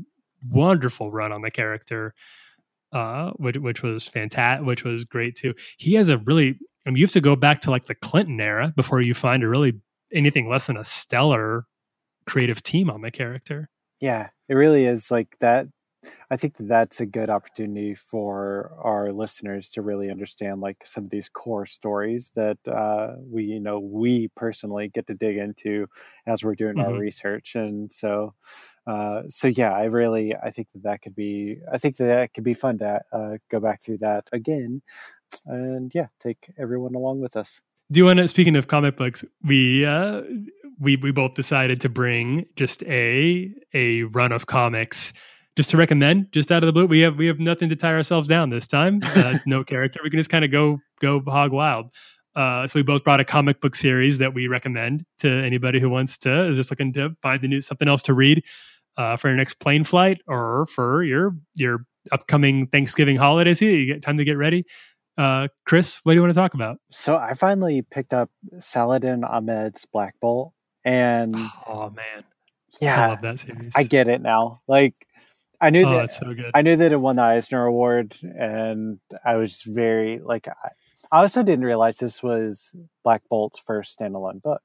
wonderful 0.50 1.12
run 1.12 1.32
on 1.32 1.41
the 1.41 1.52
character, 1.52 2.14
uh, 2.91 3.32
which 3.32 3.58
which 3.58 3.82
was 3.82 4.08
fantastic, 4.08 4.66
which 4.66 4.84
was 4.84 5.06
great 5.06 5.36
too. 5.36 5.56
He 5.78 5.96
has 5.96 6.10
a 6.10 6.18
really, 6.20 6.60
I 6.86 6.89
mean, 6.89 6.98
you 6.98 7.04
have 7.04 7.12
to 7.12 7.22
go 7.22 7.36
back 7.36 7.62
to 7.62 7.72
like 7.72 7.86
the 7.86 7.96
Clinton 7.96 8.39
era 8.39 8.74
before 8.76 9.02
you 9.02 9.14
find 9.14 9.43
a 9.43 9.48
really 9.48 9.74
anything 10.14 10.49
less 10.49 10.68
than 10.68 10.78
a 10.78 10.84
stellar 10.84 11.66
creative 12.26 12.64
team 12.64 12.89
on 12.89 13.01
the 13.01 13.12
character. 13.12 13.70
Yeah, 13.99 14.30
it 14.49 14.56
really 14.56 14.86
is 14.86 15.12
like 15.12 15.38
that 15.39 15.68
I 16.30 16.38
think 16.38 16.58
that 16.58 16.68
that's 16.68 16.99
a 16.99 17.06
good 17.06 17.30
opportunity 17.30 17.95
for 17.95 18.72
our 18.80 19.12
listeners 19.12 19.70
to 19.72 19.82
really 19.82 20.10
understand 20.10 20.62
like 20.62 20.78
some 20.86 21.06
of 21.06 21.10
these 21.10 21.30
core 21.30 21.66
stories 21.66 22.32
that 22.36 22.58
uh, 22.68 23.16
we, 23.20 23.43
you 23.43 23.60
know, 23.60 23.80
we 23.80 24.30
personally 24.36 24.89
get 24.89 25.08
to 25.08 25.14
dig 25.14 25.38
into 25.38 25.88
as 26.26 26.43
we're 26.43 26.56
doing 26.56 26.76
mm-hmm. 26.76 26.93
our 26.93 26.99
research. 26.99 27.56
And 27.56 27.91
so, 27.91 28.34
uh, 28.88 29.24
so 29.30 29.47
yeah, 29.47 29.72
I 29.72 29.86
really, 29.86 30.36
I 30.36 30.51
think 30.51 30.68
that 30.74 30.84
that 30.84 31.01
could 31.01 31.16
be, 31.16 31.58
I 31.72 31.78
think 31.78 31.97
that 31.97 32.06
that 32.06 32.34
could 32.34 32.43
be 32.43 32.53
fun 32.53 32.80
to 32.80 33.01
uh, 33.12 33.38
go 33.49 33.60
back 33.60 33.82
through 33.82 33.99
that 33.99 34.28
again, 34.32 34.82
and 35.45 35.91
yeah, 35.93 36.08
take 36.22 36.51
everyone 36.58 36.95
along 36.95 37.22
with 37.22 37.36
us. 37.36 37.62
Do 37.91 37.99
you 37.99 38.05
want 38.05 38.19
to? 38.19 38.27
Speaking 38.27 38.55
of 38.55 38.67
comic 38.67 38.97
books, 38.97 39.23
we 39.43 39.86
uh, 39.86 40.21
we 40.79 40.95
we 40.97 41.11
both 41.11 41.36
decided 41.36 41.81
to 41.81 41.89
bring 41.89 42.45
just 42.55 42.83
a 42.83 43.51
a 43.73 44.03
run 44.03 44.31
of 44.31 44.47
comics 44.47 45.13
just 45.55 45.69
to 45.69 45.77
recommend, 45.77 46.31
just 46.31 46.51
out 46.51 46.63
of 46.63 46.67
the 46.67 46.73
blue, 46.73 46.86
we 46.86 46.99
have 46.99 47.15
we 47.15 47.27
have 47.27 47.39
nothing 47.39 47.69
to 47.69 47.75
tie 47.75 47.93
ourselves 47.93 48.27
down 48.27 48.49
this 48.49 48.67
time. 48.67 49.01
Uh, 49.03 49.38
no 49.45 49.63
character. 49.63 49.99
We 50.03 50.09
can 50.09 50.19
just 50.19 50.29
kind 50.29 50.43
of 50.43 50.51
go 50.51 50.79
go 50.99 51.21
hog 51.21 51.51
wild. 51.51 51.91
Uh, 52.36 52.67
so 52.67 52.77
we 52.77 52.83
both 52.83 53.03
brought 53.03 53.21
a 53.21 53.25
comic 53.25 53.61
book 53.61 53.75
series 53.75 54.17
that 54.17 54.33
we 54.33 54.47
recommend 54.49 55.05
to 55.19 55.29
anybody 55.29 55.79
who 55.79 55.89
wants 55.89 56.17
to 56.17 56.49
is 56.49 56.57
just 56.57 56.69
looking 56.69 56.91
to 56.91 57.15
find 57.21 57.39
the 57.39 57.47
new 57.47 57.61
something 57.61 57.88
else 57.88 58.01
to 58.01 58.13
read 58.13 58.43
uh, 58.97 59.15
for 59.15 59.29
your 59.29 59.38
next 59.38 59.55
plane 59.55 59.86
flight 59.86 60.19
or 60.27 60.65
for 60.65 61.03
your 61.03 61.36
your 61.53 61.86
upcoming 62.11 62.67
Thanksgiving 62.67 63.15
holidays. 63.15 63.59
Here, 63.59 63.71
you 63.71 63.86
get 63.86 64.01
time 64.01 64.17
to 64.17 64.25
get 64.25 64.38
ready. 64.38 64.65
Uh, 65.18 65.47
Chris, 65.66 65.99
what 66.03 66.11
do 66.11 66.16
you 66.16 66.22
want 66.22 66.34
to 66.34 66.39
talk 66.39 66.53
about? 66.53 66.78
So 66.91 67.16
I 67.16 67.34
finally 67.34 67.82
picked 67.82 68.13
up 68.13 68.30
Saladin 68.59 69.24
Ahmed's 69.24 69.86
Black 69.91 70.16
Bolt, 70.20 70.53
and 70.84 71.36
oh 71.68 71.89
man, 71.89 72.26
yeah, 72.82 73.05
I 73.05 73.09
love 73.09 73.22
that 73.22 73.39
series. 73.39 73.74
I 73.76 73.84
get 73.84 74.07
it 74.07 74.22
now. 74.22 74.61
Like 74.68 74.93
I 75.61 75.70
knew 75.70 75.86
oh, 75.86 75.93
that 75.93 76.11
so 76.11 76.34
I 76.53 76.61
knew 76.61 76.76
that 76.76 76.91
it 76.91 76.97
won 76.97 77.16
the 77.16 77.24
Eisner 77.24 77.66
Award, 77.66 78.18
and 78.22 78.99
I 79.26 79.38
was 79.38 79.61
very 79.61 80.20
like 80.20 80.47
I, 80.47 80.70
I 81.11 81.22
also 81.22 81.43
didn't 81.43 81.66
realize 81.66 81.97
this 81.97 82.22
was 82.22 82.72
Black 83.03 83.22
Bolt's 83.30 83.59
first 83.59 83.97
standalone 83.97 84.41
book. 84.41 84.61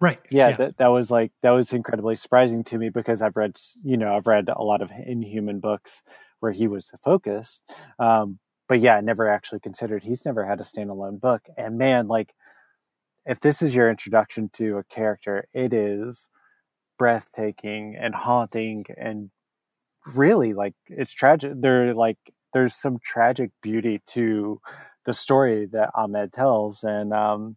Right. 0.00 0.20
Yeah, 0.30 0.50
yeah, 0.50 0.56
That, 0.56 0.76
that 0.78 0.88
was 0.88 1.10
like 1.10 1.32
that 1.42 1.50
was 1.50 1.72
incredibly 1.72 2.16
surprising 2.16 2.62
to 2.64 2.78
me 2.78 2.90
because 2.90 3.22
I've 3.22 3.36
read 3.36 3.56
you 3.82 3.96
know 3.96 4.14
I've 4.14 4.26
read 4.26 4.48
a 4.48 4.62
lot 4.62 4.82
of 4.82 4.90
Inhuman 4.90 5.60
books 5.60 6.02
where 6.40 6.52
he 6.52 6.68
was 6.68 6.86
the 6.86 6.98
focus, 6.98 7.62
um, 7.98 8.38
but 8.68 8.80
yeah, 8.80 8.96
I 8.96 9.00
never 9.00 9.28
actually 9.28 9.60
considered 9.60 10.04
he's 10.04 10.24
never 10.26 10.44
had 10.46 10.60
a 10.60 10.64
standalone 10.64 11.20
book. 11.20 11.42
And 11.56 11.78
man, 11.78 12.08
like 12.08 12.34
if 13.26 13.40
this 13.40 13.62
is 13.62 13.74
your 13.74 13.90
introduction 13.90 14.50
to 14.54 14.78
a 14.78 14.84
character, 14.84 15.46
it 15.52 15.72
is 15.72 16.28
breathtaking 16.98 17.96
and 18.00 18.14
haunting 18.14 18.84
and 18.96 19.30
really 20.06 20.54
like 20.54 20.74
it's 20.88 21.12
tragic 21.12 21.52
there 21.56 21.94
like 21.94 22.18
there's 22.54 22.74
some 22.74 22.98
tragic 23.04 23.50
beauty 23.62 24.00
to 24.06 24.60
the 25.04 25.12
story 25.14 25.66
that 25.66 25.90
ahmed 25.94 26.32
tells 26.32 26.82
and 26.84 27.12
um 27.12 27.56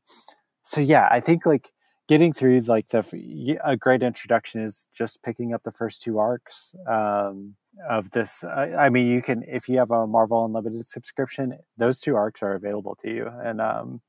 so 0.64 0.82
yeah 0.82 1.07
i 1.12 1.20
think 1.20 1.45
like 1.45 1.72
getting 2.09 2.34
through 2.34 2.59
like 2.62 2.88
the 2.89 3.57
a 3.64 3.78
great 3.78 4.03
introduction 4.03 4.62
is 4.62 4.88
just 4.93 5.24
picking 5.24 5.53
up 5.53 5.64
the 5.64 5.72
first 5.72 6.01
two 6.01 6.20
arcs 6.20 6.76
um 6.89 7.55
of 7.89 8.11
this 8.11 8.43
I, 8.43 8.74
I 8.74 8.89
mean 8.89 9.07
you 9.07 9.22
can 9.22 9.43
if 9.47 9.69
you 9.69 9.78
have 9.80 9.91
a 9.91 10.05
marvel 10.05 10.45
unlimited 10.45 10.86
subscription 10.86 11.57
those 11.78 11.99
two 11.99 12.15
arcs 12.15 12.43
are 12.43 12.53
available 12.53 12.97
to 13.03 13.09
you 13.09 13.30
and 13.43 13.61
um 13.61 14.01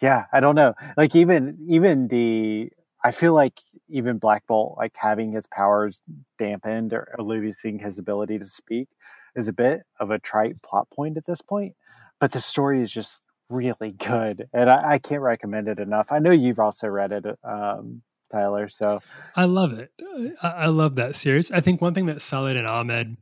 yeah 0.00 0.26
i 0.32 0.40
don't 0.40 0.54
know 0.54 0.74
like 0.96 1.16
even 1.16 1.58
even 1.68 2.08
the 2.08 2.70
I 3.06 3.12
feel 3.12 3.34
like 3.34 3.60
even 3.88 4.18
Black 4.18 4.48
Bolt, 4.48 4.76
like 4.78 4.96
having 4.96 5.30
his 5.30 5.46
powers 5.46 6.00
dampened 6.40 6.92
or 6.92 7.14
losing 7.20 7.78
his 7.78 8.00
ability 8.00 8.36
to 8.40 8.44
speak, 8.44 8.88
is 9.36 9.46
a 9.46 9.52
bit 9.52 9.82
of 10.00 10.10
a 10.10 10.18
trite 10.18 10.60
plot 10.62 10.88
point 10.90 11.16
at 11.16 11.24
this 11.24 11.40
point. 11.40 11.74
But 12.18 12.32
the 12.32 12.40
story 12.40 12.82
is 12.82 12.90
just 12.90 13.22
really 13.48 13.92
good, 13.98 14.48
and 14.52 14.68
I, 14.68 14.94
I 14.94 14.98
can't 14.98 15.22
recommend 15.22 15.68
it 15.68 15.78
enough. 15.78 16.10
I 16.10 16.18
know 16.18 16.32
you've 16.32 16.58
also 16.58 16.88
read 16.88 17.12
it, 17.12 17.24
um, 17.44 18.02
Tyler. 18.30 18.68
So 18.68 19.00
I 19.34 19.44
love 19.44 19.72
it. 19.72 19.90
I, 20.42 20.66
love 20.66 20.96
that 20.96 21.16
series. 21.16 21.50
I 21.50 21.60
think 21.60 21.80
one 21.80 21.94
thing 21.94 22.06
that 22.06 22.22
Saladin 22.22 22.66
Ahmed 22.66 23.16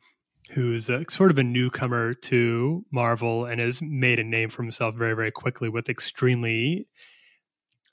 who's 0.51 0.89
a, 0.89 1.05
sort 1.11 1.31
of 1.31 1.39
a 1.39 1.43
newcomer 1.43 2.15
to 2.15 2.85
Marvel 2.93 3.45
and 3.45 3.61
has 3.61 3.83
made 3.83 4.19
a 4.19 4.25
name 4.25 4.49
for 4.49 4.63
himself 4.63 4.95
very, 4.95 5.15
very 5.15 5.31
quickly 5.31 5.69
with 5.69 5.89
extremely 5.89 6.87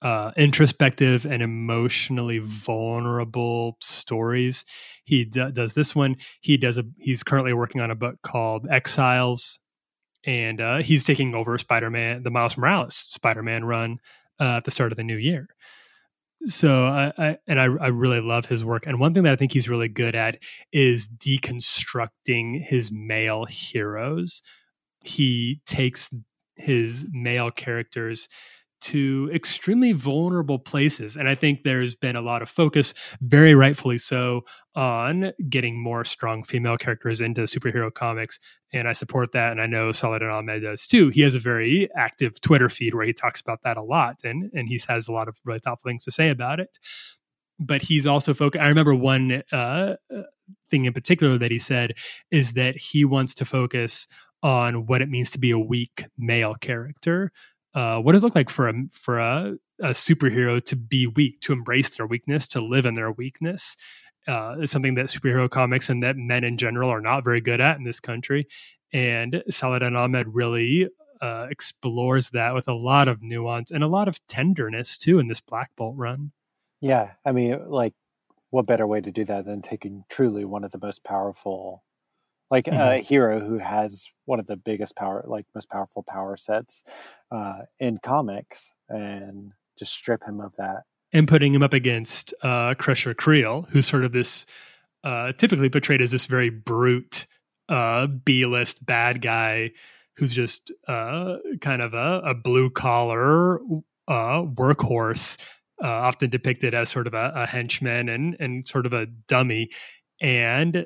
uh, 0.02 0.32
introspective 0.36 1.26
and 1.26 1.42
emotionally 1.42 2.40
vulnerable 2.40 3.78
stories. 3.80 4.66
He 5.04 5.26
d- 5.26 5.52
does 5.52 5.74
this 5.74 5.96
one. 5.96 6.18
He 6.42 6.58
does 6.58 6.78
a. 6.78 6.84
He's 6.98 7.24
currently 7.24 7.54
working 7.54 7.82
on 7.82 7.92
a 7.92 7.96
book 7.96 8.22
called 8.24 8.68
Exiles, 8.70 9.60
and 10.26 10.60
uh, 10.60 10.78
he's 10.80 11.04
taking 11.04 11.36
over 11.36 11.58
Spider-Man, 11.58 12.24
the 12.24 12.32
Miles 12.32 12.58
Morales 12.58 12.96
Spider-Man 12.96 13.64
run 13.64 14.00
uh, 14.40 14.58
at 14.58 14.66
the 14.66 14.72
start 14.72 14.92
of 14.92 14.98
the 14.98 15.04
new 15.04 15.18
year. 15.18 15.48
So 16.46 16.86
I, 16.86 17.14
I 17.18 17.38
and 17.48 17.60
I, 17.60 17.66
I 17.66 17.88
really 17.88 18.20
love 18.20 18.48
his 18.48 18.66
work. 18.66 18.88
And 18.88 19.00
one 19.00 19.14
thing 19.14 19.24
that 19.24 19.34
I 19.34 19.36
think 19.36 19.54
he's 19.54 19.70
really 19.70 19.88
good 19.88 20.16
at 20.16 20.38
is 20.72 21.08
deconstructing 21.08 22.64
his 22.64 22.92
male 22.92 23.46
heroes. 23.46 24.42
He 25.04 25.62
takes 25.66 26.14
his 26.56 27.06
male 27.12 27.52
characters 27.52 28.28
to 28.82 29.30
extremely 29.34 29.92
vulnerable 29.92 30.60
places. 30.60 31.16
And 31.16 31.30
I 31.30 31.36
think 31.36 31.64
there's 31.64 31.96
been 31.96 32.16
a 32.16 32.22
lot 32.22 32.42
of 32.42 32.50
focus, 32.50 32.94
very 33.22 33.56
rightfully 33.56 33.98
so, 33.98 34.42
on 34.76 35.34
getting 35.50 35.82
more 35.82 36.04
strong 36.04 36.44
female 36.44 36.78
characters 36.78 37.22
into 37.22 37.42
superhero 37.42 37.94
comics. 37.94 38.40
And 38.74 38.88
I 38.88 38.94
support 38.94 39.32
that. 39.34 39.52
And 39.52 39.62
I 39.62 39.68
know 39.68 39.92
Saladin 39.92 40.30
Ahmed 40.30 40.64
does 40.64 40.88
too. 40.88 41.10
He 41.10 41.22
has 41.22 41.36
a 41.36 41.40
very 41.40 41.90
active 41.96 42.40
Twitter 42.42 42.70
feed 42.70 42.94
where 42.94 43.06
he 43.06 43.14
talks 43.14 43.42
about 43.42 43.60
that 43.64 43.78
a 43.78 43.84
lot. 43.84 44.18
And, 44.24 44.50
and 44.54 44.68
he 44.68 44.80
has 44.88 45.08
a 45.08 45.12
lot 45.12 45.28
of 45.28 45.38
really 45.46 45.60
thoughtful 45.60 45.90
things 45.90 46.04
to 46.06 46.12
say 46.12 46.30
about 46.30 46.60
it. 46.60 46.78
But 47.60 47.84
he's 47.84 48.08
also 48.08 48.34
focused. 48.34 48.64
I 48.64 48.70
remember 48.70 48.96
one 48.96 49.44
uh, 49.52 49.96
thing 50.70 50.86
in 50.86 50.94
particular 50.94 51.38
that 51.38 51.52
he 51.52 51.60
said 51.60 51.94
is 52.32 52.54
that 52.54 52.78
he 52.78 53.06
wants 53.06 53.34
to 53.36 53.46
focus 53.46 54.08
on 54.42 54.88
what 54.88 55.02
it 55.02 55.10
means 55.10 55.30
to 55.32 55.40
be 55.40 55.52
a 55.52 55.60
weak 55.60 56.06
male 56.18 56.56
character 56.56 57.32
uh, 57.74 58.00
what 58.00 58.14
does 58.14 58.22
it 58.22 58.26
look 58.26 58.36
like 58.36 58.50
for 58.50 58.68
a 58.68 58.74
for 58.92 59.20
a, 59.20 59.56
a, 59.82 59.90
superhero 59.90 60.64
to 60.64 60.76
be 60.76 61.08
weak, 61.08 61.40
to 61.42 61.54
embrace 61.54 61.96
their 61.96 62.06
weakness, 62.06 62.48
to 62.48 62.62
live 62.62 62.86
in 62.86 62.96
their 62.96 63.12
weakness? 63.12 63.78
Uh, 64.28 64.56
is 64.62 64.70
something 64.70 64.94
that 64.96 65.08
superhero 65.08 65.50
comics 65.50 65.90
and 65.90 66.04
that 66.04 66.16
men 66.16 66.44
in 66.44 66.56
general 66.56 66.90
are 66.90 67.02
not 67.02 67.24
very 67.24 67.42
good 67.42 67.60
at 67.60 67.78
in 67.78 67.84
this 67.84 68.00
country. 68.00 68.48
And 68.94 69.44
Saladin 69.50 69.96
Ahmed 69.96 70.28
really 70.30 70.90
uh, 71.22 71.48
explores 71.50 72.30
that 72.30 72.54
with 72.54 72.68
a 72.68 72.74
lot 72.74 73.08
of 73.08 73.24
nuance 73.24 73.72
and 73.72 73.84
a 73.84 73.88
lot 73.88 74.08
of 74.08 74.26
tenderness 74.28 74.98
too 74.98 75.18
in 75.18 75.28
this 75.28 75.40
Black 75.40 75.72
Bolt 75.76 75.96
run. 75.98 76.32
Yeah, 76.82 77.12
I 77.24 77.32
mean, 77.32 77.68
like, 77.68 77.94
what 78.50 78.66
better 78.66 78.86
way 78.86 79.02
to 79.02 79.12
do 79.12 79.24
that 79.26 79.46
than 79.46 79.62
taking 79.62 80.04
truly 80.10 80.44
one 80.44 80.64
of 80.64 80.72
the 80.72 80.80
most 80.80 81.04
powerful 81.04 81.84
like 82.52 82.66
mm-hmm. 82.66 82.78
a 82.78 83.00
hero 83.00 83.40
who 83.40 83.58
has 83.58 84.10
one 84.26 84.40
of 84.40 84.46
the 84.46 84.58
biggest 84.58 84.96
power, 84.96 85.24
like 85.26 85.46
most 85.56 85.70
powerful 85.70 86.04
power 86.08 86.38
sets 86.38 86.84
uh, 87.32 87.60
in 87.80 87.98
comics, 88.04 88.74
and 88.90 89.54
just 89.80 89.94
strip 89.94 90.24
him 90.28 90.42
of 90.42 90.56
that. 90.58 90.84
And 91.14 91.28
putting 91.28 91.56
him 91.56 91.64
up 91.64 91.74
against 91.74 92.34
uh, 92.44 92.76
Crusher 92.78 93.14
Creel, 93.14 93.64
who's 93.70 93.88
sort 93.88 94.06
of 94.06 94.12
this 94.12 94.46
uh, 95.04 95.32
typically 95.32 95.70
portrayed 95.70 96.02
as 96.02 96.12
this 96.12 96.26
very 96.26 96.50
brute 96.50 97.26
uh, 97.70 98.08
B-list 98.08 98.86
bad 98.86 99.22
guy 99.22 99.72
who's 100.18 100.34
just 100.34 100.72
uh, 100.88 101.38
kind 101.62 101.82
of 101.82 101.94
a, 101.94 102.22
a 102.26 102.34
blue 102.34 102.70
collar 102.70 103.60
uh, 104.08 104.44
workhorse, 104.44 105.38
uh, 105.84 105.88
often 105.88 106.30
depicted 106.30 106.74
as 106.74 106.90
sort 106.90 107.08
of 107.08 107.14
a, 107.14 107.32
a 107.34 107.46
henchman 107.48 108.10
and 108.10 108.36
and 108.40 108.68
sort 108.68 108.86
of 108.86 108.94
a 108.94 109.06
dummy. 109.28 109.70
And 110.22 110.86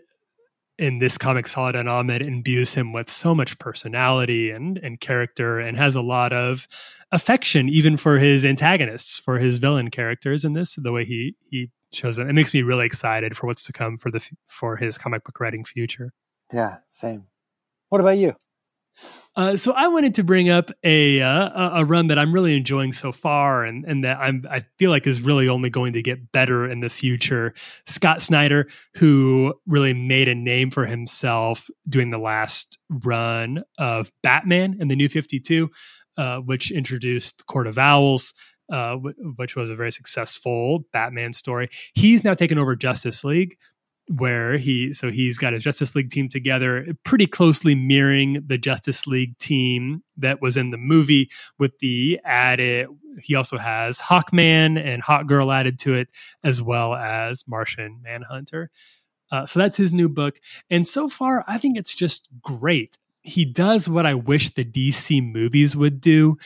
in 0.77 0.99
this 0.99 1.17
comic, 1.17 1.47
Saladin 1.47 1.87
Ahmed 1.87 2.21
imbues 2.21 2.73
him 2.73 2.91
with 2.91 3.09
so 3.09 3.33
much 3.33 3.57
personality 3.59 4.51
and 4.51 4.77
and 4.77 4.99
character, 4.99 5.59
and 5.59 5.77
has 5.77 5.95
a 5.95 6.01
lot 6.01 6.33
of 6.33 6.67
affection 7.11 7.69
even 7.69 7.97
for 7.97 8.19
his 8.19 8.45
antagonists, 8.45 9.17
for 9.17 9.39
his 9.39 9.57
villain 9.57 9.89
characters. 9.89 10.43
In 10.43 10.53
this, 10.53 10.75
the 10.75 10.91
way 10.91 11.05
he 11.05 11.35
he 11.49 11.71
shows 11.93 12.17
them, 12.17 12.29
it 12.29 12.33
makes 12.33 12.53
me 12.53 12.61
really 12.61 12.85
excited 12.85 13.37
for 13.37 13.47
what's 13.47 13.63
to 13.63 13.73
come 13.73 13.97
for 13.97 14.11
the 14.11 14.27
for 14.47 14.75
his 14.77 14.97
comic 14.97 15.23
book 15.23 15.39
writing 15.39 15.63
future. 15.63 16.13
Yeah, 16.53 16.77
same. 16.89 17.27
What 17.89 18.01
about 18.01 18.17
you? 18.17 18.35
Uh, 19.35 19.57
so 19.57 19.73
I 19.73 19.87
wanted 19.89 20.13
to 20.15 20.23
bring 20.23 20.49
up 20.49 20.71
a 20.83 21.21
uh, 21.21 21.79
a 21.79 21.85
run 21.85 22.07
that 22.07 22.17
I'm 22.17 22.33
really 22.33 22.55
enjoying 22.55 22.93
so 22.93 23.11
far, 23.11 23.65
and 23.65 23.83
and 23.85 24.03
that 24.03 24.17
I'm 24.19 24.45
I 24.49 24.65
feel 24.79 24.91
like 24.91 25.05
is 25.05 25.21
really 25.21 25.49
only 25.49 25.69
going 25.69 25.93
to 25.93 26.01
get 26.01 26.31
better 26.31 26.69
in 26.69 26.79
the 26.79 26.89
future. 26.89 27.53
Scott 27.85 28.21
Snyder, 28.21 28.67
who 28.95 29.53
really 29.67 29.93
made 29.93 30.27
a 30.27 30.35
name 30.35 30.71
for 30.71 30.85
himself 30.85 31.69
doing 31.89 32.11
the 32.11 32.17
last 32.17 32.77
run 32.89 33.63
of 33.77 34.11
Batman 34.23 34.77
and 34.79 34.89
the 34.89 34.95
New 34.95 35.09
Fifty 35.09 35.39
Two, 35.39 35.69
uh, 36.17 36.37
which 36.37 36.71
introduced 36.71 37.45
Court 37.45 37.67
of 37.67 37.77
Owls. 37.77 38.33
Uh, 38.67 38.95
which 39.35 39.55
was 39.55 39.69
a 39.69 39.75
very 39.75 39.91
successful 39.91 40.87
Batman 40.91 41.33
story. 41.33 41.69
He's 41.93 42.23
now 42.23 42.33
taken 42.33 42.57
over 42.57 42.75
Justice 42.75 43.23
League, 43.23 43.57
where 44.07 44.57
he 44.57 44.93
so 44.93 45.09
he's 45.09 45.37
got 45.37 45.53
his 45.53 45.63
Justice 45.63 45.95
League 45.95 46.11
team 46.11 46.29
together, 46.29 46.85
pretty 47.03 47.25
closely 47.25 47.73
mirroring 47.73 48.43
the 48.45 48.57
Justice 48.57 49.07
League 49.07 49.37
team 49.37 50.03
that 50.17 50.41
was 50.41 50.57
in 50.57 50.71
the 50.71 50.77
movie, 50.77 51.29
with 51.57 51.77
the 51.79 52.19
added. 52.23 52.87
He 53.19 53.35
also 53.35 53.57
has 53.57 53.99
Hawkman 53.99 54.77
and 54.77 55.01
Hawkgirl 55.01 55.53
added 55.53 55.79
to 55.79 55.95
it, 55.95 56.11
as 56.43 56.61
well 56.61 56.93
as 56.93 57.45
Martian 57.47 58.01
Manhunter. 58.03 58.69
Uh, 59.31 59.45
so 59.45 59.59
that's 59.59 59.77
his 59.77 59.91
new 59.91 60.07
book, 60.07 60.39
and 60.69 60.87
so 60.87 61.09
far 61.09 61.43
I 61.47 61.57
think 61.57 61.77
it's 61.77 61.93
just 61.93 62.27
great. 62.41 62.97
He 63.21 63.43
does 63.43 63.89
what 63.89 64.05
I 64.05 64.13
wish 64.13 64.51
the 64.51 64.63
DC 64.63 65.21
movies 65.23 65.75
would 65.75 65.99
do, 65.99 66.37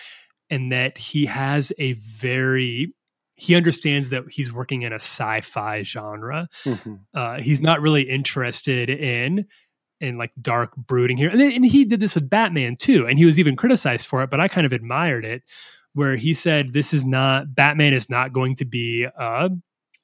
and 0.50 0.72
that 0.72 0.98
he 0.98 1.26
has 1.26 1.74
a 1.78 1.94
very 1.94 2.94
he 3.40 3.56
understands 3.56 4.10
that 4.10 4.26
he's 4.30 4.52
working 4.52 4.82
in 4.82 4.92
a 4.92 4.98
sci-fi 4.98 5.82
genre. 5.84 6.50
Mm-hmm. 6.66 6.96
Uh, 7.14 7.40
he's 7.40 7.62
not 7.62 7.82
really 7.82 8.04
interested 8.04 8.90
in 8.90 9.46
in 10.02 10.18
like 10.18 10.32
dark 10.42 10.76
brooding 10.76 11.18
here, 11.18 11.30
and, 11.30 11.42
and 11.42 11.66
he 11.66 11.86
did 11.86 12.00
this 12.02 12.16
with 12.16 12.30
Batman 12.30 12.76
too, 12.78 13.08
and 13.08 13.18
he 13.18 13.26
was 13.26 13.40
even 13.40 13.56
criticized 13.56 14.08
for 14.08 14.22
it. 14.24 14.30
But 14.30 14.42
I 14.42 14.48
kind 14.48 14.66
of 14.66 14.74
admired 14.74 15.26
it, 15.26 15.44
where 15.94 16.18
he 16.18 16.34
said, 16.34 16.74
"This 16.74 16.94
is 16.94 17.06
not 17.06 17.56
Batman 17.56 17.94
is 17.94 18.10
not 18.10 18.34
going 18.34 18.58
to 18.58 18.66
be 18.66 19.04
a 19.04 19.50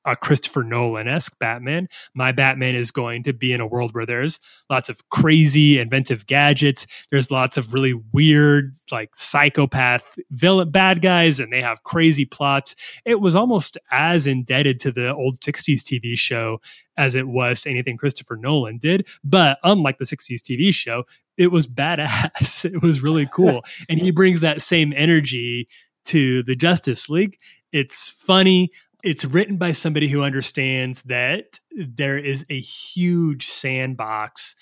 a 0.06 0.16
Christopher 0.16 0.64
Nolan 0.64 1.08
esque 1.08 1.38
Batman. 1.40 1.88
My 2.14 2.32
Batman 2.32 2.76
is 2.76 2.92
going 2.92 3.24
to 3.24 3.34
be 3.34 3.52
in 3.52 3.62
a 3.62 3.68
world 3.68 3.94
where 3.94 4.06
there's 4.06 4.40
lots 4.70 4.90
of 4.90 5.08
crazy, 5.10 5.80
inventive 5.80 6.28
gadgets. 6.28 6.88
There's 7.12 7.32
lots 7.32 7.58
of 7.58 7.74
really 7.74 7.94
weird, 8.14 8.76
like 8.92 9.16
psychopath 9.16 10.04
villain 10.32 10.70
bad 10.70 11.02
guys, 11.02 11.40
and 11.40 11.52
they 11.52 11.62
have 11.62 11.84
crazy 11.84 12.26
plots. 12.26 12.76
It 13.06 13.20
was 13.20 13.36
almost 13.36 13.78
as 13.92 14.28
indebted 14.28 14.80
to 14.82 14.92
the 14.92 15.14
old 15.14 15.40
60s 15.42 15.82
TV 15.82 16.18
show 16.18 16.62
as 16.98 17.16
it 17.16 17.28
was 17.28 17.62
to 17.62 17.70
anything 17.70 17.98
Christopher 17.98 18.38
Nolan 18.38 18.78
did. 18.78 19.08
But 19.24 19.60
unlike 19.64 19.98
the 19.98 20.06
60s 20.06 20.42
TV 20.42 20.74
show, 20.74 21.04
it 21.38 21.52
was 21.52 21.68
badass. 21.68 22.66
It 22.76 22.82
was 22.82 23.02
really 23.02 23.28
cool. 23.32 23.64
and 23.90 24.00
he 24.00 24.12
brings 24.12 24.40
that 24.40 24.62
same 24.62 24.94
energy 24.96 25.68
to 26.06 26.44
the 26.44 26.56
Justice 26.56 27.10
League. 27.10 27.38
It's 27.72 28.10
funny 28.10 28.72
it's 29.06 29.24
written 29.24 29.58
by 29.58 29.72
somebody 29.72 30.08
who 30.08 30.24
understands 30.24 31.04
that 31.04 31.60
there 31.72 32.18
is 32.18 32.44
a 32.50 32.60
huge 32.60 33.46
sandbox 33.46 34.56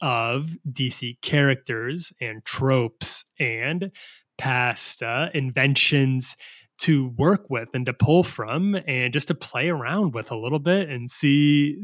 of 0.00 0.56
DC 0.70 1.20
characters 1.20 2.12
and 2.20 2.44
tropes 2.44 3.24
and 3.40 3.90
past 4.38 5.02
uh, 5.02 5.26
inventions 5.34 6.36
to 6.78 7.08
work 7.18 7.50
with 7.50 7.68
and 7.74 7.84
to 7.84 7.92
pull 7.92 8.22
from 8.22 8.74
and 8.86 9.12
just 9.12 9.28
to 9.28 9.34
play 9.34 9.68
around 9.68 10.14
with 10.14 10.30
a 10.30 10.38
little 10.38 10.60
bit 10.60 10.88
and 10.88 11.10
see 11.10 11.76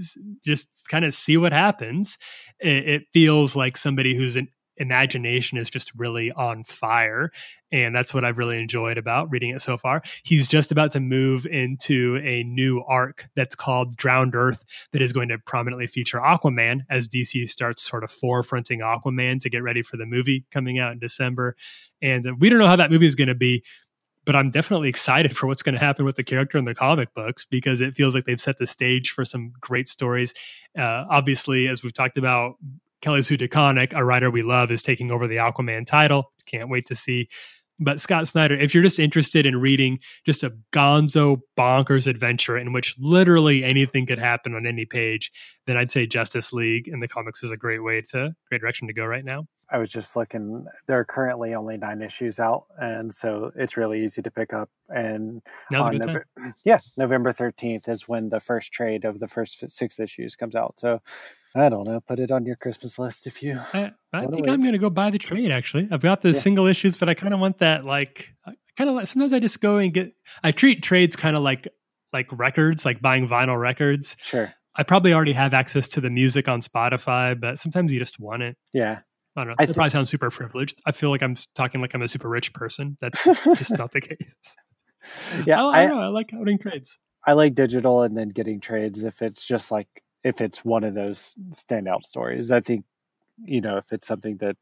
just 0.44 0.86
kind 0.88 1.04
of 1.04 1.12
see 1.12 1.36
what 1.36 1.52
happens. 1.52 2.16
It, 2.61 2.88
it 2.88 3.02
feels 3.12 3.57
like 3.57 3.76
somebody 3.76 4.14
who's 4.14 4.36
an 4.36 4.48
imagination 4.76 5.58
is 5.58 5.70
just 5.70 5.92
really 5.94 6.32
on 6.32 6.64
fire. 6.64 7.30
And 7.72 7.94
that's 7.94 8.14
what 8.14 8.24
I've 8.24 8.38
really 8.38 8.60
enjoyed 8.60 8.96
about 8.96 9.30
reading 9.30 9.50
it 9.50 9.60
so 9.60 9.76
far. 9.76 10.02
He's 10.22 10.46
just 10.46 10.70
about 10.70 10.92
to 10.92 11.00
move 11.00 11.46
into 11.46 12.20
a 12.24 12.44
new 12.44 12.82
arc 12.86 13.28
that's 13.34 13.54
called 13.54 13.96
Drowned 13.96 14.34
Earth 14.34 14.64
that 14.92 15.02
is 15.02 15.12
going 15.12 15.28
to 15.28 15.38
prominently 15.38 15.86
feature 15.86 16.18
Aquaman 16.18 16.82
as 16.90 17.08
DC 17.08 17.48
starts 17.48 17.82
sort 17.82 18.04
of 18.04 18.10
forefronting 18.10 18.78
Aquaman 18.78 19.40
to 19.40 19.50
get 19.50 19.62
ready 19.62 19.82
for 19.82 19.96
the 19.96 20.06
movie 20.06 20.44
coming 20.50 20.78
out 20.78 20.92
in 20.92 20.98
December. 20.98 21.56
And 22.00 22.40
we 22.40 22.48
don't 22.48 22.58
know 22.58 22.68
how 22.68 22.76
that 22.76 22.90
movie 22.90 23.06
is 23.06 23.16
going 23.16 23.28
to 23.28 23.34
be. 23.34 23.64
But 24.24 24.34
I'm 24.34 24.50
definitely 24.50 24.88
excited 24.88 25.36
for 25.36 25.46
what's 25.46 25.62
going 25.62 25.74
to 25.74 25.80
happen 25.80 26.04
with 26.04 26.16
the 26.16 26.24
character 26.24 26.58
in 26.58 26.64
the 26.64 26.74
comic 26.74 27.14
books 27.14 27.46
because 27.48 27.80
it 27.80 27.94
feels 27.94 28.12
like 28.12 28.24
they've 28.24 28.40
set 28.40 28.58
the 28.58 28.66
stage 28.66 29.10
for 29.10 29.24
some 29.24 29.52
great 29.60 29.88
stories. 29.88 30.34
Uh, 30.76 31.04
obviously, 31.08 31.68
as 31.68 31.84
we've 31.84 31.94
talked 31.94 32.18
about, 32.18 32.56
Kelly 33.03 33.22
Sue 33.22 33.36
DeConnick, 33.36 33.92
a 33.94 34.05
writer 34.05 34.30
we 34.30 34.42
love, 34.42 34.70
is 34.70 34.82
taking 34.82 35.12
over 35.12 35.26
the 35.26 35.36
Aquaman 35.36 35.86
title. 35.86 36.32
Can't 36.47 36.68
wait 36.68 36.86
to 36.86 36.94
see. 36.94 37.28
But 37.78 38.01
Scott 38.01 38.26
Snyder, 38.26 38.55
if 38.55 38.72
you're 38.72 38.82
just 38.82 38.99
interested 38.99 39.44
in 39.44 39.57
reading 39.57 39.99
just 40.24 40.42
a 40.42 40.55
gonzo 40.72 41.40
bonkers 41.59 42.07
adventure 42.07 42.57
in 42.57 42.72
which 42.72 42.94
literally 42.99 43.64
anything 43.64 44.07
could 44.07 44.18
happen 44.18 44.55
on 44.55 44.66
any 44.66 44.86
page, 44.86 45.30
then 45.66 45.76
I'd 45.76 45.90
say 45.90 46.07
Justice 46.07 46.55
League 46.55 46.88
in 46.88 47.01
the 47.01 47.09
comics 47.09 47.42
is 47.42 47.51
a 47.51 47.57
great 47.57 47.84
way 47.84 48.03
to 48.12 48.32
great 48.49 48.62
direction 48.62 48.88
to 48.88 48.94
go 48.94 49.05
right 49.05 49.24
now. 49.24 49.44
I 49.70 49.78
was 49.78 49.88
just 49.88 50.14
looking. 50.14 50.66
There 50.86 50.98
are 50.98 51.04
currently 51.04 51.54
only 51.54 51.76
nine 51.76 52.00
issues 52.02 52.38
out, 52.38 52.66
and 52.78 53.12
so 53.12 53.50
it's 53.56 53.76
really 53.76 54.04
easy 54.04 54.22
to 54.22 54.30
pick 54.30 54.52
up. 54.52 54.70
And 54.88 55.42
Now's 55.70 55.86
on 55.86 55.98
November, 55.98 56.26
yeah, 56.64 56.80
November 56.96 57.32
thirteenth 57.32 57.88
is 57.88 58.06
when 58.06 58.28
the 58.28 58.40
first 58.40 58.72
trade 58.72 59.04
of 59.04 59.18
the 59.18 59.28
first 59.28 59.68
six 59.68 59.98
issues 59.98 60.36
comes 60.36 60.54
out. 60.54 60.74
So 60.78 61.00
I 61.56 61.68
don't 61.68 61.86
know. 61.88 62.00
Put 62.00 62.20
it 62.20 62.30
on 62.30 62.44
your 62.44 62.56
Christmas 62.56 62.98
list 62.98 63.26
if 63.26 63.42
you. 63.42 63.60
I, 63.72 63.90
I 64.12 64.26
think 64.26 64.46
I'm 64.46 64.60
going 64.60 64.72
to 64.72 64.78
go 64.78 64.90
buy 64.90 65.10
the 65.10 65.18
trade. 65.18 65.50
Actually, 65.50 65.88
I've 65.90 66.02
got 66.02 66.22
the 66.22 66.30
yeah. 66.30 66.38
single 66.38 66.66
issues, 66.66 66.96
but 66.96 67.08
I 67.08 67.14
kind 67.14 67.34
of 67.34 67.40
want 67.40 67.58
that. 67.58 67.84
Like, 67.84 68.34
kind 68.76 68.90
of 68.90 68.96
like 68.96 69.06
sometimes 69.06 69.32
I 69.32 69.40
just 69.40 69.60
go 69.60 69.78
and 69.78 69.92
get. 69.92 70.12
I 70.44 70.52
treat 70.52 70.82
trades 70.82 71.16
kind 71.16 71.36
of 71.36 71.42
like 71.42 71.66
like 72.12 72.28
records, 72.30 72.84
like 72.84 73.00
buying 73.00 73.26
vinyl 73.26 73.58
records. 73.58 74.16
Sure. 74.22 74.52
I 74.76 74.82
probably 74.82 75.12
already 75.14 75.32
have 75.32 75.54
access 75.54 75.88
to 75.90 76.00
the 76.00 76.10
music 76.10 76.48
on 76.48 76.60
Spotify, 76.60 77.38
but 77.38 77.58
sometimes 77.58 77.92
you 77.92 77.98
just 77.98 78.20
want 78.20 78.42
it. 78.42 78.56
Yeah. 78.72 79.00
I 79.37 79.41
don't 79.41 79.49
know. 79.49 79.55
I 79.59 79.66
th- 79.66 79.74
probably 79.74 79.91
sounds 79.91 80.11
super 80.11 80.30
privileged. 80.30 80.80
I 80.87 80.93
feel 80.93 81.11
like 81.11 81.22
I'm 81.22 81.37
talking 81.55 81.80
like 81.80 81.95
I'm 81.95 82.03
a 82.03 82.09
super 82.09 82.28
rich 82.28 82.53
person. 82.53 82.97
That's 83.01 83.22
just 83.57 83.76
not 83.76 83.93
the 83.93 84.01
case. 84.01 84.57
Yeah, 85.47 85.62
I, 85.62 85.82
I, 85.82 85.82
I, 85.82 85.87
know. 85.87 86.01
I 86.01 86.07
like 86.07 86.32
owning 86.32 86.59
trades. 86.59 86.99
I 87.26 87.32
like 87.32 87.55
digital 87.55 88.03
and 88.03 88.16
then 88.16 88.28
getting 88.30 88.61
trades 88.61 89.03
if 89.03 89.20
it's 89.20 89.45
just 89.45 89.70
like 89.70 89.89
if 90.24 90.41
it's 90.41 90.64
one 90.64 90.84
of 90.84 90.95
those 90.95 91.34
standout 91.51 92.05
stories. 92.05 92.51
I 92.51 92.61
think, 92.61 92.84
you 93.45 93.61
know, 93.61 93.76
if 93.76 93.93
it's 93.93 94.09
something 94.09 94.39
that 94.39 94.57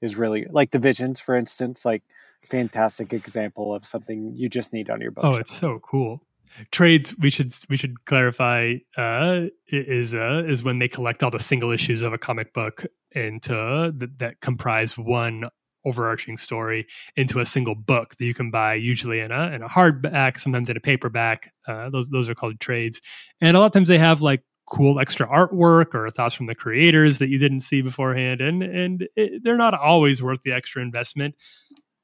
is 0.00 0.16
really 0.16 0.46
like 0.50 0.70
the 0.70 0.78
visions, 0.78 1.20
for 1.20 1.36
instance, 1.36 1.84
like 1.84 2.02
fantastic 2.50 3.12
example 3.12 3.74
of 3.74 3.86
something 3.86 4.32
you 4.34 4.48
just 4.48 4.72
need 4.72 4.90
on 4.90 5.00
your 5.00 5.10
book. 5.10 5.24
Oh, 5.24 5.34
it's 5.34 5.54
so 5.54 5.78
cool. 5.80 6.22
Trades 6.70 7.14
we 7.18 7.28
should 7.28 7.54
we 7.68 7.76
should 7.76 8.06
clarify 8.06 8.76
uh, 8.96 9.46
is 9.68 10.14
uh, 10.14 10.42
is 10.46 10.62
when 10.62 10.78
they 10.78 10.88
collect 10.88 11.22
all 11.22 11.30
the 11.30 11.38
single 11.38 11.70
issues 11.70 12.00
of 12.00 12.14
a 12.14 12.18
comic 12.18 12.54
book 12.54 12.86
into 13.16 13.92
that, 13.96 14.18
that 14.18 14.40
comprise 14.40 14.96
one 14.96 15.48
overarching 15.84 16.36
story 16.36 16.86
into 17.16 17.38
a 17.38 17.46
single 17.46 17.74
book 17.76 18.16
that 18.16 18.24
you 18.24 18.34
can 18.34 18.50
buy 18.50 18.74
usually 18.74 19.20
in 19.20 19.30
a 19.30 19.52
in 19.52 19.62
a 19.62 19.68
hardback, 19.68 20.38
sometimes 20.38 20.68
in 20.68 20.76
a 20.76 20.80
paperback. 20.80 21.52
Uh, 21.66 21.88
those 21.90 22.08
those 22.10 22.28
are 22.28 22.34
called 22.34 22.60
trades, 22.60 23.00
and 23.40 23.56
a 23.56 23.60
lot 23.60 23.66
of 23.66 23.72
times 23.72 23.88
they 23.88 23.98
have 23.98 24.20
like 24.20 24.42
cool 24.66 24.98
extra 24.98 25.26
artwork 25.28 25.94
or 25.94 26.10
thoughts 26.10 26.34
from 26.34 26.46
the 26.46 26.54
creators 26.54 27.18
that 27.18 27.28
you 27.28 27.38
didn't 27.38 27.60
see 27.60 27.82
beforehand 27.82 28.40
and 28.40 28.64
and 28.64 29.06
it, 29.14 29.40
they're 29.44 29.56
not 29.56 29.74
always 29.74 30.20
worth 30.20 30.42
the 30.42 30.50
extra 30.50 30.82
investment 30.82 31.36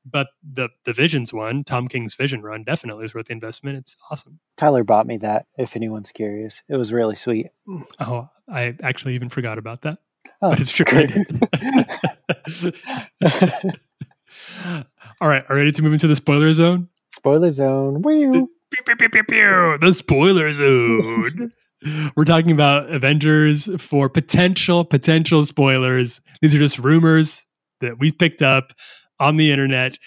but 0.04 0.28
the 0.48 0.68
the 0.84 0.92
visions 0.92 1.32
one 1.32 1.64
tom 1.64 1.88
king's 1.88 2.14
vision 2.14 2.40
run 2.40 2.62
definitely 2.62 3.04
is 3.04 3.14
worth 3.14 3.26
the 3.26 3.32
investment. 3.32 3.78
It's 3.78 3.96
awesome. 4.10 4.38
Tyler 4.56 4.84
bought 4.84 5.08
me 5.08 5.16
that 5.18 5.46
if 5.58 5.74
anyone's 5.74 6.12
curious. 6.12 6.62
It 6.68 6.76
was 6.76 6.92
really 6.92 7.16
sweet. 7.16 7.48
Oh 7.98 8.28
i 8.48 8.74
actually 8.82 9.14
even 9.14 9.28
forgot 9.28 9.58
about 9.58 9.82
that 9.82 9.98
oh, 10.42 10.50
but 10.50 10.60
it's 10.60 10.72
true. 10.72 10.86
All 15.20 15.28
right 15.28 15.44
are 15.48 15.56
ready 15.56 15.72
to 15.72 15.82
move 15.82 15.92
into 15.92 16.08
the 16.08 16.16
spoiler 16.16 16.52
zone? 16.52 16.88
Spoiler 17.10 17.50
zone. 17.50 18.02
The, 19.80 19.86
the 19.86 19.94
spoiler 19.94 20.52
zone. 20.52 21.52
We're 22.16 22.24
talking 22.24 22.52
about 22.52 22.90
Avengers 22.90 23.68
for 23.80 24.08
potential 24.08 24.84
potential 24.84 25.44
spoilers. 25.44 26.20
These 26.40 26.54
are 26.54 26.58
just 26.58 26.78
rumors 26.78 27.44
that 27.80 27.98
we've 27.98 28.16
picked 28.16 28.42
up 28.42 28.72
on 29.18 29.36
the 29.36 29.50
internet. 29.50 29.98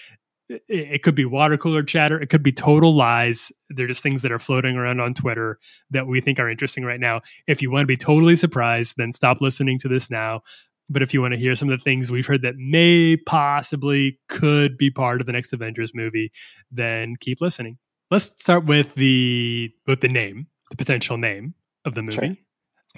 It, 0.48 0.62
it 0.68 1.02
could 1.02 1.14
be 1.14 1.24
water 1.24 1.56
cooler 1.56 1.82
chatter. 1.82 2.20
It 2.20 2.28
could 2.28 2.42
be 2.42 2.52
total 2.52 2.94
lies. 2.94 3.50
They're 3.70 3.86
just 3.86 4.02
things 4.02 4.22
that 4.22 4.32
are 4.32 4.38
floating 4.38 4.76
around 4.76 5.00
on 5.00 5.14
Twitter 5.14 5.58
that 5.90 6.06
we 6.06 6.20
think 6.20 6.38
are 6.38 6.48
interesting 6.48 6.84
right 6.84 7.00
now. 7.00 7.20
If 7.46 7.62
you 7.62 7.70
want 7.70 7.82
to 7.82 7.86
be 7.86 7.96
totally 7.96 8.36
surprised, 8.36 8.96
then 8.96 9.12
stop 9.12 9.40
listening 9.40 9.78
to 9.80 9.88
this 9.88 10.10
now. 10.10 10.42
But 10.88 11.02
if 11.02 11.12
you 11.12 11.20
want 11.20 11.34
to 11.34 11.40
hear 11.40 11.56
some 11.56 11.68
of 11.68 11.78
the 11.78 11.82
things 11.82 12.10
we've 12.10 12.26
heard 12.26 12.42
that 12.42 12.56
may 12.56 13.16
possibly 13.16 14.20
could 14.28 14.78
be 14.78 14.90
part 14.90 15.20
of 15.20 15.26
the 15.26 15.32
next 15.32 15.52
Avengers 15.52 15.92
movie, 15.94 16.30
then 16.70 17.16
keep 17.18 17.40
listening. 17.40 17.78
Let's 18.10 18.26
start 18.36 18.66
with 18.66 18.94
the 18.94 19.72
with 19.88 20.00
the 20.00 20.08
name, 20.08 20.46
the 20.70 20.76
potential 20.76 21.18
name 21.18 21.54
of 21.84 21.94
the 21.94 22.02
movie. 22.02 22.16
Sure. 22.16 22.36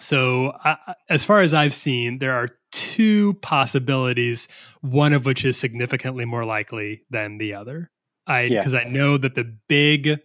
So, 0.01 0.49
uh, 0.65 0.77
as 1.09 1.25
far 1.25 1.41
as 1.41 1.55
I've 1.55 1.75
seen, 1.75 2.19
there 2.19 2.35
are 2.35 2.49
two 2.71 3.35
possibilities, 3.35 4.49
one 4.81 5.13
of 5.13 5.25
which 5.27 5.45
is 5.45 5.57
significantly 5.57 6.25
more 6.25 6.45
likely 6.45 7.03
than 7.11 7.39
the 7.39 7.55
other. 7.55 7.91
I 8.27 8.49
because 8.49 8.75
I 8.75 8.85
know 8.85 9.17
that 9.19 9.35
the 9.35 9.45
big 9.69 10.21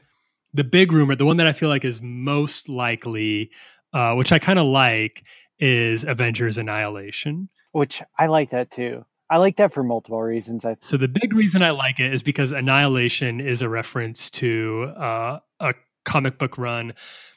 the 0.54 0.64
big 0.64 0.92
rumor, 0.92 1.16
the 1.16 1.26
one 1.26 1.38
that 1.38 1.48
I 1.48 1.54
feel 1.54 1.70
like 1.70 1.86
is 1.86 2.02
most 2.02 2.70
likely, 2.70 3.52
uh, 3.94 4.14
which 4.14 4.32
I 4.32 4.40
kind 4.40 4.60
of 4.60 4.66
like, 4.66 5.24
is 5.60 6.04
Avengers 6.04 6.58
Annihilation. 6.58 7.50
Which 7.72 8.04
I 8.18 8.28
like 8.28 8.52
that 8.52 8.70
too. 8.70 9.06
I 9.30 9.38
like 9.38 9.58
that 9.58 9.74
for 9.74 9.84
multiple 9.84 10.22
reasons. 10.22 10.66
I 10.66 10.76
so 10.82 10.98
the 10.98 11.08
big 11.08 11.34
reason 11.34 11.64
I 11.64 11.72
like 11.72 12.00
it 12.00 12.14
is 12.14 12.22
because 12.22 12.52
Annihilation 12.52 13.40
is 13.40 13.62
a 13.62 13.70
reference 13.70 14.30
to 14.32 14.92
uh, 14.96 15.40
a 15.60 15.74
comic 16.06 16.38
book 16.38 16.58
run 16.58 16.94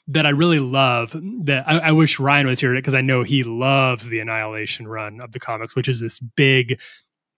that 0.08 0.26
I 0.26 0.30
really 0.30 0.60
love. 0.60 1.14
That 1.44 1.68
I, 1.68 1.78
I 1.78 1.92
wish 1.92 2.18
Ryan 2.18 2.46
was 2.46 2.60
here 2.60 2.74
because 2.74 2.94
I 2.94 3.00
know 3.00 3.22
he 3.22 3.42
loves 3.42 4.08
the 4.08 4.20
Annihilation 4.20 4.86
run 4.88 5.20
of 5.20 5.32
the 5.32 5.40
comics, 5.40 5.74
which 5.74 5.88
is 5.88 6.00
this 6.00 6.20
big 6.20 6.80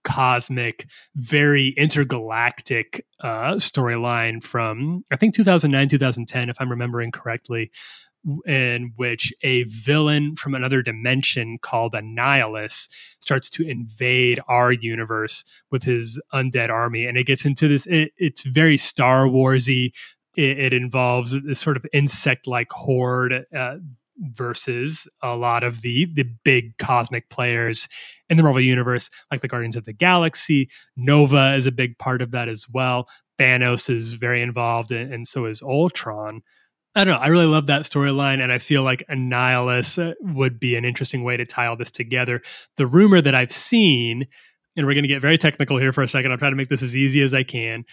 cosmic, 0.03 0.87
very 1.15 1.69
intergalactic 1.69 3.05
uh, 3.21 3.53
storyline 3.53 4.41
from 4.41 5.03
I 5.11 5.17
think 5.17 5.35
2009, 5.35 5.89
2010, 5.89 6.49
if 6.49 6.57
I'm 6.59 6.69
remembering 6.69 7.11
correctly, 7.11 7.71
in 8.45 8.91
which 8.97 9.33
a 9.43 9.63
villain 9.63 10.35
from 10.35 10.53
another 10.53 10.81
dimension 10.81 11.57
called 11.61 11.93
Annihilus 11.93 12.89
starts 13.19 13.49
to 13.51 13.67
invade 13.67 14.39
our 14.47 14.71
universe 14.71 15.43
with 15.71 15.83
his 15.83 16.19
undead 16.33 16.69
army, 16.69 17.05
and 17.05 17.17
it 17.17 17.25
gets 17.25 17.45
into 17.45 17.67
this. 17.67 17.85
It, 17.87 18.11
it's 18.17 18.43
very 18.43 18.77
Star 18.77 19.25
Warsy. 19.25 19.93
It, 20.39 20.59
it 20.59 20.73
involves 20.73 21.41
this 21.43 21.59
sort 21.59 21.77
of 21.77 21.85
insect-like 21.93 22.71
horde. 22.71 23.45
Uh, 23.55 23.75
versus 24.21 25.07
a 25.23 25.35
lot 25.35 25.63
of 25.63 25.81
the 25.81 26.05
the 26.13 26.25
big 26.43 26.77
cosmic 26.77 27.29
players 27.29 27.87
in 28.29 28.37
the 28.37 28.43
Marvel 28.43 28.61
universe, 28.61 29.09
like 29.31 29.41
the 29.41 29.47
Guardians 29.47 29.77
of 29.77 29.85
the 29.85 29.93
Galaxy. 29.93 30.69
Nova 30.97 31.55
is 31.55 31.65
a 31.65 31.71
big 31.71 31.97
part 31.97 32.21
of 32.21 32.31
that 32.31 32.49
as 32.49 32.67
well. 32.69 33.07
Thanos 33.39 33.89
is 33.89 34.15
very 34.15 34.41
involved, 34.41 34.91
and, 34.91 35.13
and 35.13 35.27
so 35.27 35.45
is 35.45 35.61
Ultron. 35.61 36.41
I 36.95 37.05
don't 37.05 37.13
know. 37.13 37.19
I 37.19 37.27
really 37.27 37.45
love 37.45 37.67
that 37.67 37.83
storyline, 37.83 38.41
and 38.41 38.51
I 38.51 38.57
feel 38.57 38.83
like 38.83 39.05
Annihilus 39.09 39.97
uh, 39.97 40.15
would 40.19 40.59
be 40.59 40.75
an 40.75 40.83
interesting 40.83 41.23
way 41.23 41.37
to 41.37 41.45
tie 41.45 41.67
all 41.67 41.77
this 41.77 41.91
together. 41.91 42.41
The 42.75 42.87
rumor 42.87 43.21
that 43.21 43.35
I've 43.35 43.53
seen, 43.53 44.27
and 44.75 44.85
we're 44.85 44.95
going 44.95 45.03
to 45.03 45.07
get 45.07 45.21
very 45.21 45.37
technical 45.37 45.77
here 45.77 45.93
for 45.93 46.01
a 46.01 46.07
second. 46.09 46.31
I'll 46.31 46.37
try 46.37 46.49
to 46.49 46.55
make 46.57 46.69
this 46.69 46.83
as 46.83 46.95
easy 46.95 47.21
as 47.21 47.33
I 47.33 47.43
can. 47.43 47.85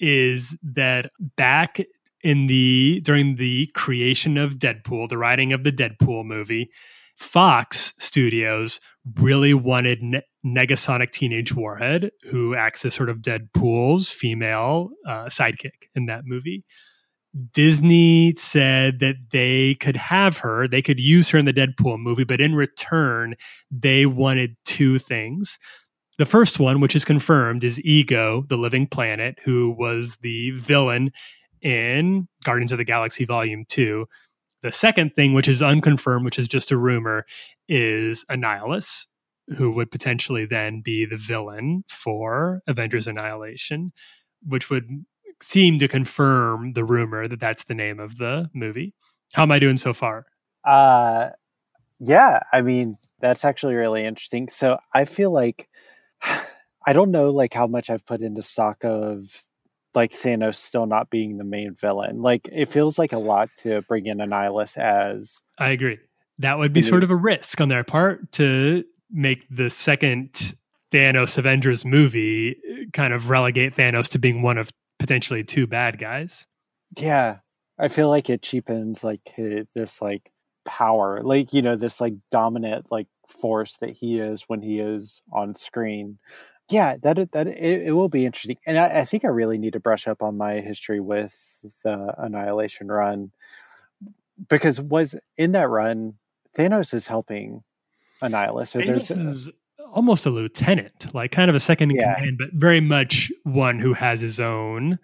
Is 0.00 0.56
that 0.62 1.10
back 1.36 1.80
in 2.24 2.46
the 2.46 3.00
during 3.04 3.36
the 3.36 3.66
creation 3.74 4.36
of 4.38 4.54
Deadpool, 4.54 5.08
the 5.08 5.18
writing 5.18 5.52
of 5.52 5.62
the 5.62 5.70
Deadpool 5.70 6.24
movie, 6.24 6.70
Fox 7.16 7.92
Studios 7.98 8.80
really 9.20 9.54
wanted 9.54 10.02
ne- 10.02 10.22
Negasonic 10.44 11.12
Teenage 11.12 11.54
Warhead, 11.54 12.10
who 12.30 12.54
acts 12.54 12.84
as 12.84 12.94
sort 12.94 13.10
of 13.10 13.18
Deadpool's 13.18 14.10
female 14.10 14.88
uh, 15.06 15.26
sidekick 15.26 15.88
in 15.94 16.06
that 16.06 16.22
movie. 16.24 16.64
Disney 17.52 18.34
said 18.36 19.00
that 19.00 19.16
they 19.30 19.74
could 19.74 19.96
have 19.96 20.38
her, 20.38 20.66
they 20.66 20.82
could 20.82 21.00
use 21.00 21.28
her 21.30 21.38
in 21.38 21.44
the 21.44 21.52
Deadpool 21.52 21.98
movie, 21.98 22.24
but 22.24 22.40
in 22.40 22.54
return, 22.54 23.34
they 23.70 24.06
wanted 24.06 24.56
two 24.64 24.98
things. 24.98 25.58
The 26.16 26.26
first 26.26 26.60
one, 26.60 26.80
which 26.80 26.94
is 26.94 27.04
confirmed, 27.04 27.64
is 27.64 27.80
Ego, 27.84 28.44
the 28.48 28.56
living 28.56 28.86
planet, 28.86 29.36
who 29.42 29.74
was 29.76 30.16
the 30.22 30.52
villain 30.52 31.10
in 31.64 32.28
Guardians 32.44 32.70
of 32.70 32.78
the 32.78 32.84
Galaxy 32.84 33.24
Volume 33.24 33.64
2. 33.68 34.06
The 34.62 34.70
second 34.70 35.14
thing, 35.14 35.34
which 35.34 35.48
is 35.48 35.62
unconfirmed, 35.62 36.24
which 36.24 36.38
is 36.38 36.46
just 36.46 36.70
a 36.70 36.76
rumor, 36.76 37.26
is 37.68 38.24
Annihilus, 38.30 39.06
who 39.56 39.70
would 39.72 39.90
potentially 39.90 40.46
then 40.46 40.80
be 40.80 41.04
the 41.04 41.16
villain 41.16 41.84
for 41.88 42.62
Avengers 42.66 43.06
Annihilation, 43.06 43.92
which 44.46 44.70
would 44.70 45.04
seem 45.42 45.78
to 45.78 45.88
confirm 45.88 46.74
the 46.74 46.84
rumor 46.84 47.26
that 47.26 47.40
that's 47.40 47.64
the 47.64 47.74
name 47.74 47.98
of 47.98 48.18
the 48.18 48.48
movie. 48.54 48.94
How 49.32 49.42
am 49.42 49.52
I 49.52 49.58
doing 49.58 49.76
so 49.76 49.92
far? 49.92 50.26
Uh, 50.64 51.30
yeah, 51.98 52.40
I 52.52 52.62
mean 52.62 52.96
that's 53.20 53.44
actually 53.44 53.74
really 53.74 54.04
interesting. 54.04 54.48
So 54.48 54.78
I 54.92 55.04
feel 55.04 55.30
like 55.30 55.68
I 56.86 56.92
don't 56.92 57.10
know 57.10 57.30
like 57.30 57.54
how 57.54 57.66
much 57.66 57.90
I've 57.90 58.06
put 58.06 58.20
into 58.20 58.42
stock 58.42 58.84
of 58.84 59.42
like 59.94 60.12
Thanos 60.12 60.56
still 60.56 60.86
not 60.86 61.10
being 61.10 61.38
the 61.38 61.44
main 61.44 61.74
villain. 61.74 62.22
Like 62.22 62.48
it 62.52 62.66
feels 62.66 62.98
like 62.98 63.12
a 63.12 63.18
lot 63.18 63.48
to 63.58 63.82
bring 63.82 64.06
in 64.06 64.18
Annihilus 64.18 64.76
as. 64.76 65.40
I 65.58 65.70
agree. 65.70 65.98
That 66.38 66.58
would 66.58 66.72
be 66.72 66.82
sort 66.82 67.04
of 67.04 67.10
a 67.10 67.16
risk 67.16 67.60
on 67.60 67.68
their 67.68 67.84
part 67.84 68.32
to 68.32 68.84
make 69.10 69.46
the 69.50 69.70
second 69.70 70.56
Thanos 70.92 71.38
Avengers 71.38 71.84
movie 71.84 72.56
uh, 72.56 72.84
kind 72.92 73.12
of 73.12 73.30
relegate 73.30 73.76
Thanos 73.76 74.08
to 74.10 74.18
being 74.18 74.42
one 74.42 74.58
of 74.58 74.70
potentially 74.98 75.44
two 75.44 75.66
bad 75.66 75.98
guys. 75.98 76.46
Yeah, 76.96 77.38
I 77.78 77.88
feel 77.88 78.08
like 78.08 78.30
it 78.30 78.42
cheapens 78.42 79.04
like 79.04 79.20
his, 79.34 79.66
this 79.74 80.02
like 80.02 80.32
power, 80.64 81.20
like 81.22 81.52
you 81.52 81.62
know 81.62 81.76
this 81.76 82.00
like 82.00 82.14
dominant 82.30 82.86
like 82.90 83.06
force 83.28 83.76
that 83.78 83.90
he 83.90 84.18
is 84.18 84.44
when 84.46 84.62
he 84.62 84.78
is 84.78 85.22
on 85.32 85.54
screen. 85.54 86.18
Yeah, 86.70 86.96
that 87.02 87.32
that 87.32 87.46
it, 87.46 87.88
it 87.88 87.92
will 87.92 88.08
be 88.08 88.24
interesting, 88.24 88.56
and 88.66 88.78
I, 88.78 89.00
I 89.00 89.04
think 89.04 89.24
I 89.24 89.28
really 89.28 89.58
need 89.58 89.74
to 89.74 89.80
brush 89.80 90.06
up 90.08 90.22
on 90.22 90.36
my 90.36 90.60
history 90.60 91.00
with 91.00 91.34
the 91.82 92.14
Annihilation 92.18 92.88
run 92.88 93.32
because 94.48 94.80
was 94.80 95.14
in 95.36 95.52
that 95.52 95.68
run 95.68 96.14
Thanos 96.56 96.94
is 96.94 97.06
helping 97.06 97.62
Annihilus. 98.22 98.68
So 98.68 98.80
Thanos 98.80 99.26
is 99.26 99.50
almost 99.92 100.26
a 100.26 100.30
lieutenant, 100.30 101.14
like 101.14 101.32
kind 101.32 101.50
of 101.50 101.54
a 101.54 101.60
second 101.60 101.90
in 101.90 101.96
yeah. 101.96 102.14
command, 102.14 102.38
but 102.38 102.52
very 102.52 102.80
much 102.80 103.30
one 103.44 103.78
who 103.78 103.92
has 103.92 104.20
his 104.20 104.40
own 104.40 104.98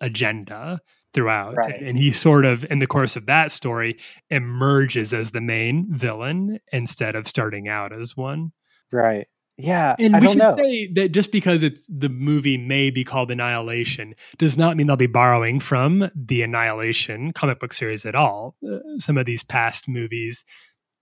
agenda 0.00 0.80
throughout. 1.12 1.56
Right. 1.56 1.82
And 1.82 1.98
he 1.98 2.12
sort 2.12 2.44
of, 2.44 2.64
in 2.70 2.78
the 2.78 2.86
course 2.86 3.16
of 3.16 3.26
that 3.26 3.52
story, 3.52 3.98
emerges 4.30 5.12
as 5.12 5.32
the 5.32 5.40
main 5.40 5.86
villain 5.90 6.60
instead 6.72 7.16
of 7.16 7.26
starting 7.26 7.68
out 7.68 7.92
as 7.92 8.16
one. 8.16 8.52
Right. 8.92 9.26
Yeah, 9.62 9.96
and 9.98 10.16
I 10.16 10.20
we 10.20 10.28
should 10.28 10.38
know. 10.38 10.56
say 10.56 10.92
that 10.94 11.12
just 11.12 11.32
because 11.32 11.62
it's 11.62 11.86
the 11.88 12.08
movie 12.08 12.58
may 12.58 12.90
be 12.90 13.04
called 13.04 13.30
Annihilation 13.30 14.14
does 14.38 14.56
not 14.56 14.76
mean 14.76 14.86
they'll 14.86 14.96
be 14.96 15.06
borrowing 15.06 15.60
from 15.60 16.10
the 16.14 16.42
Annihilation 16.42 17.32
comic 17.32 17.60
book 17.60 17.72
series 17.72 18.06
at 18.06 18.14
all. 18.14 18.56
Uh, 18.66 18.78
some 18.98 19.18
of 19.18 19.26
these 19.26 19.42
past 19.42 19.88
movies 19.88 20.44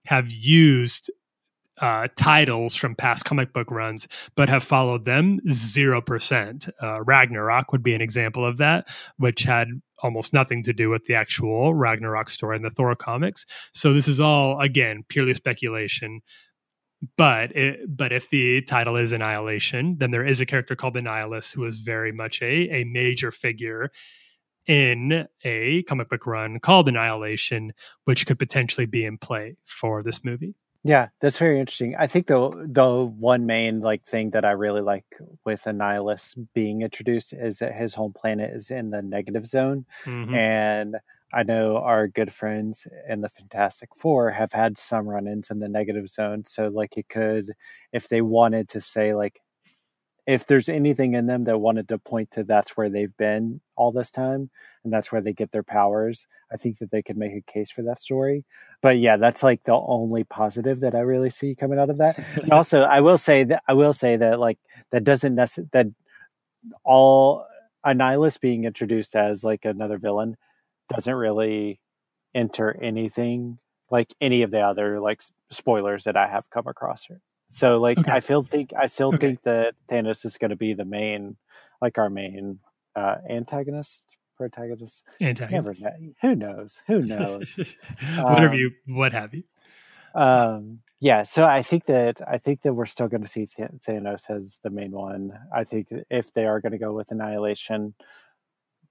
have 0.05 0.31
used 0.31 1.11
uh, 1.81 2.07
titles 2.15 2.75
from 2.75 2.95
past 2.95 3.25
comic 3.25 3.53
book 3.53 3.71
runs, 3.71 4.07
but 4.35 4.49
have 4.49 4.63
followed 4.63 5.05
them 5.05 5.39
0%. 5.47 6.69
Uh, 6.81 7.03
Ragnarok 7.03 7.71
would 7.71 7.83
be 7.83 7.93
an 7.93 8.01
example 8.01 8.45
of 8.45 8.57
that, 8.57 8.87
which 9.17 9.43
had 9.43 9.67
almost 10.01 10.33
nothing 10.33 10.63
to 10.63 10.73
do 10.73 10.89
with 10.89 11.05
the 11.05 11.15
actual 11.15 11.73
Ragnarok 11.73 12.29
story 12.29 12.55
in 12.55 12.63
the 12.63 12.69
Thor 12.69 12.95
comics. 12.95 13.45
So 13.73 13.93
this 13.93 14.07
is 14.07 14.19
all, 14.19 14.59
again, 14.59 15.03
purely 15.07 15.33
speculation. 15.33 16.21
But 17.15 17.55
it, 17.55 17.95
but 17.95 18.11
if 18.11 18.29
the 18.29 18.61
title 18.61 18.97
is 18.97 19.11
Annihilation, 19.11 19.97
then 19.99 20.11
there 20.11 20.25
is 20.25 20.41
a 20.41 20.45
character 20.45 20.75
called 20.75 20.95
Annihilus 20.95 21.53
who 21.53 21.65
is 21.65 21.79
very 21.79 22.11
much 22.11 22.41
a, 22.41 22.69
a 22.69 22.83
major 22.83 23.31
figure 23.31 23.89
in 24.67 25.27
a 25.43 25.83
comic 25.83 26.09
book 26.09 26.27
run 26.27 26.59
called 26.59 26.87
Annihilation, 26.87 27.73
which 28.03 28.25
could 28.25 28.37
potentially 28.37 28.85
be 28.85 29.05
in 29.05 29.17
play 29.17 29.55
for 29.65 30.03
this 30.03 30.23
movie. 30.23 30.55
Yeah, 30.83 31.07
that's 31.19 31.37
very 31.37 31.59
interesting. 31.59 31.95
I 31.97 32.07
think 32.07 32.27
the 32.27 32.67
the 32.69 33.03
one 33.03 33.45
main 33.45 33.81
like 33.81 34.05
thing 34.05 34.29
that 34.31 34.45
I 34.45 34.51
really 34.51 34.81
like 34.81 35.05
with 35.45 35.63
Annihilus 35.63 36.37
being 36.53 36.83
introduced 36.83 37.33
is 37.33 37.59
that 37.59 37.75
his 37.75 37.95
home 37.95 38.13
planet 38.13 38.53
is 38.55 38.69
in 38.69 38.89
the 38.89 39.01
negative 39.01 39.45
zone, 39.45 39.85
mm-hmm. 40.05 40.33
and 40.33 40.95
I 41.33 41.43
know 41.43 41.77
our 41.77 42.07
good 42.07 42.33
friends 42.33 42.87
in 43.07 43.21
the 43.21 43.29
Fantastic 43.29 43.89
Four 43.95 44.31
have 44.31 44.51
had 44.51 44.77
some 44.77 45.07
run-ins 45.07 45.51
in 45.51 45.59
the 45.59 45.69
negative 45.69 46.09
zone. 46.09 46.45
So 46.45 46.69
like 46.69 46.97
it 46.97 47.07
could, 47.09 47.53
if 47.93 48.09
they 48.09 48.21
wanted 48.21 48.69
to 48.69 48.81
say 48.81 49.13
like, 49.13 49.39
if 50.29 50.45
there's 50.45 50.69
anything 50.69 51.15
in 51.15 51.25
them 51.25 51.45
that 51.45 51.57
wanted 51.57 51.87
to 51.87 51.97
point 51.97 52.29
to 52.29 52.43
that's 52.43 52.77
where 52.77 52.87
they've 52.87 53.17
been 53.17 53.59
all 53.75 53.91
this 53.91 54.11
time 54.11 54.51
and 54.83 54.93
that's 54.93 55.11
where 55.11 55.21
they 55.21 55.33
get 55.33 55.51
their 55.51 55.63
powers 55.63 56.27
i 56.53 56.57
think 56.57 56.77
that 56.77 56.91
they 56.91 57.01
could 57.01 57.17
make 57.17 57.33
a 57.33 57.51
case 57.51 57.71
for 57.71 57.81
that 57.81 57.97
story 57.97 58.45
but 58.83 58.99
yeah 58.99 59.17
that's 59.17 59.41
like 59.41 59.63
the 59.63 59.73
only 59.73 60.23
positive 60.23 60.81
that 60.81 60.93
i 60.93 60.99
really 60.99 61.31
see 61.31 61.55
coming 61.55 61.79
out 61.79 61.89
of 61.89 61.97
that 61.97 62.23
and 62.35 62.51
also 62.51 62.81
i 62.81 63.01
will 63.01 63.17
say 63.17 63.43
that 63.43 63.63
i 63.67 63.73
will 63.73 63.91
say 63.93 64.17
that 64.17 64.39
like 64.39 64.59
that 64.91 65.03
doesn't 65.03 65.33
necessarily 65.33 65.69
that 65.73 65.87
all 66.83 67.43
annihilus 67.85 68.39
being 68.39 68.65
introduced 68.65 69.15
as 69.15 69.43
like 69.43 69.65
another 69.65 69.97
villain 69.97 70.37
doesn't 70.89 71.15
really 71.15 71.79
enter 72.33 72.77
anything 72.81 73.57
like 73.91 74.13
any 74.21 74.43
of 74.43 74.51
the 74.51 74.61
other 74.61 74.99
like 74.99 75.21
spoilers 75.49 76.03
that 76.03 76.15
i 76.15 76.27
have 76.27 76.49
come 76.49 76.67
across 76.67 77.05
here. 77.05 77.21
So 77.49 77.79
like 77.79 77.97
okay. 77.97 78.11
I 78.11 78.19
feel 78.19 78.43
think 78.43 78.73
I 78.77 78.85
still 78.85 79.09
okay. 79.09 79.17
think 79.17 79.43
that 79.43 79.73
Thanos 79.89 80.23
is 80.23 80.37
going 80.37 80.51
to 80.51 80.55
be 80.55 80.73
the 80.73 80.85
main 80.85 81.35
like 81.81 81.97
our 81.97 82.09
main 82.09 82.59
uh 82.95 83.15
antagonist 83.27 84.03
protagonist. 84.37 85.03
Antagonist. 85.19 85.81
Never, 85.81 85.95
who 86.21 86.35
knows? 86.35 86.81
Who 86.87 87.01
knows? 87.01 87.57
Whatever 88.17 88.49
um, 88.49 88.53
you 88.53 88.71
what 88.87 89.11
have 89.11 89.33
you. 89.33 89.43
Um, 90.15 90.79
yeah, 91.01 91.23
so 91.23 91.45
I 91.45 91.61
think 91.61 91.85
that 91.85 92.21
I 92.27 92.37
think 92.37 92.61
that 92.61 92.73
we're 92.73 92.85
still 92.85 93.07
going 93.07 93.21
to 93.21 93.27
see 93.27 93.47
Th- 93.47 93.69
Thanos 93.87 94.29
as 94.29 94.59
the 94.63 94.69
main 94.69 94.91
one. 94.91 95.31
I 95.53 95.63
think 95.63 95.87
if 96.09 96.31
they 96.33 96.45
are 96.45 96.61
going 96.61 96.71
to 96.71 96.77
go 96.77 96.93
with 96.93 97.11
Annihilation, 97.11 97.93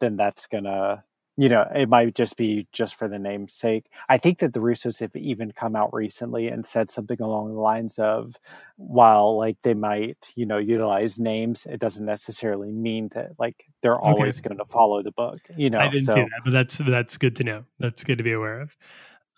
then 0.01 0.17
that's 0.17 0.47
gonna 0.47 1.05
you 1.39 1.49
know, 1.49 1.65
it 1.73 1.89
might 1.89 2.17
just 2.17 2.37
be 2.37 2.67
just 2.73 2.97
for 2.97 3.07
the 3.07 3.19
name's 3.19 3.55
sake. 3.55 3.85
I 4.09 4.19
think 4.19 4.41
that 4.41 4.55
the 4.55 4.59
Russos 4.59 4.99
have 4.99 5.15
even 5.15 5.53
come 5.53 5.77
out 5.77 5.95
recently 5.95 6.49
and 6.49 6.67
said 6.67 6.91
something 6.91 7.23
along 7.23 7.55
the 7.55 7.61
lines 7.61 7.97
of, 7.97 8.35
while 8.77 9.39
like 9.39 9.57
they 9.63 9.75
might, 9.75 10.19
you 10.35 10.47
know, 10.47 10.59
utilize 10.59 11.21
names, 11.21 11.65
it 11.65 11.79
doesn't 11.79 12.05
necessarily 12.05 12.73
mean 12.73 13.11
that 13.15 13.39
like 13.39 13.67
they're 13.83 14.01
always 14.01 14.39
okay. 14.41 14.49
going 14.49 14.59
to 14.59 14.65
follow 14.65 15.01
the 15.01 15.13
book. 15.13 15.39
You 15.57 15.71
know, 15.71 15.79
I 15.79 15.89
didn't 15.89 16.07
so. 16.07 16.15
see 16.15 16.23
that, 16.23 16.41
but 16.45 16.51
that's 16.51 16.79
that's 16.79 17.17
good 17.17 17.37
to 17.37 17.45
know. 17.45 17.65
That's 17.79 18.03
good 18.03 18.19
to 18.19 18.25
be 18.25 18.33
aware 18.33 18.63
of. 18.63 18.77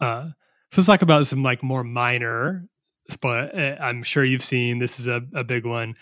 Uh, 0.00 0.30
so 0.72 0.80
let's 0.80 0.86
talk 0.86 1.02
about 1.02 1.26
some 1.26 1.42
like 1.42 1.62
more 1.62 1.84
minor, 1.84 2.66
but 3.20 3.54
uh, 3.54 3.76
I'm 3.78 4.02
sure 4.02 4.24
you've 4.24 4.42
seen 4.42 4.78
this 4.78 4.98
is 5.00 5.06
a, 5.06 5.20
a 5.34 5.44
big 5.44 5.66
one. 5.66 5.96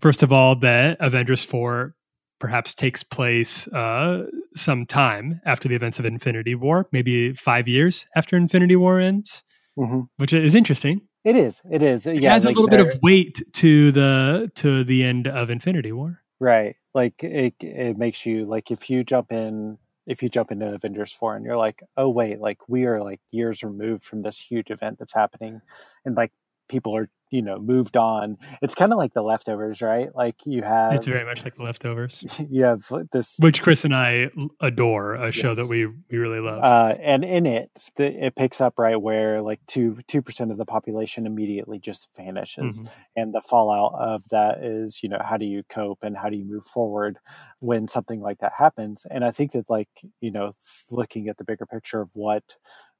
First 0.00 0.22
of 0.22 0.32
all, 0.32 0.54
that 0.60 0.98
Avengers 1.00 1.44
four 1.44 1.96
perhaps 2.40 2.74
takes 2.74 3.02
place 3.04 3.68
uh, 3.68 4.26
some 4.56 4.86
time 4.86 5.40
after 5.46 5.68
the 5.68 5.76
events 5.76 5.98
of 5.98 6.04
Infinity 6.04 6.54
War, 6.54 6.88
maybe 6.90 7.32
five 7.34 7.68
years 7.68 8.06
after 8.16 8.36
Infinity 8.36 8.74
War 8.76 8.98
ends, 8.98 9.44
mm-hmm. 9.78 10.00
which 10.16 10.32
is 10.32 10.54
interesting. 10.54 11.02
It 11.24 11.36
is. 11.36 11.60
It 11.70 11.82
is. 11.82 12.06
It 12.06 12.22
yeah, 12.22 12.34
adds 12.34 12.46
like 12.46 12.56
a 12.56 12.60
little 12.60 12.76
bit 12.76 12.80
of 12.80 12.98
weight 13.02 13.42
to 13.54 13.92
the 13.92 14.50
to 14.56 14.84
the 14.84 15.04
end 15.04 15.28
of 15.28 15.50
Infinity 15.50 15.92
War. 15.92 16.22
Right. 16.40 16.76
Like 16.94 17.22
it. 17.22 17.54
It 17.60 17.98
makes 17.98 18.24
you 18.24 18.46
like 18.46 18.70
if 18.70 18.88
you 18.88 19.04
jump 19.04 19.30
in 19.30 19.78
if 20.06 20.22
you 20.22 20.28
jump 20.28 20.50
into 20.50 20.66
Avengers 20.66 21.12
four 21.12 21.36
and 21.36 21.44
you're 21.44 21.58
like, 21.58 21.82
oh 21.96 22.08
wait, 22.08 22.40
like 22.40 22.58
we 22.68 22.86
are 22.86 23.02
like 23.02 23.20
years 23.30 23.62
removed 23.62 24.02
from 24.02 24.22
this 24.22 24.38
huge 24.38 24.70
event 24.70 24.98
that's 24.98 25.12
happening, 25.12 25.60
and 26.06 26.16
like 26.16 26.32
people 26.70 26.96
are 26.96 27.10
you 27.30 27.42
know 27.42 27.58
moved 27.58 27.96
on. 27.96 28.36
It's 28.62 28.74
kind 28.74 28.92
of 28.92 28.98
like 28.98 29.14
the 29.14 29.22
leftovers 29.22 29.80
right? 29.82 30.08
Like 30.14 30.36
you 30.44 30.62
have 30.62 30.92
it's 30.94 31.06
very 31.06 31.24
much 31.24 31.44
like 31.44 31.56
the 31.56 31.62
leftovers. 31.62 32.24
you 32.50 32.64
have 32.64 32.90
this 33.12 33.36
which 33.38 33.62
chris 33.62 33.84
and 33.84 33.94
i 33.94 34.30
adore 34.60 35.14
a 35.14 35.26
yes. 35.26 35.34
show 35.34 35.54
that 35.54 35.66
we 35.66 35.86
we 35.86 36.18
really 36.18 36.40
love. 36.40 36.62
Uh, 36.62 36.96
and 37.00 37.24
in 37.24 37.46
it 37.46 37.70
the, 37.96 38.26
it 38.26 38.36
picks 38.36 38.60
up 38.60 38.78
right 38.78 39.00
where 39.00 39.42
like 39.42 39.60
two 39.66 39.98
two 40.06 40.22
percent 40.22 40.50
of 40.50 40.58
the 40.58 40.64
population 40.64 41.26
immediately 41.26 41.78
just 41.78 42.08
vanishes. 42.16 42.80
Mm-hmm. 42.80 42.86
and 43.16 43.34
the 43.34 43.42
fallout 43.42 43.94
of 43.94 44.22
that 44.30 44.62
is 44.62 45.02
you 45.02 45.08
know 45.08 45.20
how 45.24 45.36
do 45.36 45.46
you 45.46 45.62
cope 45.68 45.98
and 46.02 46.16
how 46.16 46.28
do 46.28 46.36
you 46.36 46.44
move 46.44 46.64
forward 46.64 47.18
when 47.60 47.88
something 47.88 48.20
like 48.20 48.38
that 48.38 48.52
happens? 48.56 49.06
And 49.10 49.24
i 49.24 49.30
think 49.30 49.52
that 49.52 49.68
like 49.68 49.88
you 50.20 50.30
know 50.30 50.52
looking 50.90 51.28
at 51.28 51.36
the 51.36 51.44
bigger 51.44 51.66
picture 51.66 52.00
of 52.00 52.10
what 52.14 52.42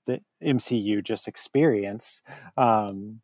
the 0.06 0.20
mcu 0.42 1.04
just 1.04 1.28
experienced 1.28 2.22
um 2.56 3.20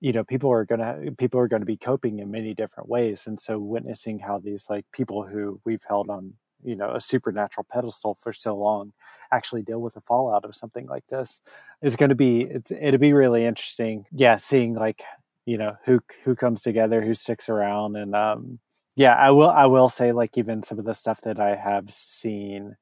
you 0.00 0.12
know 0.12 0.24
people 0.24 0.50
are 0.52 0.64
going 0.64 0.80
to 0.80 1.12
people 1.12 1.40
are 1.40 1.48
going 1.48 1.62
to 1.62 1.66
be 1.66 1.76
coping 1.76 2.20
in 2.20 2.30
many 2.30 2.54
different 2.54 2.88
ways 2.88 3.26
and 3.26 3.40
so 3.40 3.58
witnessing 3.58 4.18
how 4.18 4.38
these 4.38 4.66
like 4.70 4.84
people 4.92 5.26
who 5.26 5.60
we've 5.64 5.82
held 5.88 6.08
on 6.10 6.32
you 6.62 6.76
know 6.76 6.94
a 6.94 7.00
supernatural 7.00 7.66
pedestal 7.70 8.16
for 8.20 8.32
so 8.32 8.56
long 8.56 8.92
actually 9.32 9.62
deal 9.62 9.80
with 9.80 9.94
the 9.94 10.00
fallout 10.00 10.44
of 10.44 10.54
something 10.54 10.86
like 10.86 11.06
this 11.08 11.40
is 11.82 11.96
going 11.96 12.08
to 12.08 12.14
be 12.14 12.42
it's 12.42 12.70
it'll 12.70 12.98
be 12.98 13.12
really 13.12 13.44
interesting 13.44 14.06
yeah 14.12 14.36
seeing 14.36 14.74
like 14.74 15.02
you 15.44 15.58
know 15.58 15.76
who 15.84 16.00
who 16.24 16.34
comes 16.34 16.62
together 16.62 17.02
who 17.02 17.14
sticks 17.14 17.48
around 17.48 17.96
and 17.96 18.14
um 18.14 18.58
yeah 18.96 19.14
i 19.14 19.30
will 19.30 19.50
i 19.50 19.66
will 19.66 19.88
say 19.88 20.12
like 20.12 20.38
even 20.38 20.62
some 20.62 20.78
of 20.78 20.84
the 20.84 20.94
stuff 20.94 21.20
that 21.22 21.40
i 21.40 21.54
have 21.56 21.92
seen 21.92 22.76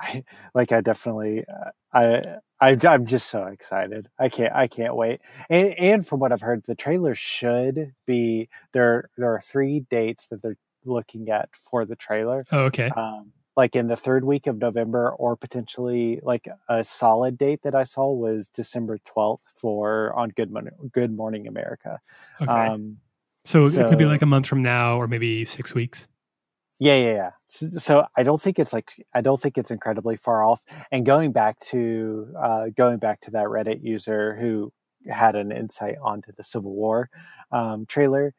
i 0.00 0.24
like 0.54 0.72
i 0.72 0.80
definitely 0.80 1.44
uh, 1.48 1.70
i 1.92 2.38
I, 2.60 2.76
I'm 2.88 3.06
just 3.06 3.28
so 3.28 3.44
excited. 3.44 4.08
I 4.18 4.28
can't. 4.28 4.52
I 4.54 4.66
can't 4.66 4.96
wait. 4.96 5.20
And, 5.48 5.78
and 5.78 6.06
from 6.06 6.20
what 6.20 6.32
I've 6.32 6.40
heard, 6.40 6.64
the 6.66 6.74
trailer 6.74 7.14
should 7.14 7.94
be 8.04 8.48
there. 8.72 9.10
There 9.16 9.32
are 9.32 9.40
three 9.40 9.86
dates 9.88 10.26
that 10.26 10.42
they're 10.42 10.56
looking 10.84 11.30
at 11.30 11.50
for 11.52 11.84
the 11.84 11.96
trailer. 11.96 12.44
Oh, 12.50 12.62
okay. 12.62 12.88
Um, 12.90 13.32
like 13.56 13.74
in 13.74 13.88
the 13.88 13.96
third 13.96 14.24
week 14.24 14.46
of 14.46 14.58
November, 14.58 15.10
or 15.10 15.36
potentially 15.36 16.20
like 16.22 16.48
a 16.68 16.84
solid 16.84 17.38
date 17.38 17.62
that 17.62 17.74
I 17.74 17.84
saw 17.84 18.10
was 18.12 18.48
December 18.48 18.98
12th 18.98 19.40
for 19.56 20.12
on 20.14 20.30
Good 20.30 20.52
Morning, 20.52 20.72
Good 20.92 21.14
Morning 21.16 21.48
America. 21.48 22.00
Okay. 22.40 22.50
Um, 22.50 22.98
so, 23.44 23.68
so 23.68 23.80
it 23.80 23.88
could 23.88 23.98
be 23.98 24.04
like 24.04 24.22
a 24.22 24.26
month 24.26 24.46
from 24.46 24.62
now, 24.62 24.96
or 24.96 25.08
maybe 25.08 25.44
six 25.44 25.74
weeks. 25.74 26.06
Yeah, 26.80 26.94
yeah, 26.94 27.12
yeah. 27.14 27.30
So, 27.78 28.06
I 28.16 28.22
don't 28.22 28.40
think 28.40 28.58
it's 28.58 28.72
like 28.72 28.92
I 29.14 29.20
don't 29.20 29.40
think 29.40 29.58
it's 29.58 29.70
incredibly 29.70 30.16
far 30.16 30.44
off. 30.44 30.62
And 30.92 31.04
going 31.04 31.32
back 31.32 31.58
to 31.70 32.28
uh, 32.40 32.66
going 32.76 32.98
back 32.98 33.20
to 33.22 33.30
that 33.32 33.46
Reddit 33.46 33.82
user 33.82 34.36
who 34.40 34.72
had 35.10 35.34
an 35.34 35.50
insight 35.50 35.96
onto 36.02 36.30
the 36.36 36.44
Civil 36.44 36.72
War 36.74 37.10
um, 37.50 37.86
trailer, 37.86 38.34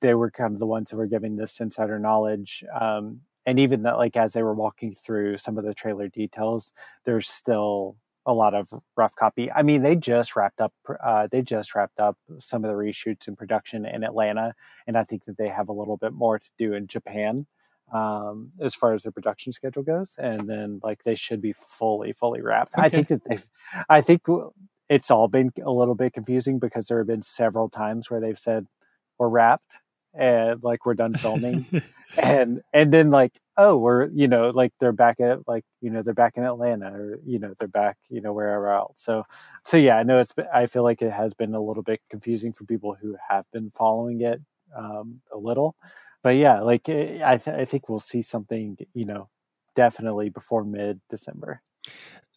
they 0.00 0.14
were 0.14 0.30
kind 0.30 0.52
of 0.54 0.58
the 0.60 0.66
ones 0.66 0.90
who 0.90 0.96
were 0.96 1.06
giving 1.06 1.36
this 1.36 1.60
insider 1.60 1.98
knowledge. 1.98 2.64
Um, 2.78 3.20
and 3.46 3.58
even 3.58 3.82
that, 3.82 3.96
like 3.98 4.16
as 4.16 4.32
they 4.32 4.42
were 4.42 4.54
walking 4.54 4.94
through 4.94 5.38
some 5.38 5.58
of 5.58 5.64
the 5.64 5.74
trailer 5.74 6.08
details, 6.08 6.72
there's 7.04 7.28
still 7.28 7.96
a 8.28 8.32
lot 8.32 8.54
of 8.54 8.68
rough 8.94 9.16
copy. 9.16 9.50
I 9.50 9.62
mean, 9.62 9.82
they 9.82 9.96
just 9.96 10.36
wrapped 10.36 10.60
up. 10.60 10.74
Uh, 11.02 11.26
they 11.32 11.40
just 11.40 11.74
wrapped 11.74 11.98
up 11.98 12.16
some 12.38 12.62
of 12.62 12.70
the 12.70 12.76
reshoots 12.76 13.26
in 13.26 13.34
production 13.34 13.86
in 13.86 14.04
Atlanta, 14.04 14.54
and 14.86 14.98
I 14.98 15.04
think 15.04 15.24
that 15.24 15.38
they 15.38 15.48
have 15.48 15.70
a 15.70 15.72
little 15.72 15.96
bit 15.96 16.12
more 16.12 16.38
to 16.38 16.46
do 16.58 16.74
in 16.74 16.86
Japan 16.86 17.46
um, 17.92 18.50
as 18.60 18.74
far 18.74 18.92
as 18.92 19.02
their 19.02 19.12
production 19.12 19.52
schedule 19.54 19.82
goes. 19.82 20.14
And 20.18 20.48
then, 20.48 20.78
like, 20.84 21.02
they 21.04 21.14
should 21.14 21.40
be 21.40 21.54
fully, 21.54 22.12
fully 22.12 22.42
wrapped. 22.42 22.74
Okay. 22.74 22.86
I 22.86 22.88
think 22.90 23.08
that 23.08 23.24
they've. 23.24 23.46
I 23.88 24.02
think 24.02 24.26
it's 24.90 25.10
all 25.10 25.28
been 25.28 25.50
a 25.64 25.70
little 25.70 25.94
bit 25.94 26.12
confusing 26.12 26.58
because 26.58 26.86
there 26.86 26.98
have 26.98 27.06
been 27.06 27.22
several 27.22 27.70
times 27.70 28.10
where 28.10 28.20
they've 28.20 28.38
said 28.38 28.66
we're 29.18 29.28
wrapped 29.28 29.72
and 30.18 30.62
like 30.62 30.84
we're 30.84 30.94
done 30.94 31.14
filming. 31.14 31.66
And 32.16 32.62
and 32.72 32.90
then 32.90 33.10
like 33.10 33.38
oh 33.58 33.76
we're 33.76 34.08
you 34.08 34.28
know 34.28 34.48
like 34.48 34.72
they're 34.80 34.92
back 34.92 35.20
at 35.20 35.46
like 35.46 35.64
you 35.82 35.90
know 35.90 36.02
they're 36.02 36.14
back 36.14 36.38
in 36.38 36.42
atlanta 36.42 36.90
or 36.90 37.18
you 37.26 37.38
know 37.38 37.52
they're 37.58 37.68
back 37.68 37.98
you 38.08 38.22
know 38.22 38.32
wherever 38.32 38.70
else. 38.70 38.94
So 38.96 39.24
so 39.64 39.76
yeah 39.76 39.98
i 39.98 40.02
know 40.04 40.18
it's 40.18 40.32
i 40.52 40.64
feel 40.64 40.84
like 40.84 41.02
it 41.02 41.12
has 41.12 41.34
been 41.34 41.54
a 41.54 41.60
little 41.60 41.82
bit 41.82 42.00
confusing 42.10 42.54
for 42.54 42.64
people 42.64 42.96
who 42.98 43.14
have 43.28 43.44
been 43.52 43.70
following 43.70 44.22
it 44.22 44.40
um 44.74 45.20
a 45.30 45.36
little. 45.36 45.76
But 46.22 46.36
yeah 46.36 46.60
like 46.62 46.88
eh, 46.88 47.20
i 47.22 47.36
th- 47.36 47.56
i 47.56 47.66
think 47.66 47.90
we'll 47.90 48.00
see 48.00 48.22
something 48.22 48.78
you 48.94 49.04
know 49.04 49.28
definitely 49.76 50.30
before 50.30 50.64
mid 50.64 51.02
december 51.10 51.60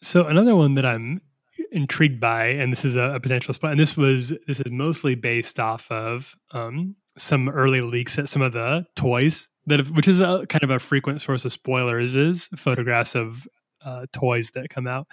so 0.02 0.26
another 0.26 0.54
one 0.54 0.74
that 0.74 0.84
i'm 0.84 1.22
intrigued 1.70 2.20
by 2.20 2.48
and 2.48 2.70
this 2.70 2.84
is 2.84 2.94
a, 2.94 3.14
a 3.14 3.20
potential 3.20 3.54
spot 3.54 3.70
and 3.70 3.80
this 3.80 3.96
was 3.96 4.34
this 4.46 4.60
is 4.60 4.70
mostly 4.70 5.14
based 5.14 5.58
off 5.58 5.90
of 5.90 6.36
um 6.50 6.94
some 7.18 7.48
early 7.48 7.80
leaks 7.80 8.18
at 8.18 8.28
some 8.28 8.42
of 8.42 8.52
the 8.52 8.84
toys 8.96 9.48
that, 9.66 9.78
have, 9.78 9.90
which 9.90 10.08
is 10.08 10.20
a 10.20 10.46
kind 10.48 10.62
of 10.62 10.70
a 10.70 10.78
frequent 10.78 11.20
source 11.20 11.44
of 11.44 11.52
spoilers, 11.52 12.14
is 12.14 12.48
photographs 12.56 13.14
of 13.14 13.46
uh, 13.84 14.06
toys 14.12 14.50
that 14.54 14.70
come 14.70 14.86
out. 14.86 15.06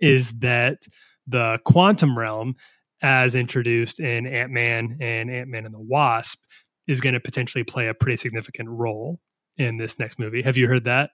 Is 0.00 0.32
that 0.38 0.82
the 1.26 1.58
quantum 1.64 2.18
realm, 2.18 2.56
as 3.02 3.34
introduced 3.34 4.00
in 4.00 4.26
Ant 4.26 4.50
Man 4.50 4.98
and 5.00 5.30
Ant 5.30 5.48
Man 5.48 5.64
and 5.64 5.74
the 5.74 5.80
Wasp, 5.80 6.40
is 6.86 7.00
going 7.00 7.14
to 7.14 7.20
potentially 7.20 7.64
play 7.64 7.88
a 7.88 7.94
pretty 7.94 8.16
significant 8.16 8.68
role 8.68 9.20
in 9.56 9.76
this 9.76 9.98
next 9.98 10.18
movie. 10.18 10.42
Have 10.42 10.56
you 10.56 10.66
heard 10.66 10.84
that? 10.84 11.10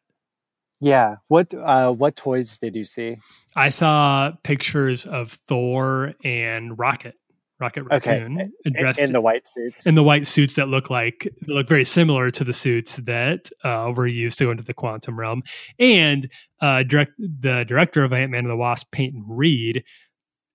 Yeah. 0.81 1.17
What 1.27 1.53
uh, 1.53 1.91
what 1.93 2.17
toys 2.17 2.59
did 2.59 2.77
you 2.77 2.85
see? 2.85 3.17
I 3.57 3.69
saw 3.69 4.33
pictures 4.45 5.07
of 5.07 5.33
Thor 5.33 6.15
and 6.25 6.79
Rocket. 6.79 7.15
Rocket 7.61 7.85
Raccoon 7.85 8.53
okay. 8.67 8.81
dressed 8.81 9.01
in 9.01 9.13
the 9.13 9.21
white 9.21 9.49
suits. 9.49 9.85
In 9.85 9.97
the 9.97 10.03
white 10.03 10.27
suits 10.27 10.55
that 10.55 10.69
look 10.69 10.91
like 10.91 11.29
look 11.47 11.69
very 11.69 11.85
similar 11.85 12.31
to 12.31 12.45
the 12.45 12.53
suits 12.53 12.97
that 12.97 13.51
uh, 13.65 13.93
were 13.95 14.07
used 14.07 14.39
to 14.39 14.45
go 14.45 14.51
into 14.53 14.63
the 14.63 14.75
quantum 14.75 15.19
realm. 15.19 15.43
And 15.79 16.31
uh, 16.61 16.85
direct 16.85 17.13
the 17.19 17.65
director 17.67 18.05
of 18.05 18.13
Ant 18.13 18.31
Man 18.31 18.41
and 18.41 18.51
the 18.51 18.57
Wasp, 18.57 18.93
Peyton 18.93 19.25
Reed, 19.27 19.83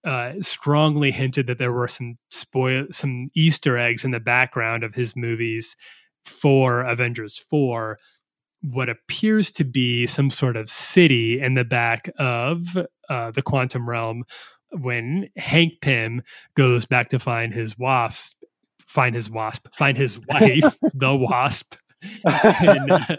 uh, 0.06 0.34
strongly 0.42 1.12
hinted 1.12 1.48
that 1.48 1.58
there 1.58 1.74
were 1.74 1.88
some 1.88 2.18
spoil 2.32 2.86
some 2.92 3.28
Easter 3.36 3.78
eggs 3.78 4.06
in 4.06 4.12
the 4.12 4.20
background 4.20 4.84
of 4.84 4.96
his 4.96 5.16
movies 5.16 5.76
for 6.24 6.82
Avengers 6.82 7.38
Four. 7.38 8.00
What 8.62 8.88
appears 8.88 9.52
to 9.52 9.66
be 9.66 10.08
some 10.08 10.30
sort 10.30 10.56
of 10.56 10.70
city 10.70 11.42
in 11.42 11.56
the 11.56 11.66
back 11.66 12.10
of 12.18 12.78
uh, 13.10 13.32
the 13.32 13.42
quantum 13.42 13.90
realm 13.90 14.24
when 14.82 15.30
Hank 15.38 15.82
Pym 15.82 16.24
goes 16.56 16.86
back 16.86 17.10
to 17.10 17.20
find 17.20 17.54
his 17.54 17.78
wasp, 17.78 18.44
find 18.86 19.16
his 19.16 19.30
wasp, 19.30 19.68
find 19.74 19.98
his 19.98 20.20
wife, 20.30 20.78
the 20.94 21.16
wasp. 21.16 21.76
in, 22.60 22.92
uh, 22.92 23.16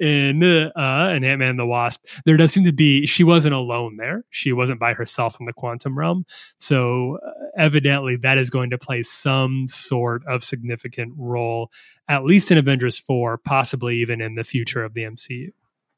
in 0.00 0.42
uh, 0.42 0.70
an 0.76 1.22
Ant 1.22 1.38
Man 1.38 1.56
the 1.56 1.64
Wasp, 1.64 2.04
there 2.24 2.36
does 2.36 2.52
seem 2.52 2.64
to 2.64 2.72
be 2.72 3.06
she 3.06 3.22
wasn't 3.22 3.54
alone 3.54 3.98
there. 3.98 4.24
She 4.30 4.52
wasn't 4.52 4.80
by 4.80 4.94
herself 4.94 5.38
in 5.38 5.46
the 5.46 5.52
quantum 5.52 5.96
realm. 5.96 6.26
So 6.58 7.18
uh, 7.24 7.30
evidently, 7.56 8.16
that 8.16 8.36
is 8.36 8.50
going 8.50 8.70
to 8.70 8.78
play 8.78 9.04
some 9.04 9.66
sort 9.68 10.26
of 10.26 10.42
significant 10.42 11.14
role, 11.16 11.70
at 12.08 12.24
least 12.24 12.50
in 12.50 12.58
Avengers 12.58 12.98
four, 12.98 13.38
possibly 13.38 13.98
even 13.98 14.20
in 14.20 14.34
the 14.34 14.44
future 14.44 14.82
of 14.82 14.94
the 14.94 15.02
MCU. 15.02 15.52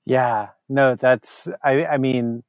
Yeah, 0.05 0.49
no, 0.69 0.95
that's 0.95 1.49
I. 1.64 1.85
I 1.87 1.97
mean, 1.97 2.45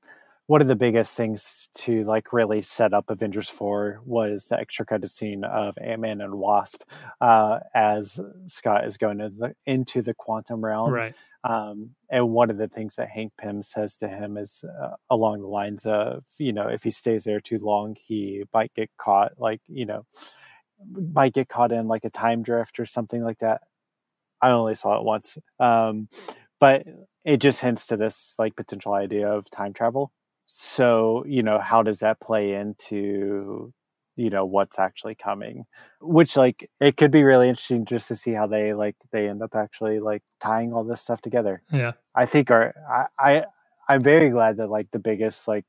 one 0.47 0.61
of 0.61 0.67
the 0.67 0.75
biggest 0.75 1.13
things 1.13 1.67
to 1.75 2.03
like 2.05 2.31
really 2.31 2.61
set 2.61 2.93
up 2.93 3.09
Avengers 3.09 3.49
4 3.49 4.01
was 4.05 4.45
the 4.45 4.57
extra 4.57 4.85
credit 4.85 5.11
scene 5.11 5.43
of 5.43 5.77
Ant-Man 5.77 6.21
and 6.21 6.35
Wasp 6.35 6.83
uh, 7.19 7.59
as 7.75 8.19
Scott 8.47 8.85
is 8.85 8.97
going 8.97 9.19
into 9.19 9.35
the, 9.37 9.55
into 9.65 10.01
the 10.01 10.13
quantum 10.13 10.63
realm. 10.63 10.91
Right. 10.91 11.15
Um, 11.43 11.91
and 12.09 12.29
one 12.29 12.49
of 12.49 12.57
the 12.57 12.69
things 12.69 12.95
that 12.95 13.09
Hank 13.09 13.33
Pym 13.37 13.61
says 13.61 13.97
to 13.97 14.07
him 14.07 14.37
is 14.37 14.63
uh, 14.63 14.95
along 15.09 15.41
the 15.41 15.47
lines 15.47 15.85
of, 15.85 16.23
you 16.37 16.53
know, 16.53 16.67
if 16.67 16.83
he 16.83 16.91
stays 16.91 17.25
there 17.25 17.41
too 17.41 17.59
long, 17.59 17.97
he 18.01 18.43
might 18.53 18.73
get 18.73 18.89
caught, 18.97 19.33
like, 19.37 19.61
you 19.67 19.85
know, 19.85 20.05
might 21.13 21.33
get 21.33 21.49
caught 21.49 21.73
in 21.73 21.87
like 21.87 22.05
a 22.05 22.09
time 22.09 22.41
drift 22.41 22.79
or 22.79 22.85
something 22.85 23.21
like 23.21 23.39
that. 23.39 23.61
I 24.41 24.51
only 24.51 24.75
saw 24.75 24.97
it 24.97 25.03
once. 25.03 25.37
Um, 25.59 26.07
but 26.59 26.85
it 27.25 27.37
just 27.37 27.61
hints 27.61 27.85
to 27.87 27.97
this 27.97 28.33
like 28.39 28.55
potential 28.55 28.93
idea 28.93 29.29
of 29.29 29.49
time 29.49 29.73
travel. 29.73 30.11
So, 30.47 31.25
you 31.27 31.43
know, 31.43 31.59
how 31.59 31.83
does 31.83 31.99
that 31.99 32.19
play 32.21 32.53
into 32.53 33.73
you 34.15 34.29
know 34.31 34.45
what's 34.45 34.79
actually 34.79 35.15
coming? 35.15 35.65
Which 36.01 36.35
like 36.35 36.69
it 36.81 36.97
could 36.97 37.11
be 37.11 37.23
really 37.23 37.49
interesting 37.49 37.85
just 37.85 38.07
to 38.09 38.15
see 38.15 38.31
how 38.31 38.47
they 38.47 38.73
like 38.73 38.95
they 39.11 39.29
end 39.29 39.43
up 39.43 39.55
actually 39.55 39.99
like 39.99 40.23
tying 40.39 40.73
all 40.73 40.83
this 40.83 41.01
stuff 41.01 41.21
together. 41.21 41.61
Yeah. 41.71 41.93
I 42.15 42.25
think 42.25 42.49
our 42.51 42.73
i, 42.89 43.05
I 43.19 43.45
i'm 43.89 44.03
very 44.03 44.29
glad 44.29 44.57
that 44.57 44.69
like 44.69 44.89
the 44.91 44.99
biggest 44.99 45.47
like 45.47 45.65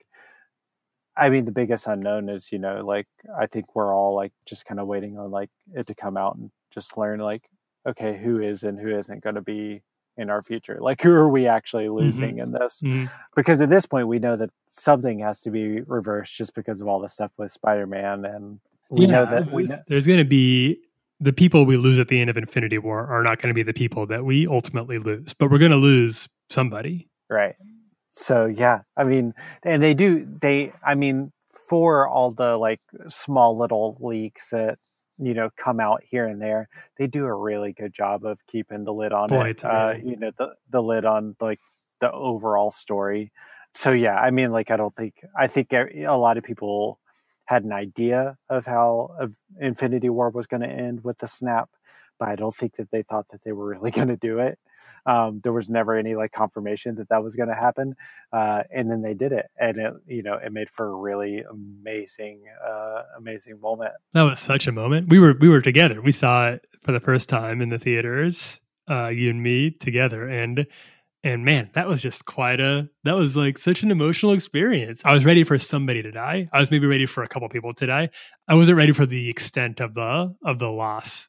i 1.17 1.29
mean 1.31 1.45
the 1.45 1.53
biggest 1.53 1.87
unknown 1.87 2.29
is 2.29 2.51
you 2.53 2.59
know 2.59 2.85
like 2.85 3.07
i 3.39 3.47
think 3.47 3.75
we're 3.75 3.95
all 3.95 4.15
like 4.15 4.33
just 4.47 4.67
kind 4.67 4.81
of 4.81 4.87
waiting 4.87 5.19
on 5.19 5.31
like 5.31 5.51
it 5.75 5.87
to 5.87 5.95
come 5.95 6.17
out 6.17 6.37
and 6.37 6.51
just 6.73 6.97
learn 6.99 7.21
like 7.21 7.49
okay 7.87 8.19
who 8.19 8.41
is 8.41 8.65
and 8.65 8.79
who 8.79 8.89
isn't 8.97 9.23
going 9.23 9.35
to 9.35 9.43
be 9.43 9.83
in 10.19 10.29
our 10.31 10.43
future 10.43 10.79
like 10.81 11.01
who 11.01 11.13
are 11.13 11.29
we 11.29 11.47
actually 11.47 11.85
Mm-hmm. 11.87 11.95
losing 12.05 12.39
in 12.39 12.53
this 12.53 12.81
Mhm. 12.85 13.09
because 13.37 13.61
at 13.61 13.71
this 13.71 13.87
point 13.87 14.09
we 14.09 14.19
know 14.19 14.37
that 14.37 14.51
something 14.69 15.21
has 15.21 15.41
to 15.43 15.51
be 15.51 15.81
reversed 15.83 16.35
just 16.37 16.55
because 16.55 16.81
of 16.81 16.89
all 16.89 17.01
the 17.01 17.09
stuff 17.09 17.33
with 17.39 17.51
spider-man 17.53 18.25
and 18.25 18.61
we 18.91 19.07
know 19.07 19.25
that 19.27 19.51
we 19.53 19.65
know, 19.65 19.79
there's 19.87 20.07
going 20.07 20.19
to 20.19 20.25
be 20.25 20.79
the 21.21 21.33
people 21.33 21.65
we 21.67 21.77
lose 21.77 21.99
at 21.99 22.09
the 22.09 22.21
end 22.21 22.31
of 22.31 22.37
Infinity 22.37 22.79
War 22.79 23.07
are 23.07 23.23
not 23.23 23.41
going 23.41 23.49
to 23.49 23.55
be 23.55 23.63
the 23.63 23.73
people 23.75 24.07
that 24.07 24.25
we 24.25 24.47
ultimately 24.47 24.99
lose, 24.99 25.35
but 25.35 25.51
we're 25.51 25.59
going 25.59 25.73
to 25.73 25.77
lose 25.77 26.29
somebody. 26.49 27.09
right 27.29 27.55
so 28.11 28.47
yeah 28.47 28.81
i 28.97 29.05
mean 29.05 29.35
and 29.63 29.83
they 29.83 29.95
do 29.95 30.27
they 30.41 30.73
i 30.85 30.95
mean 30.95 31.31
for 31.69 32.09
all 32.09 32.31
the 32.31 32.57
like 32.57 32.81
small 33.09 33.57
little 33.57 33.97
leaks 34.01 34.49
that 34.51 34.79
you 35.19 35.35
know 35.35 35.51
come 35.57 35.81
out 35.81 36.03
here 36.09 36.27
and 36.27 36.41
there. 36.41 36.69
They 36.97 37.07
do 37.07 37.25
a 37.27 37.35
really 37.35 37.73
good 37.73 37.93
job 37.93 38.25
of 38.25 38.39
keeping 38.47 38.85
the 38.85 38.93
lid 38.93 39.13
on 39.13 39.29
Boy, 39.29 39.51
it 39.51 39.65
uh, 39.65 39.95
you 40.03 40.17
know 40.17 40.31
the, 40.39 40.55
the 40.71 40.83
lid 40.83 41.05
on 41.05 41.37
like 41.41 41.61
the 42.01 42.11
overall 42.13 42.71
story. 42.71 43.33
So 43.75 43.93
yeah 43.93 44.17
i 44.17 44.31
mean 44.31 44.51
like 44.51 44.71
i 44.71 44.77
don't 44.77 44.95
think 44.97 45.15
i 45.39 45.47
think 45.47 45.73
a 45.73 46.17
lot 46.17 46.37
of 46.39 46.43
people 46.43 46.99
had 47.45 47.65
an 47.65 47.73
idea 47.73 48.37
of 48.51 48.67
how 48.67 49.11
of 49.21 49.35
infinity 49.61 50.09
war 50.09 50.31
was 50.31 50.47
going 50.47 50.63
to 50.63 50.69
end 50.69 51.05
with 51.05 51.19
the 51.19 51.29
snap 51.29 51.71
but 52.19 52.29
i 52.29 52.37
don't 52.37 52.55
think 52.55 52.77
that 52.77 52.91
they 52.91 53.03
thought 53.03 53.27
that 53.31 53.43
they 53.45 53.53
were 53.53 53.67
really 53.67 53.91
going 53.99 54.09
to 54.09 54.17
do 54.17 54.39
it 54.39 54.59
um, 55.07 55.41
there 55.43 55.53
was 55.53 55.71
never 55.71 55.97
any 55.97 56.17
like 56.17 56.33
confirmation 56.33 56.97
that 56.97 57.09
that 57.09 57.23
was 57.23 57.35
going 57.35 57.49
to 57.49 57.55
happen 57.55 57.95
uh, 58.33 58.63
and 58.75 58.91
then 58.91 59.01
they 59.03 59.15
did 59.15 59.33
it 59.33 59.47
and 59.59 59.79
it 59.79 59.95
you 60.07 60.23
know 60.23 60.35
it 60.35 60.53
made 60.53 60.69
for 60.71 60.89
a 60.89 60.95
really 60.95 61.43
amazing 61.51 62.43
uh, 62.67 63.03
amazing 63.17 63.61
moment 63.61 63.93
That 64.13 64.23
was 64.23 64.41
such 64.41 64.67
a 64.67 64.73
moment. 64.73 65.09
We 65.09 65.19
were 65.19 65.35
we 65.39 65.49
were 65.49 65.61
together. 65.61 66.01
We 66.01 66.13
saw 66.13 66.51
it 66.51 66.67
for 66.83 66.93
the 66.93 67.01
first 67.01 67.29
time 67.29 67.61
in 67.61 67.69
the 67.69 67.79
theaters, 67.79 68.61
uh, 68.91 69.09
you 69.09 69.31
and 69.31 69.43
me 69.43 69.71
together, 69.71 70.29
and 70.29 70.67
and 71.25 71.45
man, 71.45 71.71
that 71.75 71.89
was 71.89 72.01
just 72.01 72.25
quite 72.25 72.61
a 72.61 72.89
that 73.05 73.17
was 73.17 73.37
like 73.37 73.59
such 73.59 73.83
an 73.83 73.91
emotional 73.91 74.33
experience. 74.33 75.03
I 75.05 75.13
was 75.13 75.25
ready 75.25 75.45
for 75.45 75.59
somebody 75.59 76.03
to 76.03 76.11
die. 76.11 76.49
I 76.53 76.61
was 76.61 76.71
maybe 76.71 76.87
ready 76.87 77.07
for 77.07 77.23
a 77.23 77.29
couple 77.29 77.49
people 77.49 77.75
to 77.75 77.87
die. 77.87 78.11
I 78.49 78.55
wasn't 78.55 78.79
ready 78.79 78.93
for 78.93 79.07
the 79.07 79.29
extent 79.29 79.81
of 79.81 79.95
the 79.95 80.35
of 80.45 80.59
the 80.59 80.71
loss 80.71 81.29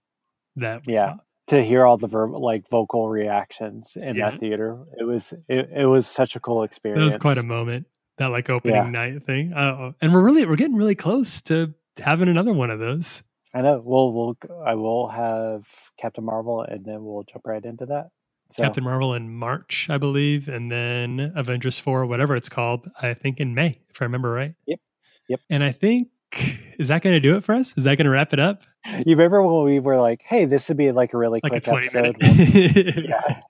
that 0.59 0.81
Yeah. 0.87 1.01
saw. 1.01 1.17
to 1.47 1.63
hear 1.63 1.85
all 1.85 1.97
the 1.97 2.07
verb 2.07 2.31
like 2.33 2.69
vocal 2.69 3.09
reactions 3.09 3.95
in 3.95 4.15
Yeah. 4.15 4.31
that 4.31 4.39
theater 4.39 4.77
it 4.99 5.03
was 5.03 5.33
it, 5.47 5.69
it 5.75 5.85
was 5.85 6.05
such 6.07 6.35
a 6.35 6.39
cool 6.39 6.59
That 6.61 6.65
experience 6.65 7.07
was 7.07 7.17
quite 7.17 7.37
a 7.37 7.43
moment. 7.43 7.87
That 8.17 8.27
like 8.27 8.49
opening 8.49 8.75
Yeah. 8.75 8.89
night 8.89 9.23
thing. 9.25 9.53
Uh, 9.53 9.93
and 10.01 10.13
we're 10.13 10.23
really 10.23 10.45
we're 10.45 10.55
getting 10.57 10.75
really 10.75 10.95
close 10.95 11.41
to 11.43 11.73
having 11.97 12.27
another 12.29 12.53
one 12.53 12.69
of 12.69 12.79
those. 12.79 13.23
i 13.53 13.61
know 13.61 13.81
we'll 13.83 14.13
we'll 14.13 14.37
i 14.65 14.75
will 14.75 15.07
have 15.07 15.67
captain 15.97 16.23
marvel 16.23 16.61
and 16.61 16.85
then 16.85 17.03
we'll 17.03 17.23
jump 17.23 17.45
right 17.47 17.65
into 17.65 17.85
that 17.87 18.09
so 18.51 18.63
Captain 18.63 18.83
Marvel 18.83 19.13
in 19.13 19.29
March, 19.31 19.87
I 19.91 19.99
believe, 19.99 20.49
and 20.49 20.71
then 20.71 21.31
Avengers 21.35 21.77
4, 21.77 22.07
whatever 22.07 22.35
it's 22.35 22.49
called, 22.49 22.89
I 22.99 23.13
think 23.13 23.39
in 23.39 23.53
May, 23.53 23.79
if 23.91 24.01
I 24.01 24.05
remember 24.05 24.31
right. 24.31 24.55
Yep. 24.65 24.79
Yep. 25.27 25.39
And 25.51 25.63
I 25.63 25.71
think, 25.71 26.07
is 26.79 26.87
that 26.89 27.01
going 27.01 27.13
to 27.15 27.19
do 27.19 27.35
it 27.35 27.43
for 27.43 27.55
us? 27.55 27.73
Is 27.77 27.83
that 27.85 27.97
going 27.97 28.05
to 28.05 28.11
wrap 28.11 28.33
it 28.33 28.39
up? 28.39 28.61
you 29.05 29.15
remember 29.17 29.43
when 29.45 29.65
we 29.65 29.77
were 29.81 29.97
like 29.99 30.21
hey 30.25 30.45
this 30.45 30.69
would 30.69 30.77
be 30.77 30.93
like 30.93 31.13
a 31.13 31.17
really 31.17 31.41
Like 31.43 31.51
quick 31.51 31.63
20 31.65 31.87
episode 31.87 32.15
We'll- 32.21 32.33
minute. 32.37 33.09
yeah. 33.09 33.41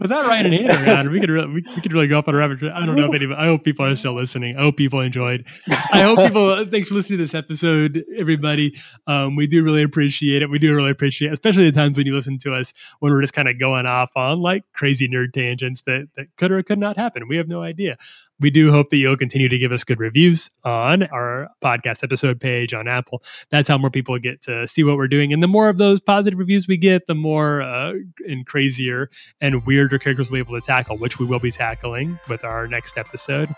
Without 0.00 0.24
Ryan 0.26 0.52
and 0.52 0.70
around, 0.70 1.10
we 1.10 1.18
could 1.18 1.30
really, 1.30 1.48
we, 1.48 1.64
we 1.74 1.80
could 1.80 1.92
really 1.92 2.06
go 2.08 2.18
up 2.18 2.28
on 2.28 2.34
a 2.34 2.38
rabbit 2.38 2.58
trail. 2.58 2.72
I 2.74 2.84
don't 2.84 2.94
know 2.94 3.06
if 3.06 3.14
anybody, 3.14 3.40
I 3.40 3.46
hope 3.46 3.64
people 3.64 3.86
are 3.86 3.96
still 3.96 4.14
listening. 4.14 4.54
I 4.56 4.60
hope 4.62 4.76
people 4.76 5.00
enjoyed. 5.00 5.46
I 5.92 6.02
hope 6.02 6.18
people, 6.18 6.66
thanks 6.70 6.90
for 6.90 6.94
listening 6.94 7.18
to 7.20 7.24
this 7.24 7.34
episode, 7.34 8.04
everybody. 8.18 8.74
Um, 9.06 9.34
we 9.34 9.46
do 9.46 9.62
really 9.64 9.82
appreciate 9.82 10.42
it. 10.42 10.50
We 10.50 10.58
do 10.58 10.74
really 10.74 10.90
appreciate 10.90 11.28
it, 11.28 11.32
especially 11.32 11.64
the 11.70 11.72
times 11.72 11.96
when 11.96 12.06
you 12.06 12.14
listen 12.14 12.36
to 12.40 12.54
us 12.54 12.74
when 13.00 13.12
we're 13.12 13.22
just 13.22 13.32
kind 13.32 13.48
of 13.48 13.58
going 13.58 13.86
off 13.86 14.10
on 14.14 14.40
like 14.40 14.64
crazy 14.74 15.08
nerd 15.08 15.32
tangents 15.32 15.80
that, 15.86 16.08
that 16.16 16.26
could 16.36 16.52
or 16.52 16.62
could 16.62 16.78
not 16.78 16.98
happen. 16.98 17.26
We 17.26 17.36
have 17.38 17.48
no 17.48 17.62
idea. 17.62 17.96
We 18.38 18.50
do 18.50 18.70
hope 18.70 18.90
that 18.90 18.98
you'll 18.98 19.16
continue 19.16 19.48
to 19.48 19.58
give 19.58 19.72
us 19.72 19.82
good 19.82 19.98
reviews 19.98 20.50
on 20.62 21.04
our 21.04 21.48
podcast 21.64 22.02
episode 22.02 22.38
page 22.38 22.74
on 22.74 22.86
Apple. 22.86 23.22
That's 23.50 23.68
how 23.68 23.78
more 23.78 23.90
people 23.90 24.18
get 24.18 24.42
to 24.42 24.66
see 24.68 24.84
what 24.84 24.96
we're 24.96 25.08
doing. 25.08 25.32
And 25.32 25.42
the 25.42 25.48
more 25.48 25.68
of 25.68 25.78
those 25.78 26.00
positive 26.00 26.38
reviews 26.38 26.68
we 26.68 26.76
get, 26.76 27.06
the 27.06 27.14
more 27.14 27.62
uh, 27.62 27.94
and 28.28 28.46
crazier 28.46 29.10
and 29.40 29.64
weirder 29.64 29.98
characters 29.98 30.30
we'll 30.30 30.44
be 30.44 30.48
able 30.50 30.60
to 30.60 30.66
tackle, 30.66 30.98
which 30.98 31.18
we 31.18 31.24
will 31.24 31.38
be 31.38 31.50
tackling 31.50 32.18
with 32.28 32.44
our 32.44 32.66
next 32.66 32.98
episode. 32.98 33.48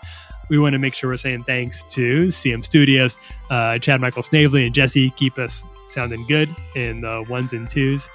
We 0.49 0.57
want 0.57 0.73
to 0.73 0.79
make 0.79 0.93
sure 0.93 1.09
we're 1.09 1.17
saying 1.17 1.43
thanks 1.43 1.83
to 1.83 2.27
CM 2.27 2.63
Studios, 2.63 3.17
uh, 3.49 3.79
Chad 3.79 4.01
Michael 4.01 4.23
Snavely, 4.23 4.65
and 4.65 4.73
Jesse. 4.73 5.11
Keep 5.11 5.37
us 5.37 5.63
sounding 5.87 6.25
good 6.25 6.49
in 6.75 7.01
the 7.01 7.25
ones 7.29 7.53
and 7.53 7.69
twos. 7.69 8.09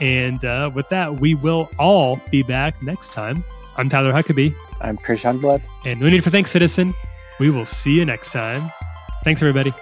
And 0.00 0.44
uh, 0.44 0.70
with 0.74 0.88
that, 0.90 1.16
we 1.16 1.34
will 1.34 1.70
all 1.78 2.20
be 2.30 2.42
back 2.42 2.80
next 2.82 3.12
time. 3.12 3.44
I'm 3.76 3.88
Tyler 3.88 4.12
Huckabee, 4.12 4.54
i'm 4.82 4.96
chris 4.96 5.22
youngblood 5.22 5.60
and 5.84 6.00
No 6.00 6.08
Need 6.08 6.22
for 6.22 6.30
Thanks, 6.30 6.50
Citizen. 6.50 6.94
We 7.40 7.50
will 7.50 7.66
see 7.66 7.92
you 7.92 8.04
next 8.04 8.30
time. 8.30 8.70
Thanks, 9.24 9.42
everybody. 9.42 9.72